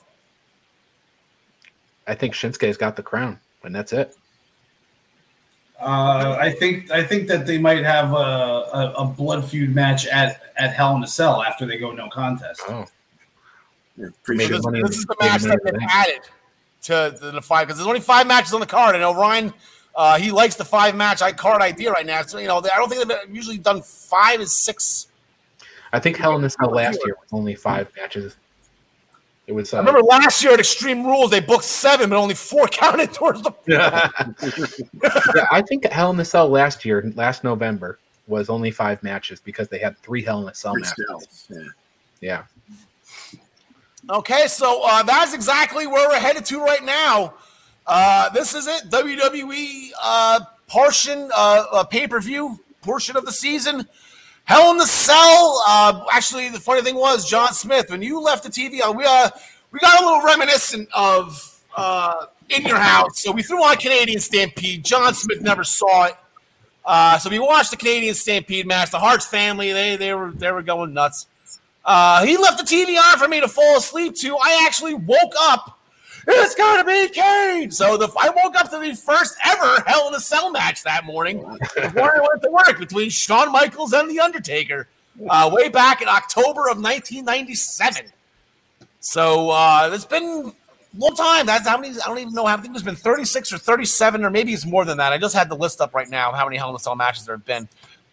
[2.07, 4.15] I think Shinsuke's got the crown, and that's it.
[5.81, 10.05] Uh, I think I think that they might have a, a, a blood feud match
[10.07, 12.61] at, at Hell in a Cell after they go no contest.
[12.67, 12.85] Oh,
[13.95, 16.21] Yeah, So this, this is the match that in they've added
[16.83, 18.95] to, to the five because there's only five matches on the card.
[18.95, 19.53] I know Ryan,
[19.95, 22.21] uh, he likes the five match card idea right now.
[22.23, 25.07] So you know, I don't think they've usually done five is six.
[25.93, 28.35] I think Hell in a Cell last year was only five matches.
[29.49, 29.73] It was.
[29.73, 33.11] Uh, I remember last year at Extreme Rules they booked seven, but only four counted
[33.11, 33.51] towards the.
[33.65, 37.97] yeah, I think Hell in a Cell last year, last November,
[38.27, 41.05] was only five matches because they had three Hell in a Cell Three matches.
[41.07, 42.43] cells, yeah.
[43.31, 43.43] Yeah.
[44.07, 47.33] Okay, so uh, that's exactly where we're headed to right now.
[47.87, 53.31] Uh, this is it, WWE uh, portion, uh, uh, pay per view portion of the
[53.31, 53.87] season.
[54.49, 55.63] Hell in the Cell.
[55.67, 59.05] Uh, actually, the funny thing was, John Smith, when you left the TV, uh, we
[59.05, 59.29] uh,
[59.69, 63.19] we got a little reminiscent of uh, in your house.
[63.19, 64.83] So we threw on Canadian Stampede.
[64.83, 66.15] John Smith never saw it.
[66.83, 68.89] Uh, so we watched the Canadian Stampede match.
[68.89, 71.27] The Harts family, they they were they were going nuts.
[71.85, 74.35] Uh, he left the TV on for me to fall asleep to.
[74.35, 75.78] I actually woke up
[76.31, 77.71] it's gonna be Kane.
[77.71, 81.05] So the I woke up to the first ever Hell in a Cell match that
[81.05, 81.39] morning
[81.75, 84.87] before I went to work between Shawn Michaels and The Undertaker,
[85.29, 88.05] uh, way back in October of 1997.
[88.99, 91.45] So uh, it's been a long time.
[91.45, 91.93] That's how many?
[91.99, 92.45] I don't even know.
[92.45, 95.13] I think there's been 36 or 37, or maybe it's more than that.
[95.13, 96.31] I just had the list up right now.
[96.31, 97.67] How many Hell in a Cell matches there have been?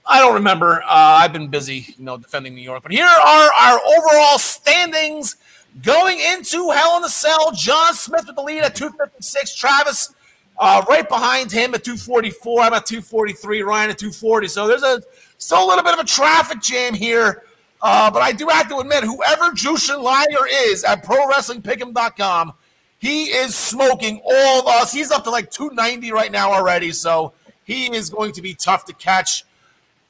[0.09, 0.83] I don't remember.
[0.83, 2.83] Uh, I've been busy, you know, defending New York.
[2.83, 5.37] But here are our overall standings
[5.83, 7.53] going into Hell in a Cell.
[7.53, 9.55] John Smith with the lead at 256.
[9.55, 10.15] Travis
[10.59, 12.63] uh, right behind him at 244.
[12.63, 13.63] I'm at 243.
[13.63, 14.49] Ryan at 240.
[14.49, 15.03] So there's a
[15.39, 17.43] still a little bit of a traffic jam here.
[17.83, 22.55] Uh, but I do have to admit, whoever Jushin Liger is at ProWrestlingPick'em.com,
[22.99, 24.93] he is smoking all of us.
[24.93, 26.91] He's up to like 290 right now already.
[26.93, 27.35] So
[27.65, 29.45] he is going to be tough to catch.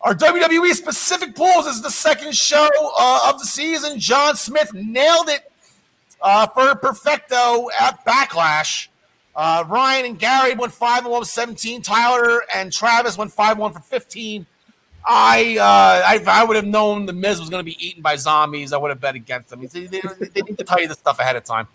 [0.00, 3.98] Our WWE specific pools is the second show uh, of the season.
[3.98, 5.50] John Smith nailed it
[6.20, 8.88] uh, for Perfecto at Backlash.
[9.34, 11.82] Uh, Ryan and Gary went 5 and 1 with 17.
[11.82, 14.46] Tyler and Travis went 5 1 for 15.
[15.08, 18.16] I, uh, I, I would have known the Miz was going to be eaten by
[18.16, 18.72] zombies.
[18.72, 19.60] I would have bet against them.
[19.60, 21.68] They, they, they need to tell you this stuff ahead of time.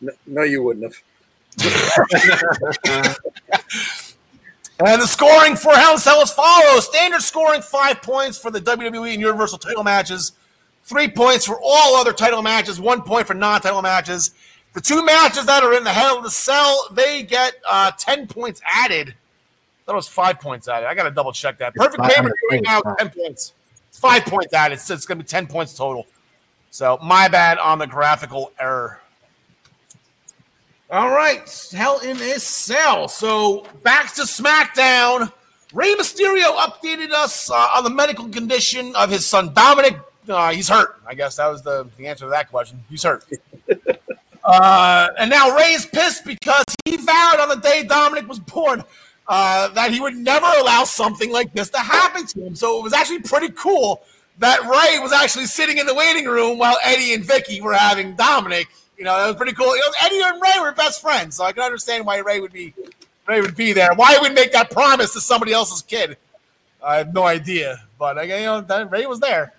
[0.00, 1.02] No, no you wouldn't have.
[4.78, 8.60] And the scoring for Hell in Cell as follows: standard scoring five points for the
[8.60, 10.32] WWE and Universal title matches,
[10.86, 14.30] three points for all other title matches, one point for non-title matches.
[14.72, 18.26] The two matches that are in the Hell in the Cell, they get uh, ten
[18.26, 19.14] points added.
[19.86, 20.86] That was five points added.
[20.86, 21.74] I got to double check that.
[21.74, 22.96] Perfect payment right now, five.
[22.98, 23.52] ten points.
[23.88, 24.80] It's five points added.
[24.80, 26.06] So it's going to be ten points total.
[26.70, 29.00] So my bad on the graphical error.
[30.90, 31.42] All right,
[31.74, 33.08] Hell in a Cell.
[33.08, 35.32] So back to SmackDown.
[35.72, 39.98] Rey Mysterio updated us uh, on the medical condition of his son Dominic.
[40.28, 41.00] Uh, he's hurt.
[41.06, 42.82] I guess that was the, the answer to that question.
[42.88, 43.24] He's hurt.
[44.44, 48.82] uh, and now Rey is pissed because he vowed on the day Dominic was born
[49.28, 52.54] uh, that he would never allow something like this to happen to him.
[52.54, 54.02] So it was actually pretty cool
[54.38, 58.14] that Rey was actually sitting in the waiting room while Eddie and Vickie were having
[58.14, 58.68] Dominic.
[58.98, 59.74] You know, that was pretty cool.
[59.74, 62.52] You know, Eddie and Rey were best friends, so I can understand why Rey would
[62.52, 62.74] be
[63.26, 63.92] Rey would be there.
[63.94, 66.16] Why he would make that promise to somebody else's kid?
[66.82, 69.52] I have no idea, but you know, Rey was there.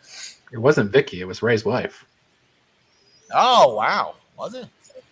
[0.52, 1.20] It wasn't Vickie.
[1.20, 2.06] It was Rey's wife.
[3.34, 4.68] Oh wow, was it?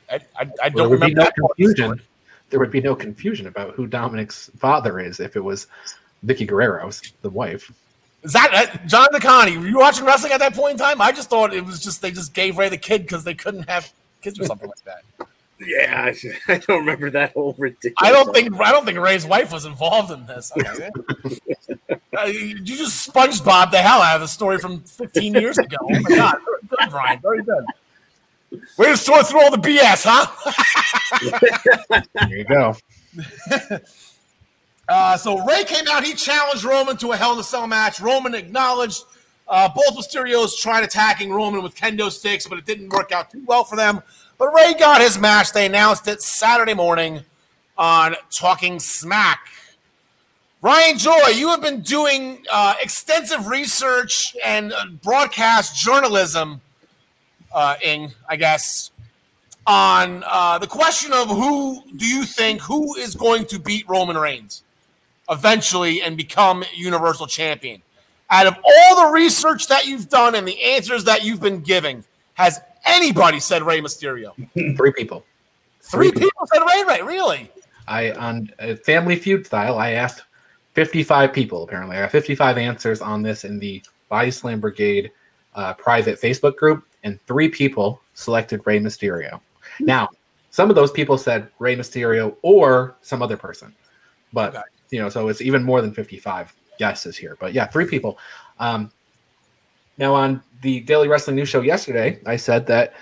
[0.10, 2.02] I, I, I don't would be remember no that part of the confusion.
[2.50, 5.68] There would be no confusion about who Dominic's father is if it was
[6.26, 7.72] Vickie Guerrero's the wife.
[8.24, 9.58] Is that uh, John DeConnie?
[9.60, 11.02] Were you watching wrestling at that point in time?
[11.02, 13.70] I just thought it was just they just gave Rey the kid because they couldn't
[13.70, 13.92] have
[14.22, 15.28] kids or something like that.
[15.60, 16.16] Yeah, I,
[16.54, 17.96] I don't remember that whole ridiculous.
[17.98, 20.52] I don't think I don't think Rey's wife was involved in this.
[20.58, 20.90] Okay.
[22.18, 25.78] Uh, you you just SpongeBob the hell out of the story from 15 years ago.
[25.82, 27.66] Oh my god, very good, Brian, very good.
[28.78, 30.28] Way to sort through all the BS, huh?
[32.14, 32.76] There you go.
[34.88, 36.04] Uh, so Rey came out.
[36.04, 38.00] He challenged Roman to a Hell in a Cell match.
[38.00, 39.04] Roman acknowledged
[39.48, 43.44] uh, both Mysterios tried attacking Roman with kendo sticks, but it didn't work out too
[43.48, 44.02] well for them.
[44.38, 45.54] But Rey got his match.
[45.54, 47.22] They announced it Saturday morning
[47.78, 49.40] on Talking Smack.
[50.62, 56.60] Ryan Joy, you have been doing uh, extensive research and uh, broadcast journalism,
[57.54, 58.92] uh, in I guess,
[59.66, 64.18] on uh, the question of who do you think who is going to beat Roman
[64.18, 64.64] Reigns
[65.30, 67.82] eventually and become Universal Champion?
[68.30, 72.04] Out of all the research that you've done and the answers that you've been giving,
[72.34, 74.34] has anybody said Rey Mysterio?
[74.78, 75.26] Three people.
[75.82, 77.02] Three people said Ray Ray.
[77.02, 77.52] Really?
[77.88, 79.78] I on uh, Family Feud style.
[79.78, 80.24] I asked
[80.74, 81.64] 55 people.
[81.64, 85.12] Apparently, I got 55 answers on this in the Body Slam Brigade
[85.54, 89.40] uh, private Facebook group, and three people selected Rey Mysterio.
[89.80, 90.10] Now,
[90.50, 93.74] some of those people said Rey Mysterio or some other person,
[94.34, 94.64] but Okay.
[94.90, 97.38] you know, so it's even more than 55 guesses here.
[97.40, 98.18] But yeah, three people.
[98.60, 98.92] Um,
[99.98, 102.94] now, on the Daily Wrestling News Show yesterday, I said that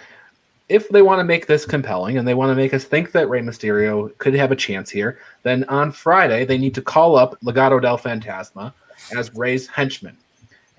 [0.69, 3.29] if they want to make this compelling and they want to make us think that
[3.29, 7.39] Rey Mysterio could have a chance here, then on Friday they need to call up
[7.41, 8.73] Legado del Fantasma
[9.15, 10.17] as Rey's henchman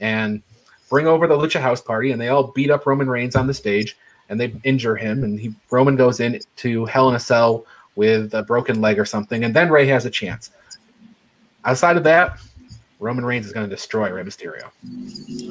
[0.00, 0.42] and
[0.88, 3.54] bring over the Lucha House Party, and they all beat up Roman Reigns on the
[3.54, 3.96] stage
[4.28, 8.34] and they injure him, and he Roman goes in to Hell in a Cell with
[8.34, 10.50] a broken leg or something, and then Rey has a chance.
[11.64, 12.38] Outside of that,
[13.04, 14.70] Roman Reigns is going to destroy Rey Mysterio.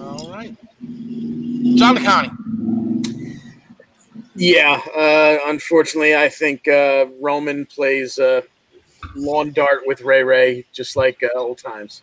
[0.02, 0.56] All right.
[1.76, 3.40] John DeConnie.
[4.34, 8.42] Yeah, uh, unfortunately, I think uh, Roman plays uh,
[9.16, 12.02] lawn dart with Ray Ray, just like uh, old times.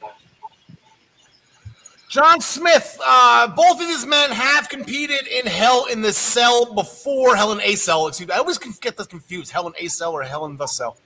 [2.08, 7.34] John Smith, uh, both of these men have competed in Hell in the Cell before
[7.34, 8.06] Hell in a Cell.
[8.06, 8.34] Excuse me.
[8.34, 9.50] I always get this confused.
[9.50, 10.96] Hell in a Cell or Hell in the Cell.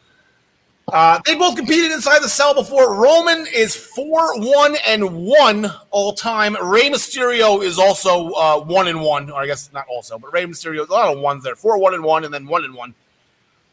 [0.93, 2.94] Uh, they both competed inside the cell before.
[3.01, 6.55] Roman is four one and one all time.
[6.62, 10.44] Rey Mysterio is also uh, one and one, or I guess not also, but Rey
[10.44, 11.56] Mysterio a lot of ones there.
[11.56, 12.94] Four one and one, and then one and one.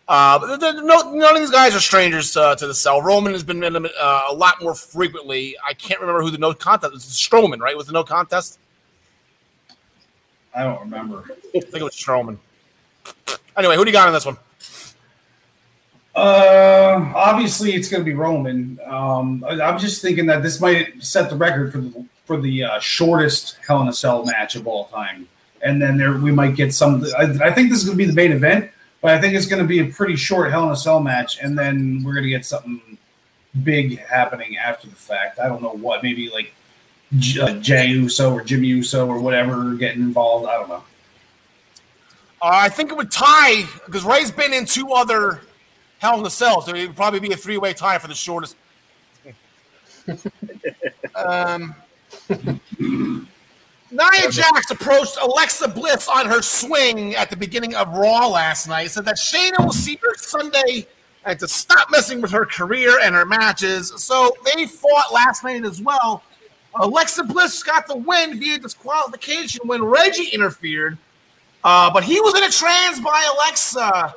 [0.08, 3.02] Uh, but no, none of these guys are strangers to, to the cell.
[3.02, 5.56] Roman has been in them uh, a lot more frequently.
[5.66, 7.04] I can't remember who the no contest was.
[7.04, 7.76] Strowman, right?
[7.78, 8.58] Was the no contest?
[10.56, 11.24] I don't remember.
[11.30, 12.38] I think it was Strowman.
[13.58, 14.38] Anyway, who do you got on this one?
[16.14, 18.80] Uh, obviously it's going to be Roman.
[18.86, 22.64] Um, I, I'm just thinking that this might set the record for the for the
[22.64, 25.28] uh, shortest Hell in a Cell match of all time,
[25.62, 27.06] and then there we might get some.
[27.18, 28.72] I, I think this is going to be the main event,
[29.02, 31.40] but I think it's going to be a pretty short Hell in a Cell match,
[31.42, 32.98] and then we're going to get something
[33.64, 35.40] big happening after the fact.
[35.40, 36.54] I don't know what, maybe like
[37.18, 40.48] J- uh, Jay Uso or Jimmy Uso or whatever getting involved.
[40.48, 40.84] I don't know.
[42.42, 45.42] Uh, I think it would tie because Rey's been in two other
[46.02, 48.16] Hell in the Cell, so it would probably be a three way tie for the
[48.16, 48.56] shortest.
[51.16, 51.76] um,
[52.80, 58.90] Nia Jax approached Alexa Bliss on her swing at the beginning of Raw last night.
[58.90, 60.88] Said that Shayna will see her Sunday
[61.24, 63.94] and to stop messing with her career and her matches.
[63.98, 66.24] So they fought last night as well.
[66.80, 70.98] Alexa Bliss got the win via disqualification when Reggie interfered.
[71.64, 74.16] Uh, but he was in a trance by Alexa.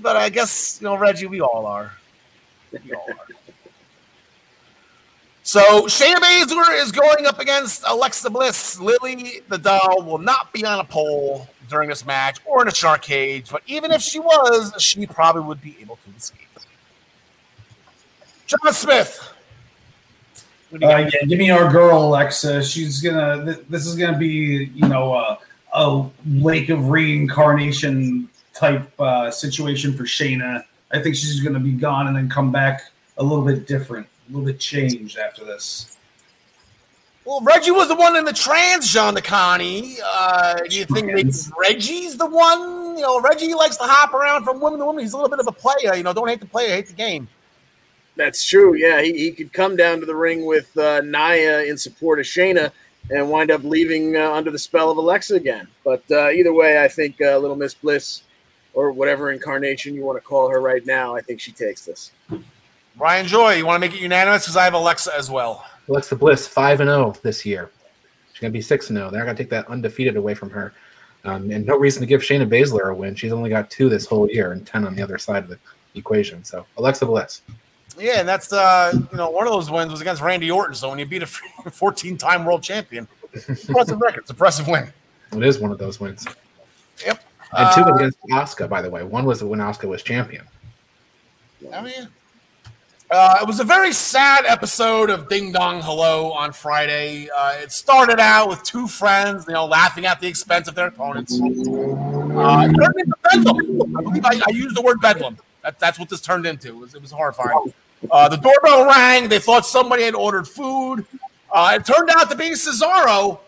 [0.00, 1.92] But I guess, you know, Reggie, we all are.
[2.72, 3.26] We all are.
[5.48, 8.78] So Shayna Baszler is going up against Alexa Bliss.
[8.78, 12.74] Lily the doll will not be on a pole during this match or in a
[12.74, 16.40] shark cage, but even if she was, she probably would be able to escape.
[18.46, 19.32] John Smith.
[20.70, 22.62] Uh, yeah, give me our girl Alexa.
[22.62, 23.42] She's gonna.
[23.42, 25.36] Th- this is gonna be, you know, uh,
[25.72, 28.28] a lake of reincarnation
[28.58, 30.64] type uh, situation for Shayna.
[30.90, 32.82] I think she's gonna be gone and then come back
[33.18, 35.96] a little bit different, a little bit changed after this.
[37.24, 39.98] Well, Reggie was the one in the trans, John DeConnie.
[40.02, 42.96] Uh, do you think maybe Reggie's the one?
[42.96, 45.02] You know, Reggie likes to hop around from woman to woman.
[45.02, 45.94] He's a little bit of a player.
[45.94, 47.28] You know, don't hate the player, hate the game.
[48.16, 48.74] That's true.
[48.74, 52.24] Yeah, he, he could come down to the ring with uh, Nia in support of
[52.24, 52.72] Shayna
[53.10, 55.68] and wind up leaving uh, under the spell of Alexa again.
[55.84, 58.22] But uh, either way, I think uh, Little Miss Bliss,
[58.78, 62.12] or whatever incarnation you want to call her right now, I think she takes this.
[62.96, 64.44] Brian Joy, you want to make it unanimous?
[64.44, 65.66] Because I have Alexa as well.
[65.88, 67.72] Alexa Bliss, 5 and 0 this year.
[68.30, 69.10] She's going to be 6 and 0.
[69.10, 70.74] They're not going to take that undefeated away from her.
[71.24, 73.16] Um, and no reason to give Shayna Baszler a win.
[73.16, 75.58] She's only got two this whole year and 10 on the other side of the
[75.96, 76.44] equation.
[76.44, 77.42] So, Alexa Bliss.
[77.98, 80.76] Yeah, and that's uh, you know one of those wins was against Randy Orton.
[80.76, 81.26] So when you beat a
[81.66, 83.08] 14-time world champion,
[83.48, 84.92] impressive record, it's impressive win.
[85.32, 86.24] It is one of those wins.
[87.04, 87.24] Yep.
[87.56, 89.02] And two Uh, against Asuka, by the way.
[89.02, 90.46] One was when Asuka was champion.
[91.72, 92.08] I mean,
[93.10, 97.28] uh, it was a very sad episode of Ding Dong Hello on Friday.
[97.34, 100.88] Uh, it started out with two friends, you know, laughing at the expense of their
[100.88, 101.40] opponents.
[101.40, 103.96] Uh, it turned into bedlam.
[103.96, 105.38] I believe I, I used the word bedlam.
[105.64, 106.68] That, that's what this turned into.
[106.68, 107.72] It was, it was horrifying.
[108.10, 109.28] Uh, the doorbell rang.
[109.28, 111.04] They thought somebody had ordered food.
[111.50, 113.40] Uh, it turned out to be Cesaro,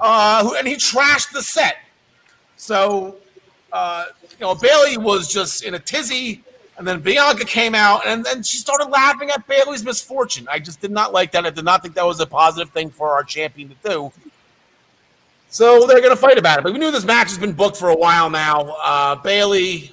[0.00, 1.76] uh, who, and he trashed the set.
[2.56, 3.16] So,
[3.72, 6.42] uh, you know, Bayley was just in a tizzy,
[6.76, 10.46] and then Bianca came out, and then she started laughing at Bayley's misfortune.
[10.50, 11.44] I just did not like that.
[11.44, 14.12] I did not think that was a positive thing for our champion to do.
[15.50, 16.62] So they're going to fight about it.
[16.62, 18.76] But we knew this match has been booked for a while now.
[18.82, 19.92] Uh, Bayley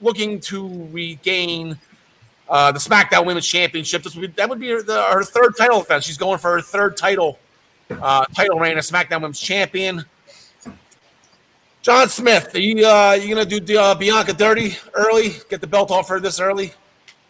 [0.00, 1.78] looking to regain
[2.48, 4.02] uh, the SmackDown Women's Championship.
[4.02, 6.04] This would be, that would be her, the, her third title defense.
[6.04, 7.38] She's going for her third title
[7.90, 10.04] uh, title reign as SmackDown Women's Champion.
[11.86, 15.36] John Smith, are you uh, you gonna do the, uh, Bianca dirty early?
[15.48, 16.72] Get the belt off her this early?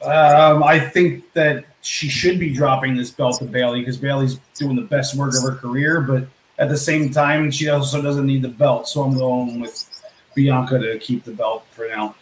[0.00, 4.74] Um, I think that she should be dropping this belt to Bayley because Bayley's doing
[4.74, 6.26] the best work of her career, but
[6.58, 8.88] at the same time, she also doesn't need the belt.
[8.88, 9.90] So I'm going with
[10.34, 12.14] Bianca to keep the belt for now.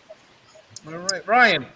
[0.88, 1.66] All right, Ryan.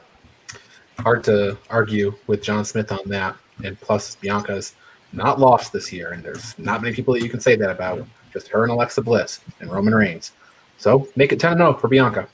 [0.98, 3.36] Hard to argue with John Smith on that.
[3.62, 4.74] And plus, Bianca's
[5.12, 8.04] not lost this year, and there's not many people that you can say that about.
[8.32, 10.32] Just her and Alexa Bliss and Roman Reigns.
[10.78, 12.28] So make it 10 0 for Bianca.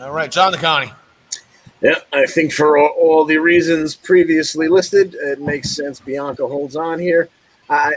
[0.00, 0.92] All right, John DeConnie.
[1.82, 6.76] Yeah, I think for all, all the reasons previously listed, it makes sense Bianca holds
[6.76, 7.28] on here.
[7.68, 7.94] I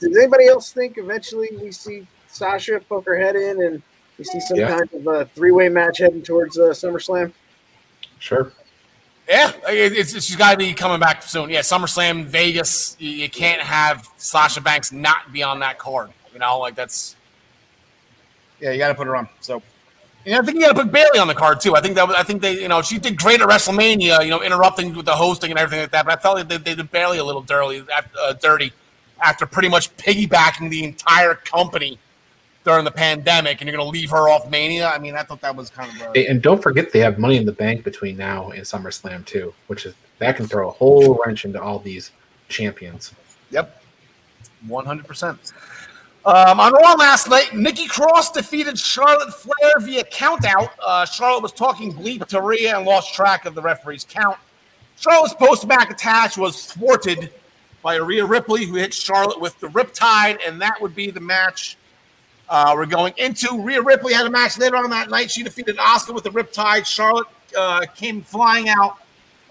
[0.00, 3.82] does anybody else think eventually we see Sasha poke her head in and
[4.18, 4.68] we see some Yeah.
[4.68, 7.32] kind of a three way match heading towards uh, SummerSlam?
[8.18, 8.52] Sure.
[9.28, 11.50] Yeah, it's, it's she's got to be coming back soon.
[11.50, 12.96] Yeah, SummerSlam Vegas.
[12.98, 16.10] You, you, can't have Sasha Banks not be on that card.
[16.32, 17.14] You know, like that's.
[18.60, 19.28] Yeah, you got to put her on.
[19.40, 19.62] So,
[20.24, 21.76] yeah, I think you got to put Bayley on the card too.
[21.76, 24.22] I think that was, I think they, you know, she did great at WrestleMania.
[24.22, 26.04] You know, interrupting with the hosting and everything like that.
[26.04, 27.82] But I felt like they, they did Bayley a little dirty,
[28.20, 28.72] uh, dirty
[29.22, 31.98] after pretty much piggybacking the entire company
[32.62, 34.88] during the pandemic, and you're going to leave her off Mania.
[34.88, 36.14] I mean, I thought that was kind of.
[36.14, 36.26] A...
[36.26, 39.86] And don't forget they have Money in the Bank between now and SummerSlam too, which
[39.86, 42.10] is that can throw a whole wrench into all these
[42.50, 43.14] champions.
[43.50, 43.82] Yep,
[44.66, 45.38] one hundred percent.
[46.26, 50.68] Um, on Raw last night, Nikki Cross defeated Charlotte Flair via countout.
[50.84, 54.36] Uh, Charlotte was talking bleep to Rhea and lost track of the referee's count.
[54.98, 57.32] Charlotte's post-back attach was thwarted
[57.82, 61.78] by Rhea Ripley, who hit Charlotte with the Riptide, and that would be the match
[62.50, 65.30] uh, we're going into Rhea Ripley had a match later on that night.
[65.30, 66.84] She defeated Oscar with the Riptide.
[66.84, 68.98] Charlotte uh, came flying out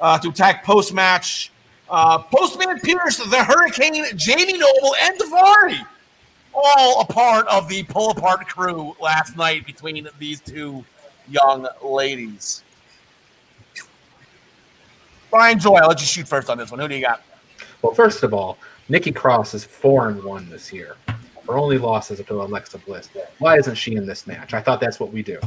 [0.02, 1.52] uh, to attack post match.
[1.90, 5.86] Uh, Postman Pearce, the Hurricane, Jamie Noble, and Daivari,
[6.54, 10.84] all a part of the pull apart crew last night between these two
[11.30, 12.64] young ladies.
[15.32, 16.80] Ryan Joy, I'll let you shoot first on this one.
[16.80, 17.22] Who do you got?
[17.82, 18.58] Well, first of all,
[18.90, 20.96] Nikki Cross is four and one this year.
[21.48, 23.10] Her only loss losses to Alexa Bliss.
[23.40, 24.54] Why isn't she in this match?
[24.54, 25.40] I thought that's what we do.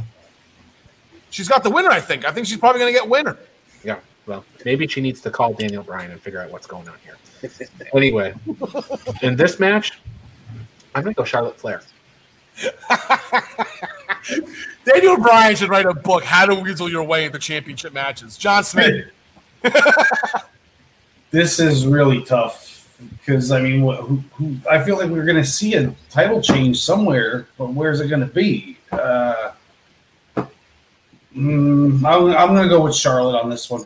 [1.29, 2.25] She's got the winner, I think.
[2.25, 3.37] I think she's probably going to get winner.
[3.83, 3.99] Yeah.
[4.25, 7.17] Well, maybe she needs to call Daniel Bryan and figure out what's going on here.
[7.95, 8.33] anyway,
[9.21, 9.99] in this match,
[10.95, 11.81] I'm going to go Charlotte Flair.
[14.85, 18.37] Daniel Bryan should write a book, How to Weasel Your Way into Championship Matches.
[18.37, 19.07] John Smith.
[21.31, 25.45] this is really tough because I mean, who, who, I feel like we're going to
[25.45, 28.77] see a title change somewhere, but where's it going to be?
[28.91, 29.51] Uh,
[31.35, 33.85] mm, I'm, I'm going to go with Charlotte on this one.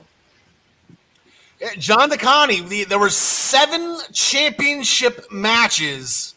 [1.80, 6.36] John DeConnie, the, there were seven championship matches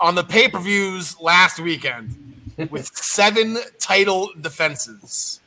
[0.00, 2.16] on the pay per views last weekend
[2.70, 5.40] with seven title defenses.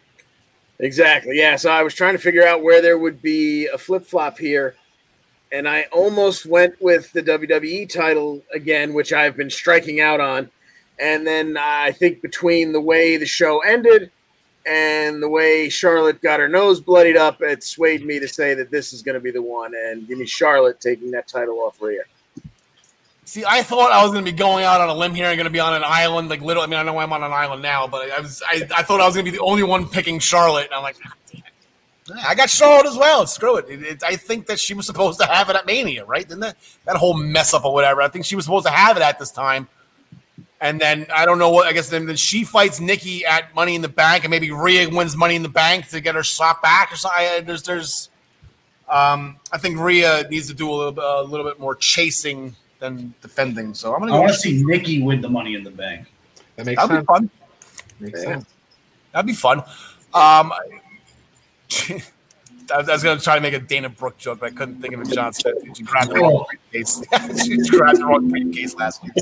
[0.79, 1.37] Exactly.
[1.37, 1.55] Yeah.
[1.55, 4.75] So I was trying to figure out where there would be a flip flop here
[5.55, 10.49] and I almost went with the WWE title again, which I've been striking out on.
[10.99, 14.11] And then I think between the way the show ended
[14.65, 18.69] and the way Charlotte got her nose bloodied up, it swayed me to say that
[18.69, 19.73] this is going to be the one.
[19.75, 22.03] And give me Charlotte taking that title off Rhea.
[23.27, 25.35] See, I thought I was going to be going out on a limb here and
[25.35, 26.61] going to be on an island, like little.
[26.61, 29.01] I mean, I know I'm on an island now, but I was, I, I thought
[29.01, 30.95] I was going to be the only one picking Charlotte, and I'm like,
[32.23, 33.25] I got Charlotte as well.
[33.25, 33.65] Screw it.
[33.67, 34.03] It, it.
[34.03, 36.27] I think that she was supposed to have it at Mania, right?
[36.27, 38.03] Didn't that that whole mess up or whatever?
[38.03, 39.67] I think she was supposed to have it at this time.
[40.61, 41.65] And then I don't know what.
[41.65, 44.87] I guess then, then she fights Nikki at Money in the Bank, and maybe Rhea
[44.87, 47.45] wins Money in the Bank to get her shot back or something.
[47.45, 48.09] There's there's.
[48.87, 53.13] Um, I think Rhea needs to do a little, a little bit more chasing than
[53.21, 53.73] defending.
[53.73, 54.15] So I'm gonna.
[54.15, 56.11] I want to see Nikki win the Money in the Bank.
[56.55, 57.01] That makes That'd sense.
[57.01, 57.29] Be fun.
[57.99, 58.29] Makes yeah.
[58.29, 58.45] sense.
[59.11, 59.59] That'd be fun.
[60.13, 60.53] Um,
[62.73, 64.81] I was, was going to try to make a Dana Brooke joke, but I couldn't
[64.81, 65.55] think of a John Smith.
[65.75, 67.01] She grabbed the wrong briefcase.
[67.45, 69.13] she grabbed the wrong briefcase last week.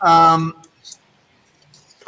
[0.00, 0.54] Um,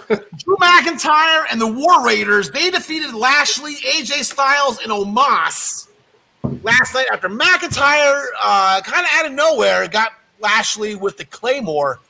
[0.06, 5.88] Drew McIntyre and the War Raiders, they defeated Lashley, AJ Styles, and Omos
[6.62, 12.00] last night after McIntyre uh, kind of out of nowhere got Lashley with the Claymore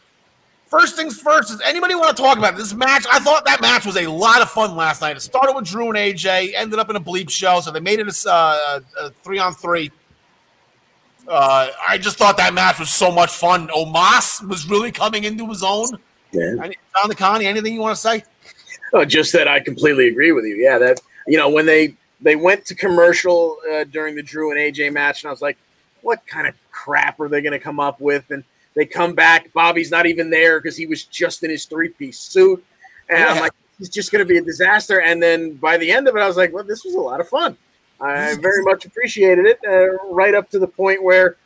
[0.68, 3.06] First things first, does anybody want to talk about this match?
[3.10, 5.16] I thought that match was a lot of fun last night.
[5.16, 8.00] It started with Drew and AJ, ended up in a bleep show, so they made
[8.00, 9.90] it a, uh, a three on three.
[11.26, 13.68] Uh, I just thought that match was so much fun.
[13.68, 15.88] Omos was really coming into his own.
[16.32, 16.54] Yeah.
[16.56, 18.22] John DeConnie, anything you want to say?
[18.92, 20.56] Oh, just that I completely agree with you.
[20.56, 24.60] Yeah, that you know when they they went to commercial uh, during the Drew and
[24.60, 25.56] AJ match, and I was like,
[26.02, 28.30] what kind of crap are they going to come up with?
[28.30, 28.44] And
[28.74, 29.52] they come back.
[29.52, 32.64] Bobby's not even there because he was just in his three piece suit.
[33.08, 33.26] And yeah.
[33.26, 35.00] I'm like, it's just going to be a disaster.
[35.00, 37.20] And then by the end of it, I was like, well, this was a lot
[37.20, 37.56] of fun.
[38.00, 41.36] I very much appreciated it, uh, right up to the point where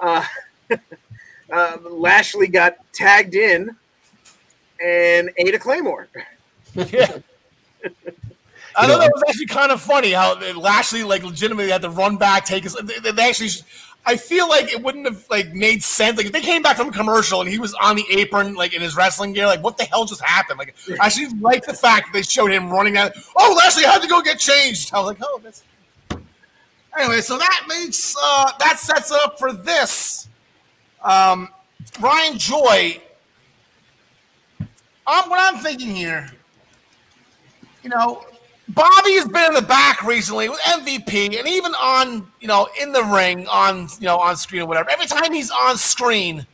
[0.00, 0.24] uh,
[1.52, 3.76] uh, Lashley got tagged in
[4.84, 6.08] and ate a claymore.
[6.74, 7.18] Yeah.
[8.74, 12.16] I thought that was actually kind of funny how Lashley like legitimately had to run
[12.16, 12.74] back, take his.
[12.74, 13.50] They, they actually
[14.04, 16.16] I feel like it wouldn't have like made sense.
[16.16, 18.82] Like if they came back from commercial and he was on the apron, like in
[18.82, 20.58] his wrestling gear, like what the hell just happened?
[20.58, 23.12] Like I actually like the fact that they showed him running out.
[23.36, 24.92] Oh, Lashley had to go get changed.
[24.92, 25.62] I was like, oh, that's.
[26.98, 30.28] Anyway, so that makes uh, that sets up for this.
[31.02, 31.48] Um,
[32.00, 33.00] Ryan Joy.
[35.04, 36.30] Um, what I'm thinking here,
[37.82, 38.24] you know,
[38.68, 42.92] Bobby has been in the back recently with MVP, and even on you know in
[42.92, 44.90] the ring on you know on screen or whatever.
[44.90, 46.46] Every time he's on screen,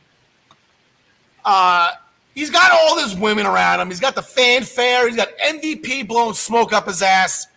[1.45, 1.91] uh,
[2.33, 3.87] he's got all these women around him.
[3.89, 5.07] He's got the fanfare.
[5.07, 7.47] He's got MVP blowing smoke up his ass.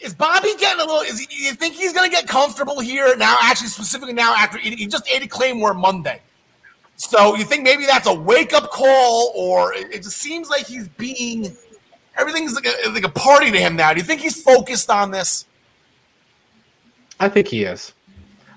[0.00, 1.00] Is Bobby getting a little?
[1.00, 3.36] Is he, you think he's going to get comfortable here now?
[3.42, 6.22] Actually, specifically now after eating, he just ate a Claymore Monday.
[6.94, 10.66] So you think maybe that's a wake up call, or it, it just seems like
[10.66, 11.56] he's being
[12.18, 13.92] everything's like a, like a party to him now.
[13.92, 15.46] Do you think he's focused on this?
[17.20, 17.92] I think he is.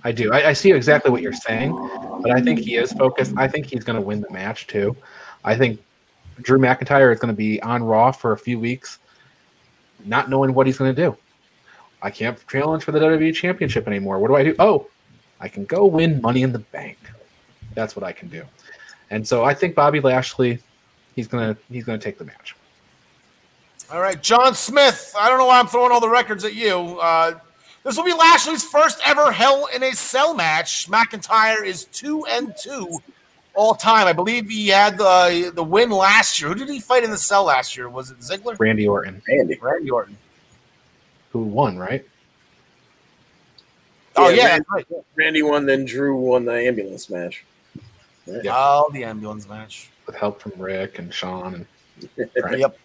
[0.03, 0.31] I do.
[0.33, 1.71] I, I see exactly what you're saying,
[2.21, 3.33] but I think he is focused.
[3.37, 4.95] I think he's going to win the match too.
[5.43, 5.79] I think
[6.41, 8.99] Drew McIntyre is going to be on Raw for a few weeks,
[10.05, 11.15] not knowing what he's going to do.
[12.01, 14.17] I can't challenge for the WWE Championship anymore.
[14.17, 14.55] What do I do?
[14.57, 14.87] Oh,
[15.39, 16.97] I can go win Money in the Bank.
[17.75, 18.43] That's what I can do.
[19.11, 20.59] And so I think Bobby Lashley,
[21.15, 22.55] he's gonna he's gonna take the match.
[23.91, 25.13] All right, John Smith.
[25.17, 26.97] I don't know why I'm throwing all the records at you.
[27.01, 27.37] Uh,
[27.83, 30.87] this will be Lashley's first ever Hell in a Cell match.
[30.89, 32.99] McIntyre is two and two
[33.53, 34.07] all time.
[34.07, 36.49] I believe he had the the win last year.
[36.49, 37.89] Who did he fight in the cell last year?
[37.89, 38.57] Was it Ziggler?
[38.59, 39.57] Randy Orton, Andy.
[39.61, 40.15] Randy Orton.
[41.31, 42.05] who won, right?
[44.15, 44.87] Oh Yeah, yeah, Randy- right.
[45.15, 47.43] Randy won, then Drew won the ambulance match.
[48.25, 48.53] Yeah.
[48.55, 49.89] Oh, the ambulance match.
[50.05, 51.65] With help from Rick and Sean and?
[52.57, 52.77] Yep.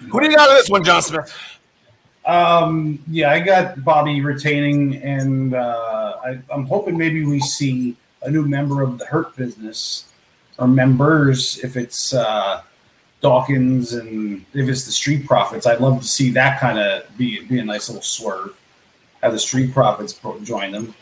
[0.00, 1.34] Who do you got in this one, John Smith?
[2.26, 8.30] Um, yeah, I got Bobby retaining, and uh, I, I'm hoping maybe we see a
[8.30, 10.06] new member of the Hurt Business
[10.58, 12.62] or members if it's uh,
[13.20, 15.66] Dawkins and if it's the Street Profits.
[15.66, 18.56] I'd love to see that kind of be be a nice little swerve.
[19.22, 20.94] Have the Street Profits pro- join them,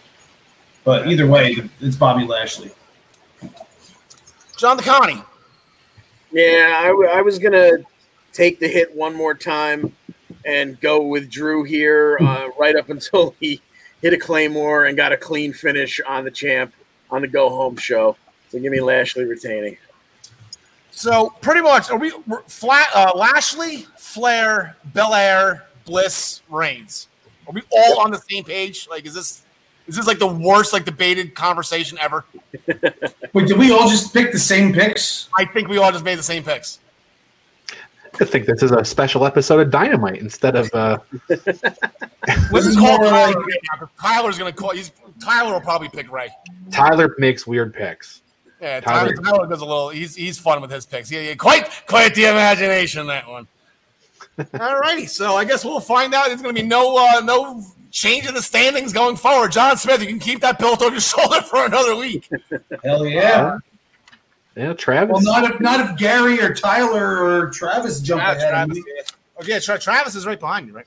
[0.84, 2.72] but either way, it's Bobby Lashley.
[4.56, 5.24] John DeConnie.
[6.32, 7.78] Yeah, I, w- I was gonna
[8.32, 9.94] take the hit one more time
[10.44, 13.60] and go with Drew here, uh, right up until he
[14.00, 16.74] hit a claymore and got a clean finish on the champ
[17.10, 18.16] on the go home show.
[18.50, 19.76] So give me Lashley retaining.
[20.90, 22.12] So pretty much, are we
[22.46, 22.88] flat?
[22.94, 27.08] Uh, Lashley, Flair, Belair, Bliss, Reigns.
[27.46, 28.86] Are we all on the same page?
[28.90, 29.42] Like, is this
[29.88, 32.24] is this like the worst like debated conversation ever?
[33.32, 35.28] Wait, did we all just pick the same picks?
[35.36, 36.78] I think we all just made the same picks.
[38.20, 40.98] I think this is a special episode of Dynamite instead of uh,
[41.28, 43.10] Let's This is call Tyler.
[43.10, 44.70] like- right now, 'cause Tyler's gonna call.
[44.70, 46.30] He's Tyler will probably pick Ray.
[46.70, 48.20] Tyler makes weird picks.
[48.60, 49.22] Yeah, Tyler, Tyler.
[49.24, 49.88] Tyler does a little.
[49.88, 51.10] He's he's fun with his picks.
[51.10, 53.46] Yeah, he- quite quite the imagination that one.
[54.60, 56.28] All righty, so I guess we'll find out.
[56.28, 59.52] There's going to be no uh, no change in the standings going forward.
[59.52, 62.28] John Smith, you can keep that belt on your shoulder for another week.
[62.84, 63.58] Hell yeah!
[64.56, 65.14] Yeah, Travis.
[65.14, 68.50] Well, not if not if Gary or Tyler or Travis jump Yeah, ahead.
[68.50, 68.76] Travis.
[68.76, 68.84] me.
[69.40, 70.86] Okay, Tra- Travis is right behind you, right?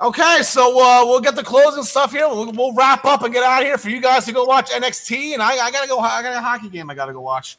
[0.00, 2.26] Okay, so uh, we'll get the closing stuff here.
[2.28, 4.70] We'll, we'll wrap up and get out of here for you guys to go watch
[4.70, 5.98] NXT, and I, I gotta go.
[6.00, 7.58] I got a hockey game I gotta go watch.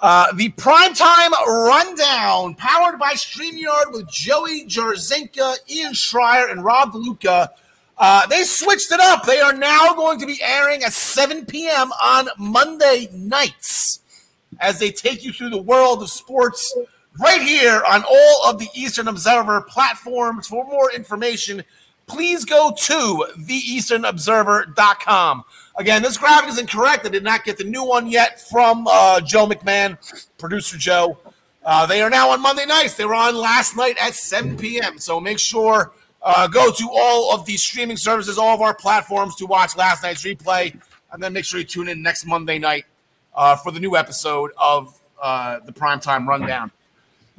[0.00, 7.50] Uh, the primetime rundown, powered by StreamYard with Joey Jarzenka, Ian Schreier, and Rob Luca.
[7.98, 9.24] Uh, they switched it up.
[9.26, 11.92] They are now going to be airing at 7 p.m.
[12.02, 13.99] on Monday nights
[14.60, 16.72] as they take you through the world of sports
[17.18, 20.46] right here on all of the Eastern Observer platforms.
[20.46, 21.64] For more information,
[22.06, 25.42] please go to theeasternobserver.com.
[25.78, 27.06] Again, this graphic is incorrect.
[27.06, 29.96] I did not get the new one yet from uh, Joe McMahon,
[30.38, 31.18] producer Joe.
[31.64, 32.94] Uh, they are now on Monday nights.
[32.94, 34.98] They were on last night at 7 p.m.
[34.98, 35.92] So make sure
[36.22, 40.02] uh, go to all of the streaming services, all of our platforms to watch last
[40.02, 40.76] night's replay,
[41.12, 42.86] and then make sure you tune in next Monday night
[43.34, 46.70] uh, for the new episode of uh, the Primetime Rundown.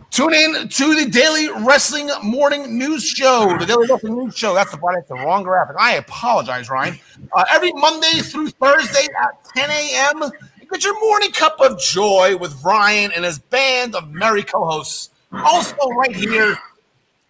[0.09, 3.55] Tune in to the Daily Wrestling Morning News Show.
[3.59, 4.53] The Daily Wrestling News Show.
[4.53, 5.75] That's the that's the wrong graphic.
[5.79, 6.99] I apologize, Ryan.
[7.31, 10.31] Uh, every Monday through Thursday at 10 a.m.
[10.69, 15.09] Get your morning cup of joy with Ryan and his band of merry co-hosts.
[15.33, 16.57] Also, right here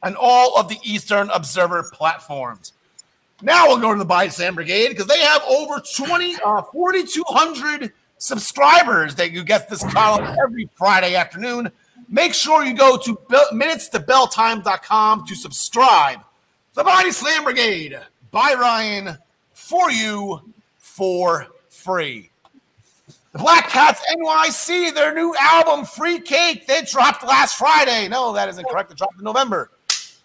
[0.03, 2.73] on all of the Eastern Observer platforms.
[3.41, 7.91] Now we'll go to the Slam Brigade because they have over 20, uh, 4,200
[8.21, 11.71] subscribers that you get this column every Friday afternoon.
[12.07, 13.17] Make sure you go to
[13.51, 16.19] minutes to bell, minutestobelltime.com to subscribe.
[16.75, 17.99] The Body Slam Brigade
[18.29, 19.17] by Ryan
[19.53, 20.39] for you
[20.77, 22.29] for free.
[23.31, 28.07] The Black Cats NYC, their new album, Free Cake, they dropped last Friday.
[28.07, 28.91] No, that isn't correct.
[28.91, 29.71] It dropped in November.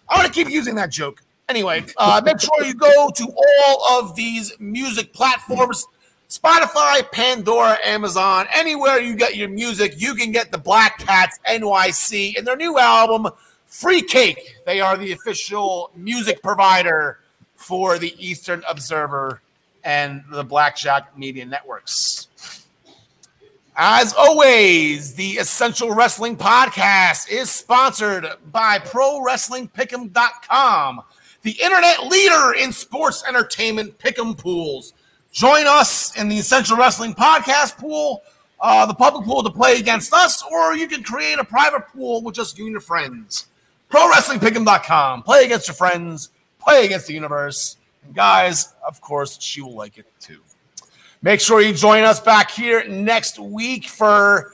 [0.07, 1.23] I'm going to keep using that joke.
[1.49, 5.87] Anyway, uh, make sure you go to all of these music platforms
[6.29, 12.37] Spotify, Pandora, Amazon, anywhere you get your music, you can get the Black Cats NYC
[12.37, 13.29] and their new album,
[13.65, 14.57] Free Cake.
[14.65, 17.19] They are the official music provider
[17.55, 19.41] for the Eastern Observer
[19.85, 22.27] and the Blackjack Media Networks.
[23.77, 31.01] As always, the Essential Wrestling Podcast is sponsored by ProWrestlingPick'em.com,
[31.43, 34.93] the internet leader in sports entertainment pick'em pools.
[35.31, 38.23] Join us in the Essential Wrestling Podcast pool,
[38.59, 42.23] uh, the public pool to play against us, or you can create a private pool
[42.23, 43.47] with just you and your friends.
[43.91, 45.23] ProWrestlingPick'em.com.
[45.23, 46.29] Play against your friends,
[46.59, 47.77] play against the universe.
[48.03, 50.39] And guys, of course, she will like it too.
[51.21, 54.53] Make sure you join us back here next week for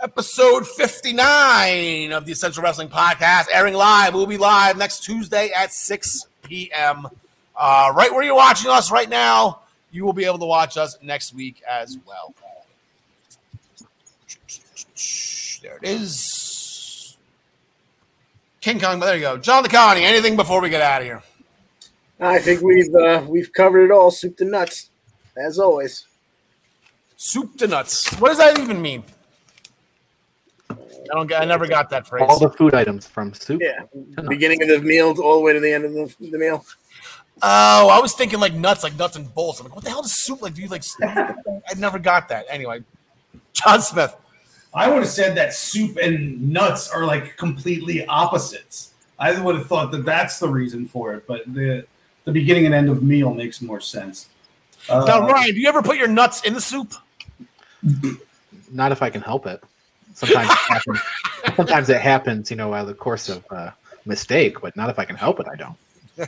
[0.00, 4.14] episode 59 of the Essential Wrestling Podcast, airing live.
[4.14, 7.08] We'll be live next Tuesday at 6 p.m.
[7.56, 9.62] Uh, right where you're watching us right now,
[9.96, 12.34] you will be able to watch us next week as well.
[15.62, 17.16] There it is.
[18.60, 19.38] King Kong, but there you go.
[19.38, 21.22] John DeConnie, anything before we get out of here?
[22.20, 24.90] I think we've uh, we've covered it all, soup to nuts,
[25.36, 26.06] as always.
[27.16, 28.12] Soup to nuts.
[28.20, 29.02] What does that even mean?
[30.70, 30.74] I
[31.12, 31.26] don't.
[31.26, 32.24] get- I never got that phrase.
[32.28, 33.62] All the food items from soup.
[33.62, 33.80] Yeah,
[34.28, 36.64] beginning of the meal all the way to the end of the, the meal.
[37.42, 39.60] Oh, I was thinking like nuts, like nuts and bolts.
[39.60, 40.54] I'm like, what the hell is soup like?
[40.54, 40.82] Do you like?
[41.02, 41.34] I
[41.76, 42.46] never got that.
[42.48, 42.82] Anyway,
[43.52, 44.14] John Smith.
[44.72, 48.92] I would have said that soup and nuts are like completely opposites.
[49.18, 51.86] I would have thought that that's the reason for it, but the
[52.24, 54.28] the beginning and end of meal makes more sense.
[54.88, 56.94] Uh, Now, Ryan, do you ever put your nuts in the soup?
[58.70, 59.62] Not if I can help it.
[60.14, 61.00] Sometimes it happens.
[61.56, 63.70] Sometimes it happens, you know, out of the course of uh,
[64.06, 65.46] mistake, but not if I can help it.
[65.50, 65.76] I don't.
[66.18, 66.24] I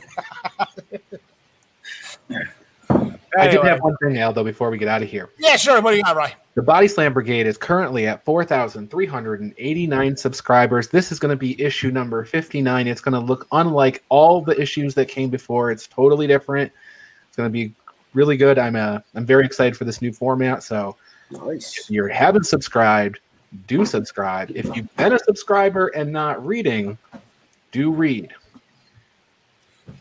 [2.89, 3.67] did Anyway.
[3.69, 5.29] have one thing, Aldo, before we get out of here.
[5.37, 5.81] Yeah, sure.
[5.81, 6.35] What do you got, Ryan?
[6.55, 10.89] The Body Slam Brigade is currently at 4,389 subscribers.
[10.89, 12.87] This is going to be issue number 59.
[12.87, 15.69] It's going to look unlike all the issues that came before.
[15.71, 16.71] It's totally different.
[17.27, 17.71] It's going to be
[18.13, 18.57] really good.
[18.57, 20.63] I'm uh, I'm very excited for this new format.
[20.63, 20.95] So
[21.31, 21.77] Nice.
[21.77, 23.19] if you haven't subscribed,
[23.67, 24.51] do subscribe.
[24.55, 26.97] If you've been a subscriber and not reading,
[27.71, 28.33] do read.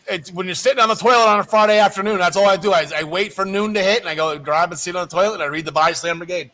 [0.06, 2.18] It's when you're sitting on the toilet on a Friday afternoon.
[2.18, 2.72] That's all I do.
[2.72, 5.14] I, I wait for noon to hit, and I go grab a seat on the
[5.14, 6.50] toilet, and I read the Body Slam Brigade.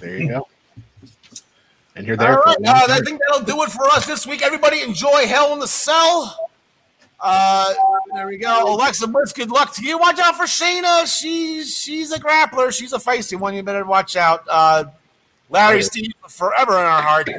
[0.00, 0.48] There you go.
[1.96, 4.42] And you're there All right, uh, I think that'll do it for us this week.
[4.42, 6.50] Everybody enjoy Hell in the Cell.
[7.20, 7.72] Uh,
[8.14, 8.74] there we go.
[8.74, 9.98] Alexa Bliss, good luck to you.
[9.98, 11.06] Watch out for Shayna.
[11.06, 12.76] She's she's a grappler.
[12.76, 13.54] She's a feisty one.
[13.54, 14.44] You better watch out.
[14.50, 14.84] Uh,
[15.48, 17.30] Larry, Steve, forever in our heart.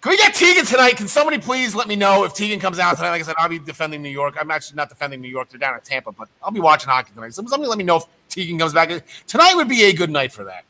[0.00, 0.96] Can we get Tegan tonight?
[0.96, 3.10] Can somebody please let me know if Tegan comes out tonight?
[3.10, 4.36] Like I said, I'll be defending New York.
[4.40, 5.50] I'm actually not defending New York.
[5.50, 7.34] They're down in Tampa, but I'll be watching hockey tonight.
[7.34, 8.88] Somebody let me know if Tegan comes back.
[9.26, 10.64] Tonight would be a good night for that.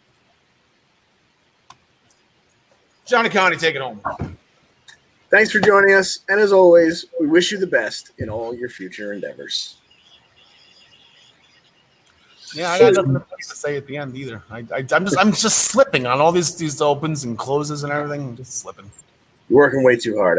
[3.07, 4.01] John DeConnie, take it home.
[5.31, 8.69] Thanks for joining us, and as always, we wish you the best in all your
[8.69, 9.77] future endeavors.
[12.52, 14.43] Yeah, I got nothing to say at the end either.
[14.51, 17.93] I, I, I'm just I'm just slipping on all these these opens and closes and
[17.93, 18.31] everything.
[18.31, 18.90] I'm just slipping.
[19.51, 20.39] You're working way too hard,